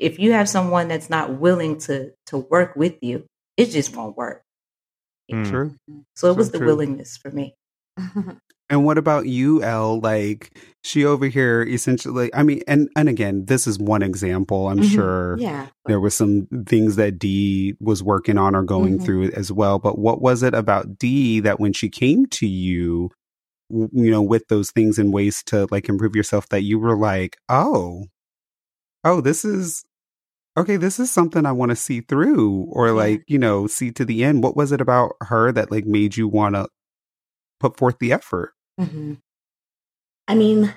[0.00, 4.16] If you have someone that's not willing to to work with you, it just won't
[4.16, 4.42] work.
[5.30, 5.48] Mm.
[5.48, 5.76] True.
[6.16, 6.66] So it So was the true.
[6.66, 7.54] willingness for me.
[8.72, 9.98] And what about you, Elle?
[10.00, 14.68] Like she over here essentially I mean and and again, this is one example.
[14.68, 14.94] I'm Mhm.
[14.94, 15.66] sure Yeah.
[15.86, 19.04] there were some things that Dee was working on or going Mhm.
[19.04, 19.80] through as well.
[19.80, 23.10] But what was it about Dee that when she came to you,
[23.70, 27.38] you know, with those things and ways to like improve yourself, that you were like,
[27.48, 28.06] oh,
[29.02, 29.82] oh, this is
[30.60, 30.76] okay.
[30.76, 34.24] This is something I want to see through, or like you know, see to the
[34.24, 34.42] end.
[34.42, 36.68] What was it about her that like made you want to
[37.58, 38.52] put forth the effort?
[38.78, 39.14] hmm
[40.28, 40.72] I mean,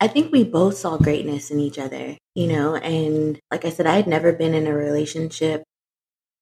[0.00, 3.86] I think we both saw greatness in each other, you know, and like I said,
[3.86, 5.62] I had never been in a relationship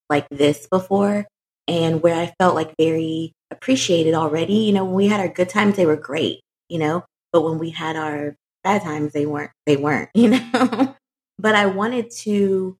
[0.08, 1.26] like this before
[1.66, 4.54] and where I felt like very appreciated already.
[4.54, 7.58] You know, when we had our good times, they were great, you know, but when
[7.58, 10.94] we had our bad times, they weren't, they weren't, you know,
[11.38, 12.76] but I wanted to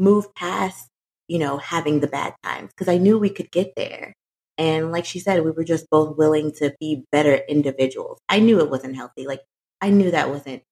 [0.00, 0.88] move past,
[1.28, 4.14] you know, having the bad times because I knew we could get there.
[4.58, 8.20] And like she said, we were just both willing to be better individuals.
[8.28, 9.26] I knew it wasn't healthy.
[9.26, 9.42] Like
[9.82, 10.64] I knew that wasn't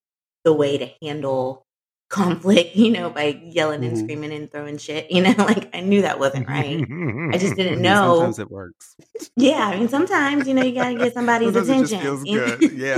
[0.43, 1.65] the way to handle
[2.09, 3.99] conflict, you know, by yelling and Mhm.
[4.03, 6.81] screaming and throwing shit, you know, like I knew that wasn't right.
[7.33, 8.15] I just didn't I mean, know.
[8.17, 8.95] Sometimes it works.
[9.35, 12.23] Yeah, I mean, sometimes, you know, you got to get somebody's Sometimes it attention.
[12.23, 12.71] just feels good.
[12.71, 12.97] Yeah.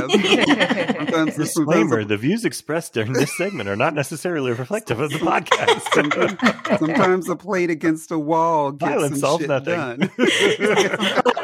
[0.98, 5.18] Sometimes, Disclaimer: sometimes, The views expressed during this segment are not necessarily reflective of the
[5.18, 6.78] podcast.
[6.80, 9.76] sometimes a plate against a wall gets Violence some solves shit nothing.
[9.76, 10.12] done.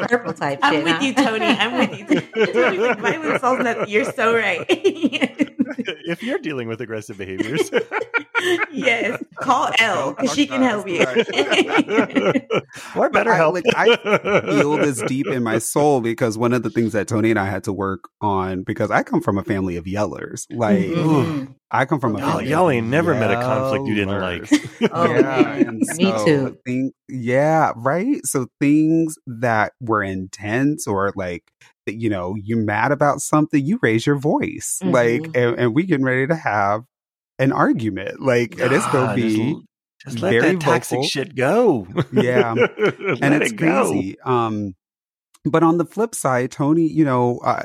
[0.08, 0.84] Purple type I'm shit.
[0.84, 1.04] with huh?
[1.04, 1.46] you, Tony.
[1.46, 2.06] I'm with you.
[2.52, 3.88] Tony's like, violence solves nothing.
[3.88, 4.64] You're so right.
[4.68, 7.20] if you're dealing with aggressive
[7.58, 11.00] behaviors, yes, call L because she can help you.
[12.96, 13.54] or better I- help.
[13.54, 13.96] like, I
[14.42, 17.46] feel this deep in my soul because one of the things that Tony and I
[17.46, 20.46] had to work on because I come from a family of yellers.
[20.50, 21.54] Like Mhm.
[21.70, 24.20] I come from a Y'all, family of y'all ain't never met a conflict you didn't
[24.20, 24.50] like.
[24.92, 25.78] Oh, yeah, man.
[25.96, 26.58] Me so too.
[26.64, 28.24] Think, yeah, right.
[28.24, 31.44] So things that were intense or like
[31.86, 35.36] you know, you're mad about something, you raise your voice, like, Mhm.
[35.36, 36.82] and, and we getting ready to have
[37.38, 39.54] an argument, like, and it's gonna be.
[39.54, 39.64] just,
[40.04, 41.08] just let very that toxic vocal.
[41.08, 41.86] shit go.
[42.12, 42.54] Yeah.
[43.20, 43.90] And it's it go.
[43.90, 44.16] crazy.
[44.24, 44.74] Um,
[45.44, 47.64] but on the flip side, Tony, you know, I,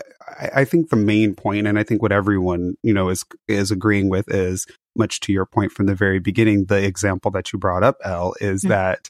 [0.55, 4.09] I think the main point, and I think what everyone you know is is agreeing
[4.09, 6.65] with is much to your point from the very beginning.
[6.65, 8.69] The example that you brought up, Elle, is Mhm.
[8.69, 9.09] that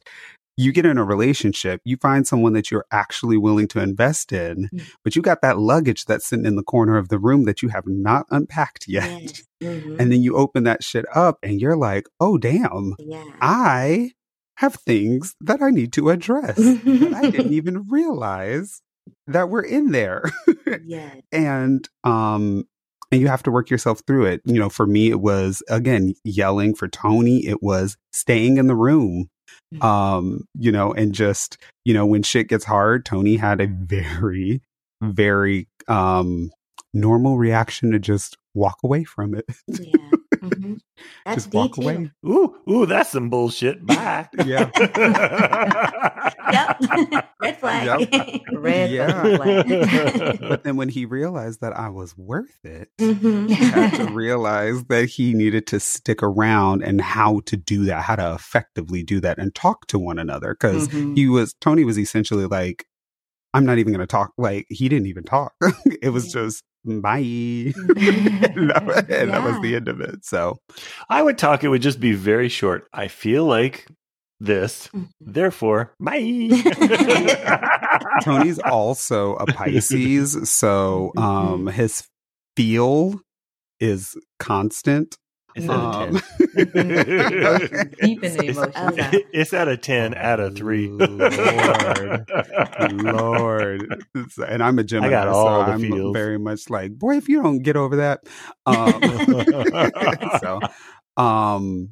[0.58, 4.70] you get in a relationship, you find someone that you're actually willing to invest in,
[4.74, 4.84] Mm.
[5.04, 7.70] but you got that luggage that's sitting in the corner of the room that you
[7.70, 9.42] have not unpacked yet.
[9.62, 10.00] Mhm.
[10.00, 13.24] And then you open that shit up and you're like, oh, damn, yeah.
[13.42, 14.12] I
[14.58, 16.56] have things that I need to address.
[16.58, 18.82] that I didn't even realize
[19.28, 20.24] that were in there.
[20.86, 21.18] yes.
[21.32, 22.66] and um
[23.12, 24.42] and you have to work yourself through it.
[24.46, 28.76] You know, for me it was again yelling for Tony, it was staying in the
[28.76, 29.30] room.
[29.74, 29.84] Mhm.
[29.84, 34.62] Um, you know, and just, you know, when shit gets hard, Tony had a very
[35.02, 36.50] very um
[36.94, 39.46] normal reaction to just walk away from it.
[39.68, 40.12] Yeah.
[40.54, 40.80] Mhm.
[41.26, 41.82] That's just walk too.
[41.84, 42.12] away.
[42.26, 43.86] Ooh, ooh, that's some bullshit.
[43.86, 44.28] Bye.
[44.46, 44.70] Yeah.
[46.52, 46.82] Yep.
[47.42, 48.42] Red flag.
[48.54, 49.38] Red Yeah.
[49.38, 50.40] flag.
[50.40, 53.48] But then when he realized that I was worth it, Mhm.
[53.50, 58.04] he had to realize that he needed to stick around and how to do that,
[58.04, 60.54] how to effectively do that and talk to one another.
[60.54, 61.16] Because Mhm.
[61.16, 62.86] he was, Tony was essentially like,
[63.54, 64.32] I'm not even going to talk.
[64.38, 65.54] Like, he didn't even talk.
[66.02, 67.18] it was just, bye.
[67.18, 67.74] and
[68.70, 70.26] that, was- and that was the end of it.
[70.26, 70.58] So,
[71.10, 72.88] I would talk, it would just be very short.
[72.94, 73.88] I feel like
[74.40, 75.10] this, Mhm.
[75.22, 76.20] therefore, bye.
[78.24, 80.50] Tony's also a Pisces.
[80.52, 82.06] So, um, his
[82.58, 83.22] feel
[83.80, 85.18] is constant.
[85.56, 86.43] It's at a Um, 10.
[86.56, 88.76] Deep in the It's- emotions.
[89.00, 89.26] Okay.
[89.34, 90.88] It's at a 10 out of 3.
[90.90, 92.30] Lord.
[93.04, 94.06] Lord.
[94.48, 96.14] And I'm a Gemini, got all so the I'm feels.
[96.14, 98.22] very much like, boy, if you don't get over that.
[98.66, 99.02] Um,
[100.42, 100.60] so,
[101.22, 101.90] um,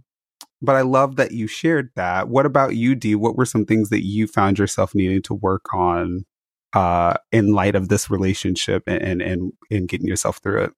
[0.62, 2.30] but I love that you shared that.
[2.30, 3.16] What about you, Dee?
[3.16, 6.26] What were some things that you found yourself needing to work on
[6.74, 10.72] uh, in light of this relationship and, and, and, and getting yourself through it?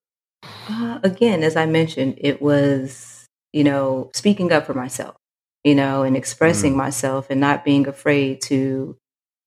[0.70, 3.23] Uh, again, as I mentioned, it was,
[3.54, 5.16] you know, speaking up for myself,
[5.64, 8.98] you know, and expressing myself and not being afraid to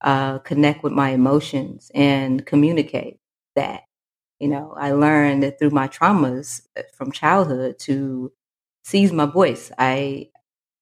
[0.03, 3.19] uh, connect with my emotions and communicate
[3.57, 3.83] that.
[4.41, 8.33] You know, I learned that through my traumas uh, from childhood to
[8.85, 9.73] seize my voice.
[9.79, 10.31] I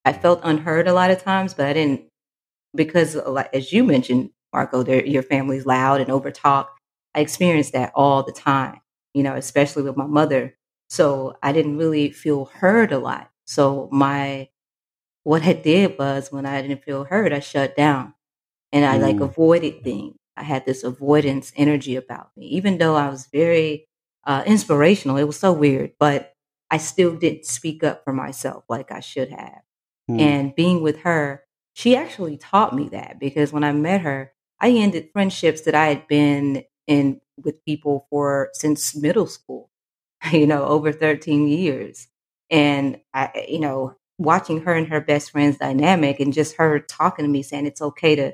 [0.05, 2.02] I felt unheard a lot of times, but I didn't
[2.74, 3.16] because,
[3.52, 6.70] as you mentioned, Marco, your family's loud and over talk.
[7.14, 8.80] I experienced that all the time
[9.14, 10.56] you know, especially with my mother.
[10.95, 13.31] So I didn't really feel heard a lot.
[13.47, 14.49] So my
[15.25, 18.15] what I did was when I didn't feel heard, I shut down
[18.73, 19.23] and I like Mm.
[19.23, 20.16] avoided things.
[20.37, 23.89] I had this avoidance energy about me, even though I was very
[24.27, 25.16] uh, inspirational.
[25.19, 26.35] It was so weird, but
[26.71, 29.62] I still didn't speak up for myself like I should have.
[30.09, 30.19] Hmm.
[30.19, 31.45] And being with her,
[31.75, 35.87] she actually taught me that because when I met her, I ended friendships that I
[35.89, 39.71] had been in with people for since middle school,
[40.32, 42.09] you know, over 13 years.
[42.51, 47.24] And I, you know, watching her and her best friend's dynamic and just her talking
[47.24, 48.32] to me saying it's okay to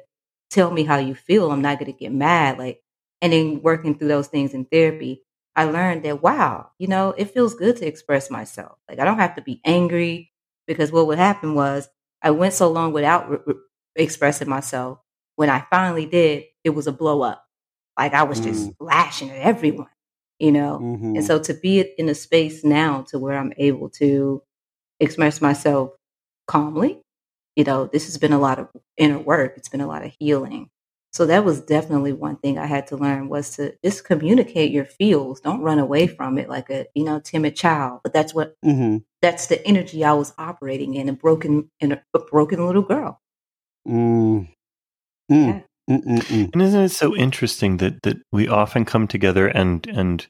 [0.50, 1.50] tell me how you feel.
[1.50, 2.58] I'm not going to get mad.
[2.58, 2.82] Like,
[3.22, 5.22] and then working through those things in therapy,
[5.56, 8.78] I learned that, wow, you know, it feels good to express myself.
[8.88, 10.32] Like, I don't have to be angry
[10.66, 11.88] because what would happen was
[12.22, 13.54] I went so long without re- re-
[13.96, 14.98] expressing myself.
[15.36, 17.44] When I finally did, it was a blow up.
[17.98, 18.74] Like I was just mm.
[18.80, 19.88] lashing at everyone,
[20.40, 20.80] you know?
[20.80, 21.16] Mhm.
[21.16, 24.42] And so to be in a space now to where I'm able to
[25.00, 25.92] express myself
[26.46, 27.00] calmly,
[27.56, 29.54] you know, this has been a lot of inner work.
[29.56, 30.70] It's been a lot of healing.
[31.12, 34.84] So that was definitely one thing I had to learn was to just communicate your
[34.84, 35.40] feels.
[35.40, 38.00] Don't run away from it like a, you know, timid child.
[38.04, 39.04] But that's what Mhm.
[39.22, 43.20] that's the energy I was operating in, a broken in a, a broken little girl.
[43.88, 44.48] Mm.
[45.30, 45.36] Yeah.
[45.36, 45.60] Mm.
[45.60, 46.50] Mm, mm, mm.
[46.52, 50.26] And isn't it so interesting that that we often come together and and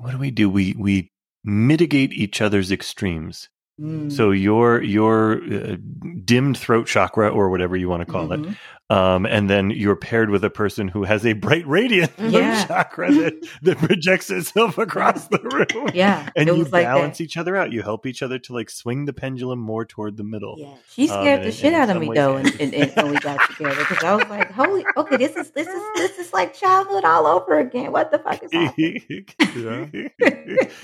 [0.00, 0.48] what do we do?
[0.48, 1.10] We we
[1.44, 3.48] mitigate each other's extremes.
[3.80, 4.10] Mm.
[4.10, 5.76] So your your uh,
[6.24, 8.56] dimmed throat chakra or whatever you want to call it, Mhm.
[8.88, 12.64] Um, and then you're paired with a person who has a bright radiant Yeah.
[12.66, 15.90] chakra that, that projects itself across the room.
[15.94, 17.24] Yeah, And you like balance that.
[17.24, 17.72] each other out.
[17.72, 20.54] You help each other to like swing the pendulum more toward the middle.
[20.58, 20.74] Yeah.
[20.88, 22.92] She Um, scared and the in- shit and out of me though, and, and, and
[22.96, 26.18] when we got together, because I was like, "Holy, okay, this is this is this
[26.18, 27.90] is like childhood all over again.
[27.92, 29.26] What the fuck is happening?"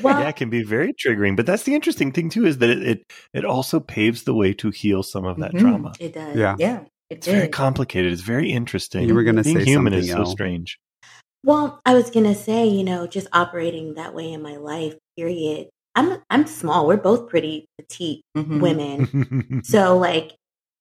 [0.03, 1.37] Well- yeah, it can be very triggering.
[1.37, 4.53] But that's the interesting thing too, is that it it, it also paves the way
[4.55, 5.61] to heal some of that Mhm.
[5.61, 5.93] trauma.
[6.01, 6.37] It does.
[6.37, 6.57] Yeah.
[6.59, 7.53] Yeah, it It's very did.
[7.53, 8.13] complicated.
[8.13, 9.09] It's very interesting.
[9.09, 10.29] You were going to Being say human something is else.
[10.29, 10.79] so strange.
[11.45, 15.71] Well, I was gonna say, you know, just operating that way in my life, period.
[15.97, 16.87] I'm I'm small.
[16.87, 18.61] We're both pretty petite Mhm.
[18.61, 19.63] women.
[19.65, 20.37] So like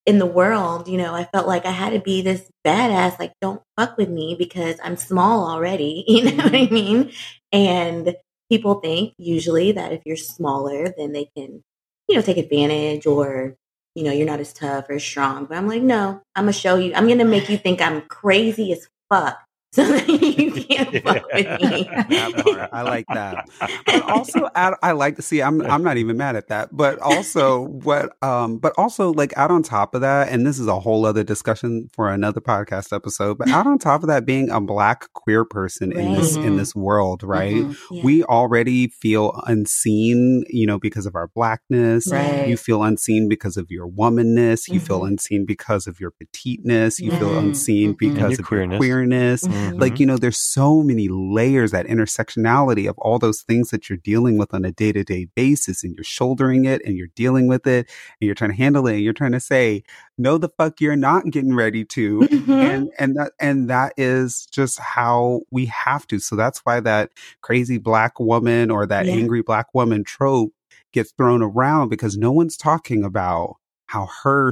[0.05, 3.33] in the world, you know, I felt like I had to be this badass, like,
[3.41, 6.03] don't fuck with me because I'm small already.
[6.07, 7.11] You know what I mean?
[7.51, 8.15] And
[8.51, 11.63] people think usually that if you're smaller, then they can,
[12.07, 13.55] you know, take advantage or
[13.95, 15.45] you know, you're not as tough or as strong.
[15.45, 16.93] But I'm like, no, I'm gonna show you.
[16.93, 19.39] I'm gonna make you think I'm crazy as fuck.
[19.75, 21.87] So that you can't fuck with me.
[22.73, 23.47] I like that.
[23.85, 25.41] But also, add, I like to see.
[25.41, 26.75] I'm I'm not even mad at that.
[26.75, 30.67] But also, what um, but also like out on top of that, and this is
[30.67, 33.37] a whole other discussion for another podcast episode.
[33.37, 36.45] But out on top of that, being a black queer person in this Right.
[36.47, 37.55] in this world, right?
[37.55, 37.77] Mhm.
[37.91, 38.03] Yeah.
[38.03, 42.11] We already feel unseen, you know, because of our blackness.
[42.11, 42.45] Right.
[42.49, 44.67] You feel unseen because of your womanness.
[44.67, 45.07] You feel Mhm.
[45.11, 46.99] unseen because of your petiteness.
[46.99, 47.39] You feel Mhm.
[47.39, 47.97] unseen Mhm.
[47.99, 48.71] because your of queerness.
[48.73, 49.43] your queerness.
[49.61, 49.79] Mhm.
[49.79, 53.97] Like, you know, there's so many layers, that intersectionality of all those things that you're
[53.97, 57.47] dealing with on a day to day basis, and you're shouldering it and you're dealing
[57.47, 57.87] with it
[58.19, 59.83] and you're trying to handle it and you're trying to say,
[60.17, 62.19] no, the fuck, you're not getting ready to.
[62.21, 62.49] Mhm.
[62.49, 66.19] And and that and that is just how we have to.
[66.19, 67.11] So that's why that
[67.41, 69.13] crazy black woman or that Yeah.
[69.13, 70.51] angry black woman trope
[70.93, 73.55] gets thrown around because no one's talking about
[73.87, 74.51] how her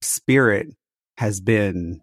[0.00, 0.68] spirit
[1.18, 2.00] has been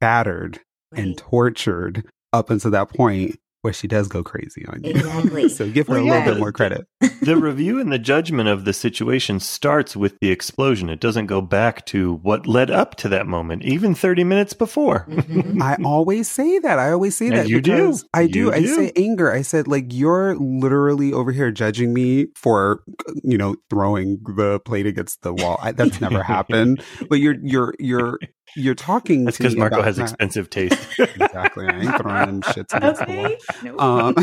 [0.00, 0.60] battered
[0.92, 4.92] and tortured up until that point where she does go crazy on you.
[4.92, 5.46] Exactly.
[5.50, 6.86] so give her Well, a little yeah, bit more credit.
[7.20, 10.88] the review and the judgment of the situation starts with the explosion.
[10.88, 15.04] It doesn't go back to what led up to that moment, even 30 minutes before.
[15.10, 15.60] Mhm.
[15.62, 16.78] I always say that.
[16.78, 17.48] I always say And that.
[17.50, 17.98] you do.
[18.14, 18.38] I do.
[18.44, 18.74] You I do.
[18.74, 19.30] say anger.
[19.30, 22.82] I said like you're literally over here judging me for
[23.22, 25.58] you know throwing the plate against the wall.
[25.60, 26.82] I, that's never happened.
[27.10, 28.18] But you're you're you're
[28.56, 29.24] you're talking.
[29.24, 30.02] That's because Marco about has that.
[30.04, 30.78] expensive taste.
[30.98, 31.66] Exactly.
[31.68, 33.26] I ain't throwing them shits against the wall.
[33.26, 33.38] Okay.
[33.62, 33.80] Nope.
[33.80, 34.14] um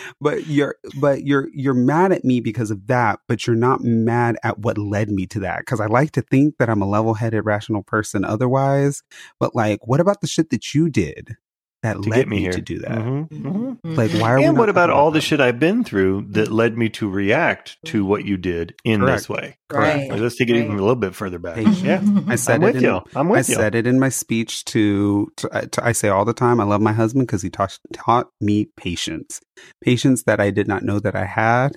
[0.20, 4.36] but you're but you're you're mad at me because of that but you're not mad
[4.42, 7.44] at what led me to that because i like to think that i'm a level-headed
[7.44, 9.02] rational person otherwise
[9.38, 11.36] but like what about the shit that you did
[11.82, 13.76] that to led get me, me here to do that Mhm, Mhm.
[13.84, 13.96] mhm.
[13.96, 15.22] like why are we And what about talking all the that?
[15.22, 19.26] shit I've been through that led me to react to what you did in this
[19.26, 19.30] Correct.
[19.30, 19.56] way?
[19.72, 20.10] Right.
[20.10, 21.54] Let's take it even a little bit further back.
[21.54, 21.82] Patience.
[21.82, 23.00] Yeah, i said I'm it with in, you.
[23.14, 23.54] I'm I with you.
[23.54, 26.80] said it in my speech to, to, to I say all the time I love
[26.80, 29.40] my husband because he taught taught me patience.
[29.82, 31.76] Patience that I did not know that I had.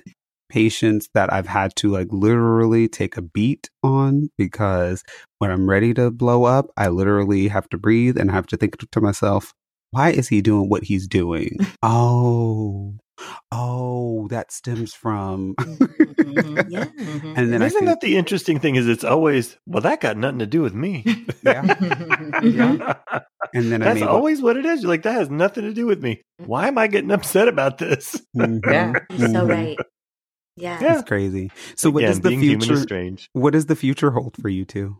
[0.50, 5.02] Patience that I've had to like literally take a beat on because
[5.38, 8.76] when I'm ready to blow up, I literally have to breathe and have to think
[8.90, 9.52] to myself,
[9.94, 11.56] why is he doing what he's doing?
[11.82, 12.94] oh,
[13.52, 15.54] oh, that stems from.
[16.24, 16.66] Mhm.
[16.70, 16.84] Yeah.
[16.86, 17.34] Mhm.
[17.36, 18.74] And then I Isn't think, that the interesting thing?
[18.76, 21.04] Is it's always well that got nothing to do with me.
[21.44, 21.62] yeah.
[21.62, 22.98] Mhm.
[23.54, 24.82] And then That's made always what it is.
[24.82, 26.22] You're like that has nothing to do with me.
[26.38, 28.20] Why am I getting upset about this?
[28.36, 28.94] Mhm, Yeah.
[29.10, 29.78] You're so right.
[30.56, 30.78] Yeah.
[30.80, 30.94] Yeah.
[30.98, 31.50] It's crazy.
[31.76, 33.28] So what Again, does the future is strange.
[33.32, 34.96] what does the future hold for you two?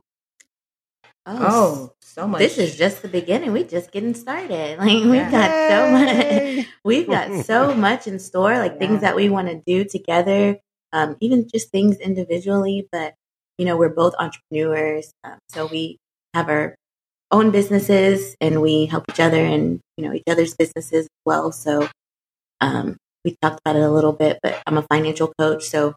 [1.26, 2.40] Oh, so much.
[2.40, 3.52] This is just the beginning.
[3.52, 4.78] We just getting started.
[4.80, 5.30] Like we've Yeah.
[5.30, 6.66] got so much.
[6.84, 8.58] We've got so much in store.
[8.58, 8.78] Like Yeah.
[8.78, 10.58] things that we want to do together.
[10.92, 12.86] Um, even just things individually.
[12.92, 13.14] But
[13.58, 15.98] you know, we're both entrepreneurs, um, so we
[16.34, 16.74] have our
[17.32, 21.52] own businesses and we help each other and you know each other's businesses as well.
[21.52, 21.88] So
[22.60, 25.94] um, we talked about it a little bit, but I'm a financial coach, so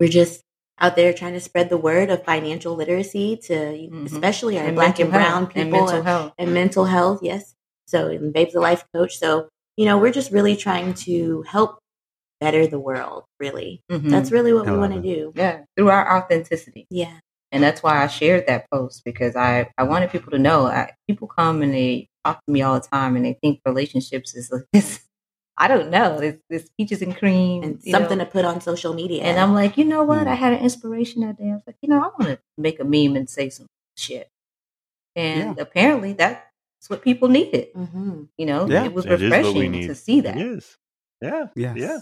[0.00, 0.42] we're just
[0.80, 4.06] out there trying to spread the word of financial literacy to Mhm.
[4.06, 5.48] especially our And black and brown health.
[5.54, 6.32] people and mental and, health.
[6.38, 7.20] and mental health.
[7.22, 7.54] Yes.
[7.86, 9.18] So, and Babe's a life coach.
[9.18, 11.78] So, you know, we're just really trying to help
[12.40, 13.82] better the world, really.
[13.90, 14.08] Mhm.
[14.10, 15.32] That's really what I we want to do.
[15.34, 16.86] yeah through our authenticity.
[16.90, 17.18] Yeah.
[17.52, 20.92] And that's why I shared that post because I, I wanted people to know I,
[21.08, 24.50] people come and they talk to me all the time and they think relationships is
[24.52, 25.00] like this.
[25.60, 26.18] I don't know.
[26.18, 27.62] It's, it's peaches and cream.
[27.62, 28.24] And something know.
[28.24, 29.24] to put on social media.
[29.24, 30.26] And I'm like, you know what?
[30.26, 30.30] Mm.
[30.30, 31.50] I had an inspiration that day.
[31.50, 33.66] I was like, you know, I want to make a meme and say some
[33.96, 34.30] shit.
[35.14, 36.40] And apparently that's
[36.88, 37.68] what people needed.
[37.74, 38.84] hmm You know, Yeah.
[38.84, 39.86] it was It is what we refreshing need.
[39.88, 40.36] to see that.
[40.36, 40.76] It is.
[41.20, 41.46] Yeah.
[41.54, 41.76] Yes.
[41.76, 41.98] Yeah.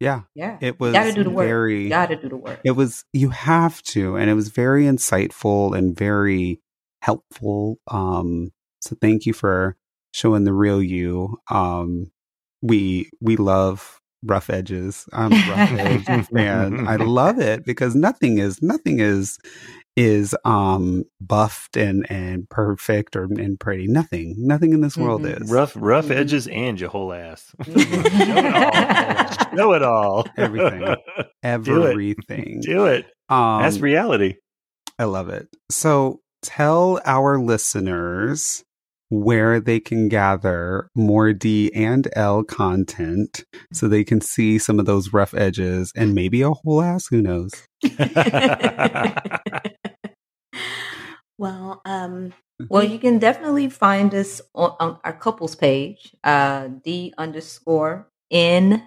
[0.00, 0.20] Yeah.
[0.34, 0.58] Yeah.
[0.62, 1.46] It was gotta do the work.
[1.46, 2.60] very Gotta do the work.
[2.64, 6.60] it was you have to and it was very insightful and very
[7.02, 8.50] helpful um
[8.80, 9.76] so thank you for
[10.12, 12.10] showing the real you um
[12.64, 18.38] we we love rough edges i'm a rough edge fan i love it because nothing
[18.38, 19.38] is nothing is
[19.96, 25.42] is um buffed and and perfect or and pretty nothing nothing in this world Mhm.
[25.42, 26.16] is Rough, rough Mhm.
[26.16, 27.54] edges and your whole ass.
[27.64, 29.52] Mhm.
[29.54, 30.26] Know it all.
[30.36, 30.96] Everything.
[31.44, 33.06] everything Do it.
[33.28, 34.34] um That's reality.
[34.98, 35.48] I love it.
[35.70, 38.64] So tell our listeners
[39.10, 44.86] where they can gather more D and L content so they can see some of
[44.86, 47.06] those rough edges and maybe a whole ass.
[47.08, 47.52] Who knows?
[51.38, 52.32] well, um,
[52.70, 58.84] Well, you can definitely find us on, on our couples page, uh, D underscore N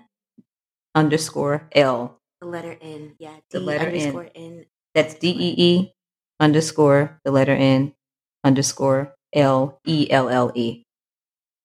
[0.96, 2.20] underscore L.
[2.42, 3.16] the letter N.
[3.20, 3.36] Yeah.
[3.52, 3.88] The D letter N.
[3.88, 4.66] underscore N.
[4.96, 5.94] That's D E E
[6.40, 7.94] underscore the letter N
[8.44, 10.84] underscore L E L L E.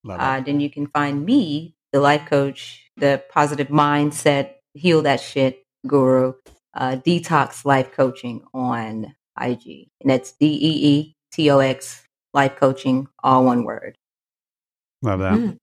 [0.08, 5.62] Uh, then you can find me, the life coach, the positive mindset, heal that shit
[5.86, 6.32] guru,
[6.74, 9.88] uh, detox life coaching on IG.
[10.00, 12.02] And that's D E E T O X
[12.34, 13.96] life coaching, all one word.
[15.02, 15.34] Love that.
[15.34, 15.58] Mm.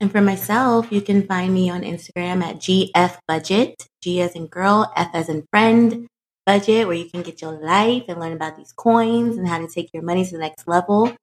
[0.00, 4.46] And for myself, you can find me on Instagram at GF Budget, G as in
[4.46, 6.06] girl, F as in friend
[6.46, 9.68] budget, where you can get your life and learn about these coins and how to
[9.68, 11.14] take your money to the next level.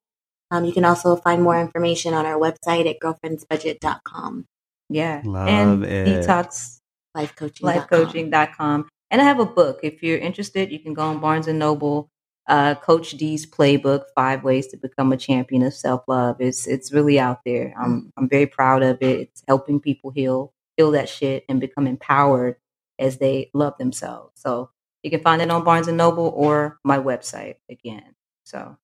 [0.50, 4.46] Um, you can also find more information on our website at girlfriendsbudget.com.
[4.88, 5.22] Yeah.
[5.24, 6.06] Love and it.
[6.08, 6.80] detox
[7.14, 8.88] life coaching lifecoaching.com.
[9.10, 9.80] And I have a book.
[9.82, 12.10] If you're interested, you can go on Barnes and Noble,
[12.46, 16.36] uh, Coach D's playbook, Five Ways to Become a Champion of Self Love.
[16.40, 17.74] It's it's really out there.
[17.78, 19.20] I'm I'm very proud of it.
[19.20, 22.56] It's helping people heal, heal that shit and become empowered
[22.98, 24.32] as they love themselves.
[24.40, 24.70] So
[25.02, 28.14] you can find it on Barnes and Noble or my website again.
[28.44, 28.76] So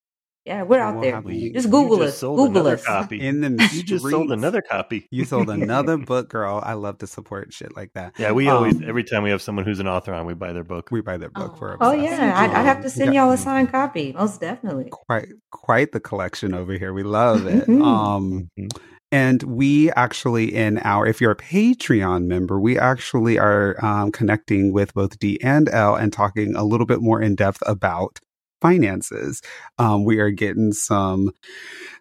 [0.44, 1.22] yeah, we're out there.
[1.52, 2.20] just Google just us.
[2.20, 2.84] Google us.
[2.84, 3.20] Copy.
[3.20, 5.08] In the you just sold another copy.
[5.10, 6.60] You sold another book, girl.
[6.62, 8.14] I love to support shit like that.
[8.18, 10.52] Yeah, we um, always every time we have someone who's an author on, we buy
[10.52, 10.90] their book.
[10.90, 11.56] We buy their book oh.
[11.56, 11.76] for.
[11.80, 14.90] Oh yeah, I'd, I'd, have to send y'all a signed copy, most definitely.
[14.90, 16.92] Quite, quite the collection over here.
[16.92, 17.68] We love it.
[17.68, 18.66] um, mm-hmm.
[19.10, 24.72] And we actually, in our, if you're a Patreon member, we actually are um, connecting
[24.72, 28.18] with both D and L and talking a little bit more in depth about
[28.64, 29.42] finances.
[29.78, 31.32] Um, we are getting some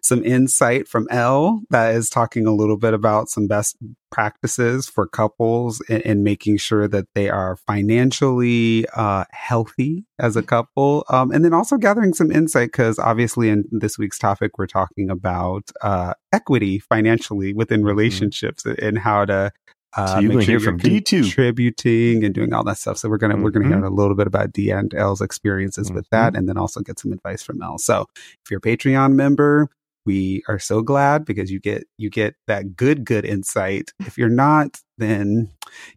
[0.00, 3.76] some insight from L that is talking a little bit about some best
[4.10, 11.04] practices for couples and, making sure that they are financially uh, healthy as a couple,
[11.10, 15.10] um, and then also gathering some insight because obviously in this week's topic we're talking
[15.10, 17.88] about uh, equity financially within mm-hmm.
[17.88, 18.86] relationships mm-hmm.
[18.86, 19.50] and how to
[19.96, 22.98] uh, so you make sure hear from D two contributing and doing all that stuff.
[22.98, 23.44] So we're gonna mm-hmm.
[23.44, 23.86] we're gonna hear mm-hmm.
[23.86, 25.96] a little bit about D and L's experiences mm-hmm.
[25.96, 27.78] with that, and then also get some advice from L.
[27.78, 28.06] So
[28.44, 29.68] if you're a Patreon member,
[30.06, 33.92] we are so glad because you get you get that good good insight.
[34.00, 35.50] If you're not, then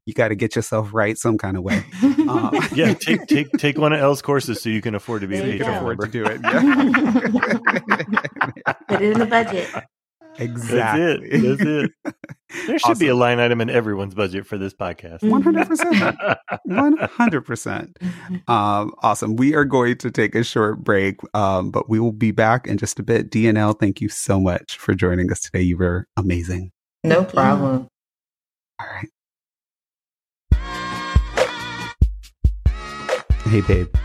[0.06, 1.84] you got to get yourself right some kind of way.
[2.04, 5.38] Um, yeah, take take take one of L's courses so you can afford to be
[5.38, 6.08] there a Patreon afford member.
[6.08, 6.42] to do it.
[8.68, 8.74] Yeah.
[8.88, 9.70] Put it in the budget.
[10.38, 11.30] Exactly.
[11.30, 11.92] That's it.
[12.04, 12.16] That's it.
[12.68, 13.00] There should awesome.
[13.00, 15.20] be a line item in everyone's budget for this podcast.
[15.20, 16.38] 100%.
[16.68, 17.94] 100%.
[18.48, 19.36] Um, awesome.
[19.36, 22.78] We are going to take a short break, um, but we will be back in
[22.78, 23.30] just a bit.
[23.30, 25.62] DNL, thank you so much for joining us today.
[25.62, 26.72] You were amazing.
[27.04, 27.88] No problem.
[28.80, 29.10] All right.
[33.46, 33.96] Hey, babe.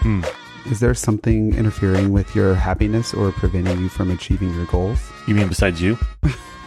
[0.00, 0.22] Hmm.
[0.70, 5.00] Is there something interfering with your happiness or preventing you from achieving your goals?
[5.26, 5.98] You mean besides you?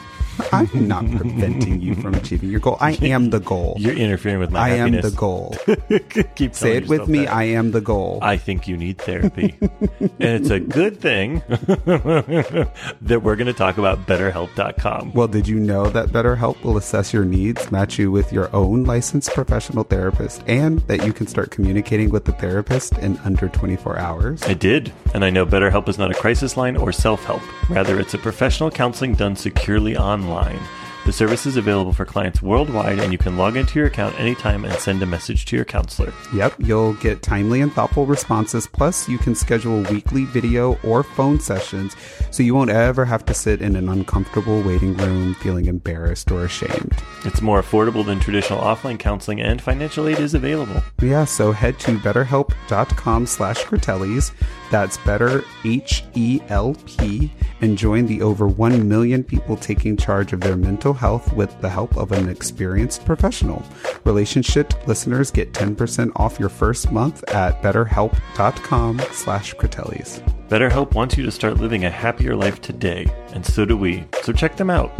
[0.52, 2.78] I'm not preventing you from achieving your goal.
[2.80, 3.76] I am the goal.
[3.80, 5.06] You're interfering with my I happiness.
[5.06, 5.56] am the goal.
[6.36, 7.26] Keep Say it with me.
[7.26, 7.34] That.
[7.34, 8.20] I am the goal.
[8.22, 9.56] I think you need therapy.
[9.62, 15.14] and it's a good thing that we're going to talk about BetterHelp.com.
[15.14, 18.84] Well, did you know that BetterHelp will assess your needs, match you with your own
[18.86, 23.98] licensed professional therapist, and that you can start communicating with the therapist in under 24
[24.00, 24.42] hours?
[24.44, 24.92] I did.
[25.14, 27.42] And I know BetterHelp is not a crisis line or self help.
[27.70, 30.60] Rather, it's a professional counseling done securely online online.
[31.06, 34.64] The service is available for clients worldwide, and you can log into your account anytime
[34.64, 36.14] and send a message to your counselor.
[36.34, 38.68] Yep, you'll get timely and thoughtful responses.
[38.68, 41.98] Plus, you can schedule weekly video or phone sessions
[42.32, 46.46] so you won't ever have to sit in an uncomfortable waiting room feeling embarrassed or
[46.46, 46.94] ashamed.
[47.26, 50.82] It's more affordable than traditional offline counseling, and financial aid is available.
[51.02, 54.32] Yeah, so head to betterhelp.com slash Critellis.
[54.74, 57.32] That's better H E L P
[57.62, 61.70] and join the over 1 million people taking charge of their mental health with the
[61.70, 63.64] help of an experienced professional.
[64.04, 70.28] Relationship listeners get 10% off your first month at betterhelp.com slash Critellis.
[70.50, 74.04] BetterHelp wants you to start living a happier life today, and so do we.
[74.24, 74.92] So check them out.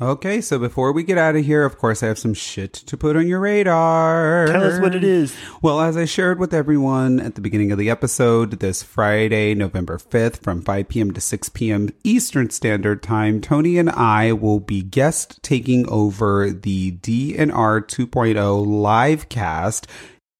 [0.00, 2.96] Okay, so before we get out of here, of course, I have some shit to
[2.96, 4.46] put on your radar.
[4.46, 5.34] Tell us what it is.
[5.60, 9.98] Well, as I shared with everyone at the beginning of the episode, this Friday, November
[9.98, 11.10] 5th, from 5 p.m.
[11.14, 11.88] to 6 p.m.
[12.04, 19.28] Eastern Standard Time, Tony and I will be guest taking over the DNR 2.0 live
[19.28, 19.88] cast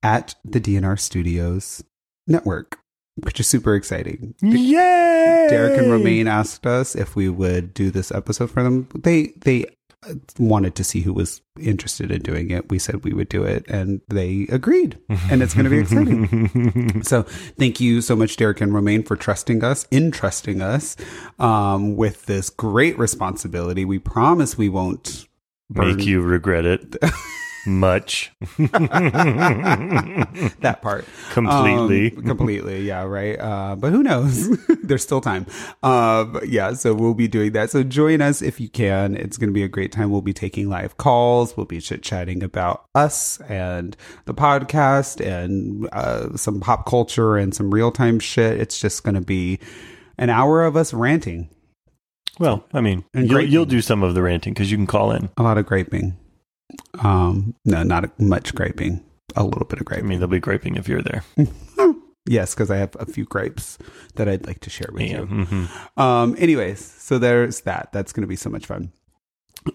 [0.04, 1.82] at the DNR Studios
[2.28, 2.77] network
[3.22, 4.34] which is super exciting.
[4.40, 5.46] Yay!
[5.50, 8.88] Derek and Romaine asked us if we would do this episode for them.
[8.94, 9.66] They they
[10.38, 12.70] wanted to see who was interested in doing it.
[12.70, 14.98] We said we would do it, and they agreed,
[15.30, 17.02] and it's going to be exciting.
[17.02, 20.96] so, thank you so much, Derek and Romaine, for trusting us, entrusting us
[21.38, 23.84] um, with this great responsibility.
[23.84, 25.26] We promise we won't
[25.68, 26.96] burn- make you regret it.
[27.68, 28.32] much.
[28.58, 28.78] that
[30.82, 31.04] part.
[31.30, 32.16] Completely.
[32.16, 32.82] Um, completely.
[32.82, 33.38] Yeah, right.
[33.38, 34.48] Uh, but who knows?
[34.82, 35.46] There's still time.
[35.82, 37.70] Uh, yeah, so we'll be doing that.
[37.70, 39.16] So join us if you can.
[39.16, 40.10] It's going to be a great time.
[40.10, 41.56] We'll be taking live calls.
[41.56, 47.54] We'll be chit chatting about us and the podcast and uh, some pop culture and
[47.54, 48.60] some real time shit.
[48.60, 49.58] It's just going to be
[50.16, 51.50] an hour of us ranting.
[52.38, 55.28] Well, I mean, you'll, you'll, do some of the ranting because you can call in.
[55.36, 56.16] A lot of graping.
[57.00, 59.04] Um, no, not much graping.
[59.36, 60.06] A little bit of graping.
[60.06, 61.22] I mean, they'll be graping if you're there.
[62.26, 63.78] yes, because I have a few grapes
[64.14, 65.26] that I'd like to share with yeah, you.
[65.26, 66.00] Mm-hmm.
[66.00, 67.90] Um, anyways, so there's that.
[67.92, 68.92] That's going to be so much fun.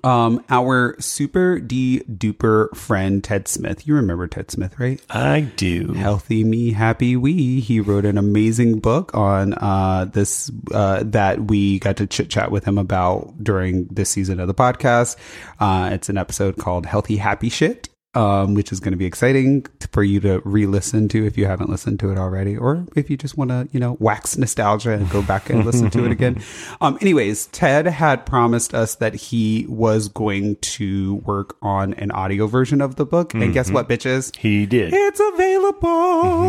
[0.03, 3.87] Um, our super D duper friend Ted Smith.
[3.87, 5.01] You remember Ted Smith, right?
[5.09, 5.93] I do.
[5.93, 7.59] Healthy me, happy we.
[7.59, 12.51] He wrote an amazing book on uh, this uh, that we got to chit chat
[12.51, 15.15] with him about during this season of the podcast.
[15.59, 19.65] Uh, it's an episode called Healthy Happy Shit um, which is going to be exciting
[19.91, 23.17] for you to re-listen to if you haven't listened to it already, or if you
[23.17, 26.41] just want to, you know, wax nostalgia and go back and listen to it again.
[26.81, 32.47] Um, anyways, Ted had promised us that he was going to work on an audio
[32.47, 33.53] version of the book, and mm-hmm.
[33.53, 34.35] guess what, bitches?
[34.35, 34.93] He did.
[34.93, 36.43] It's available.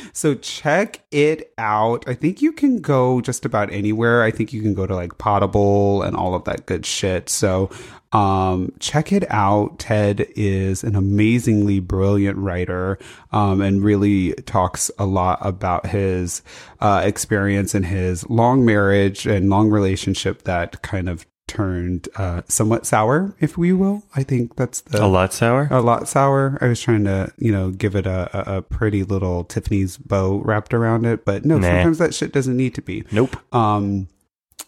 [0.12, 2.08] so check it out.
[2.08, 4.22] I think you can go just about anywhere.
[4.22, 7.28] I think you can go to like Potable and all of that good shit.
[7.28, 7.70] So
[8.12, 9.78] um, check it out.
[9.78, 12.98] Ted is an amazingly brilliant writer
[13.32, 16.42] um, and really talks a lot about his
[16.80, 22.86] uh, experience in his long marriage and long relationship that kind of turned uh, somewhat
[22.86, 24.04] sour, if we will.
[24.14, 25.66] I think that's the a lot sour.
[25.70, 26.56] A lot sour.
[26.60, 30.72] I was trying to, you know, give it a, a pretty little Tiffany's bow wrapped
[30.72, 31.66] around it, but no, nah.
[31.66, 33.04] sometimes that shit doesn't need to be.
[33.10, 33.36] Nope.
[33.52, 34.08] Um,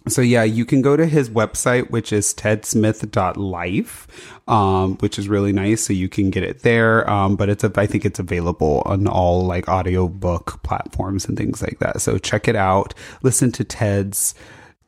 [0.09, 4.07] so yeah, you can go to his website, which is tedsmith.life,
[4.49, 5.87] um, which is really nice.
[5.87, 7.09] So you can get it there.
[7.09, 11.62] Um, but it's, a, I think it's available on all like audiobook platforms and things
[11.62, 12.01] like that.
[12.01, 12.95] So check it out.
[13.23, 14.35] Listen to Ted's,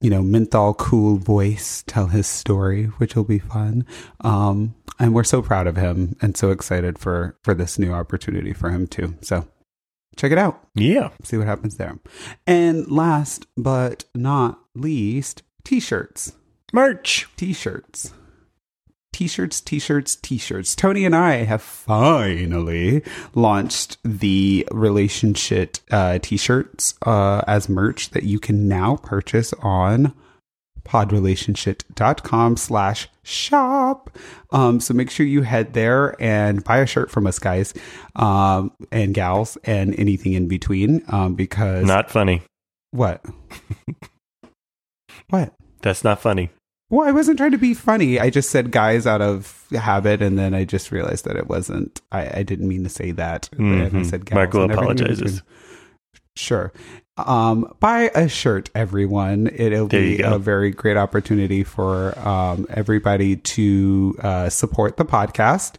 [0.01, 3.86] you know, menthol cool voice tell his story, which will be fun.
[4.23, 8.53] Um, and we're so proud of him and so excited for, for this new opportunity
[8.53, 9.16] for him too.
[9.23, 9.47] So
[10.16, 10.66] check it out.
[10.74, 11.11] Yeah.
[11.23, 11.99] See what happens there.
[12.47, 16.32] And last but not least, t shirts.
[16.73, 17.28] Merch.
[17.36, 18.12] T shirts.
[19.12, 20.74] T shirts, t shirts, t shirts.
[20.74, 23.01] Tony and I have finally
[23.32, 30.12] launched the relationship uh, t shirts uh, as merch that you can now purchase on
[30.85, 34.16] podrelationship.com slash shop.
[34.52, 37.74] Um, so make sure you head there and buy a shirt from us guys,
[38.16, 41.02] um, and gals and anything in between.
[41.09, 42.43] Um, because not funny.
[42.90, 43.24] What?
[45.31, 45.55] what?
[45.82, 46.51] That's not funny.
[46.90, 48.20] Well, I wasn't trying to be funny.
[48.20, 52.01] I just said guys out of habit, and then I just realized that it wasn't.
[52.12, 53.48] I, I didn't mean to say that.
[53.55, 53.98] Mm-hmm.
[53.98, 54.35] I said gals.
[54.35, 55.43] Marco apologizes.
[56.36, 56.73] Sure
[57.16, 59.49] um, buy a shirt, everyone.
[59.55, 65.74] It'll be a very great opportunity for um, everybody to uh, support the podcast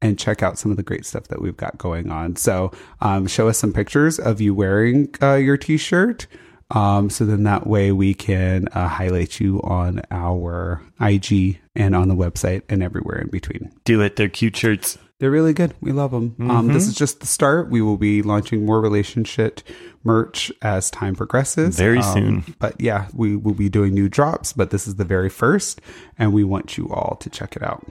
[0.00, 2.36] and check out some of the great stuff that we've got going on.
[2.36, 6.26] So, um, show us some pictures of you wearing uh, your t shirt.
[6.70, 12.08] Um, so then that way we can uh, highlight you on our IG and on
[12.08, 13.72] the website and everywhere in between.
[13.84, 14.16] Do it.
[14.16, 14.98] They're cute shirts.
[15.18, 15.74] They're really good.
[15.80, 16.30] We love them.
[16.32, 16.50] Mm-hmm.
[16.50, 16.90] Um, this mm-hmm.
[16.90, 17.70] is just the start.
[17.70, 19.60] We will be launching more relationship
[20.06, 21.76] merch as time progresses.
[21.76, 22.54] Very um, soon.
[22.58, 25.80] But yeah, we will be doing new drops, but this is the very first,
[26.18, 27.84] and we want you all to check it out.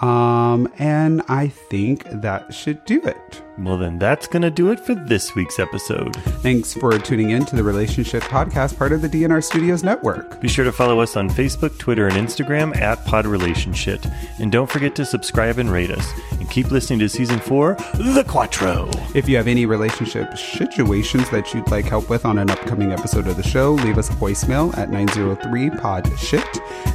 [0.00, 3.42] Um, and I think that should do it.
[3.56, 6.16] Well, then that's going to do it for this week's episode.
[6.42, 10.40] Thanks for tuning in to the Relationship Podcast, part of the DNR Studios Network.
[10.40, 14.04] Be sure to follow us on Facebook, Twitter, and Instagram at Pod Relationship.
[14.40, 16.04] And don't forget to subscribe and rate us.
[16.32, 18.90] And keep listening to season four, The Quattro.
[19.14, 23.28] If you have any relationship situations that you'd like help with on an upcoming episode
[23.28, 26.44] of the show, leave us a voicemail at 903 Pod Shit.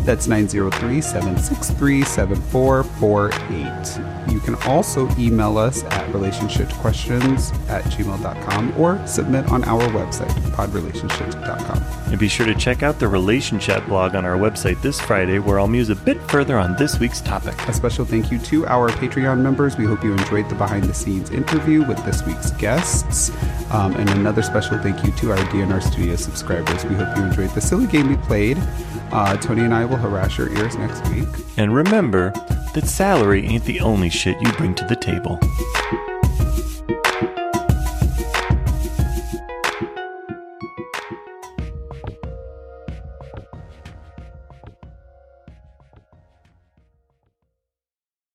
[0.02, 4.34] That's 903 763 7448.
[4.34, 6.49] You can also email us at relationship
[6.80, 12.00] questions at gmail.com or submit on our website, podrelationship.com.
[12.10, 15.60] And be sure to check out the Relationship blog on our website this Friday, where
[15.60, 17.56] I'll muse a bit further on this week's topic.
[17.68, 19.78] A special thank you to our Patreon members.
[19.78, 23.30] We hope you enjoyed the behind the scenes interview with this week's guests.
[23.72, 26.84] Um, and another special thank you to our DNR Studio subscribers.
[26.86, 28.58] We hope you enjoyed the silly game we played.
[29.12, 31.28] Uh, Tony and I will harass your ears next week.
[31.58, 32.32] And remember
[32.74, 35.40] that salary ain't the only shit you bring to the table.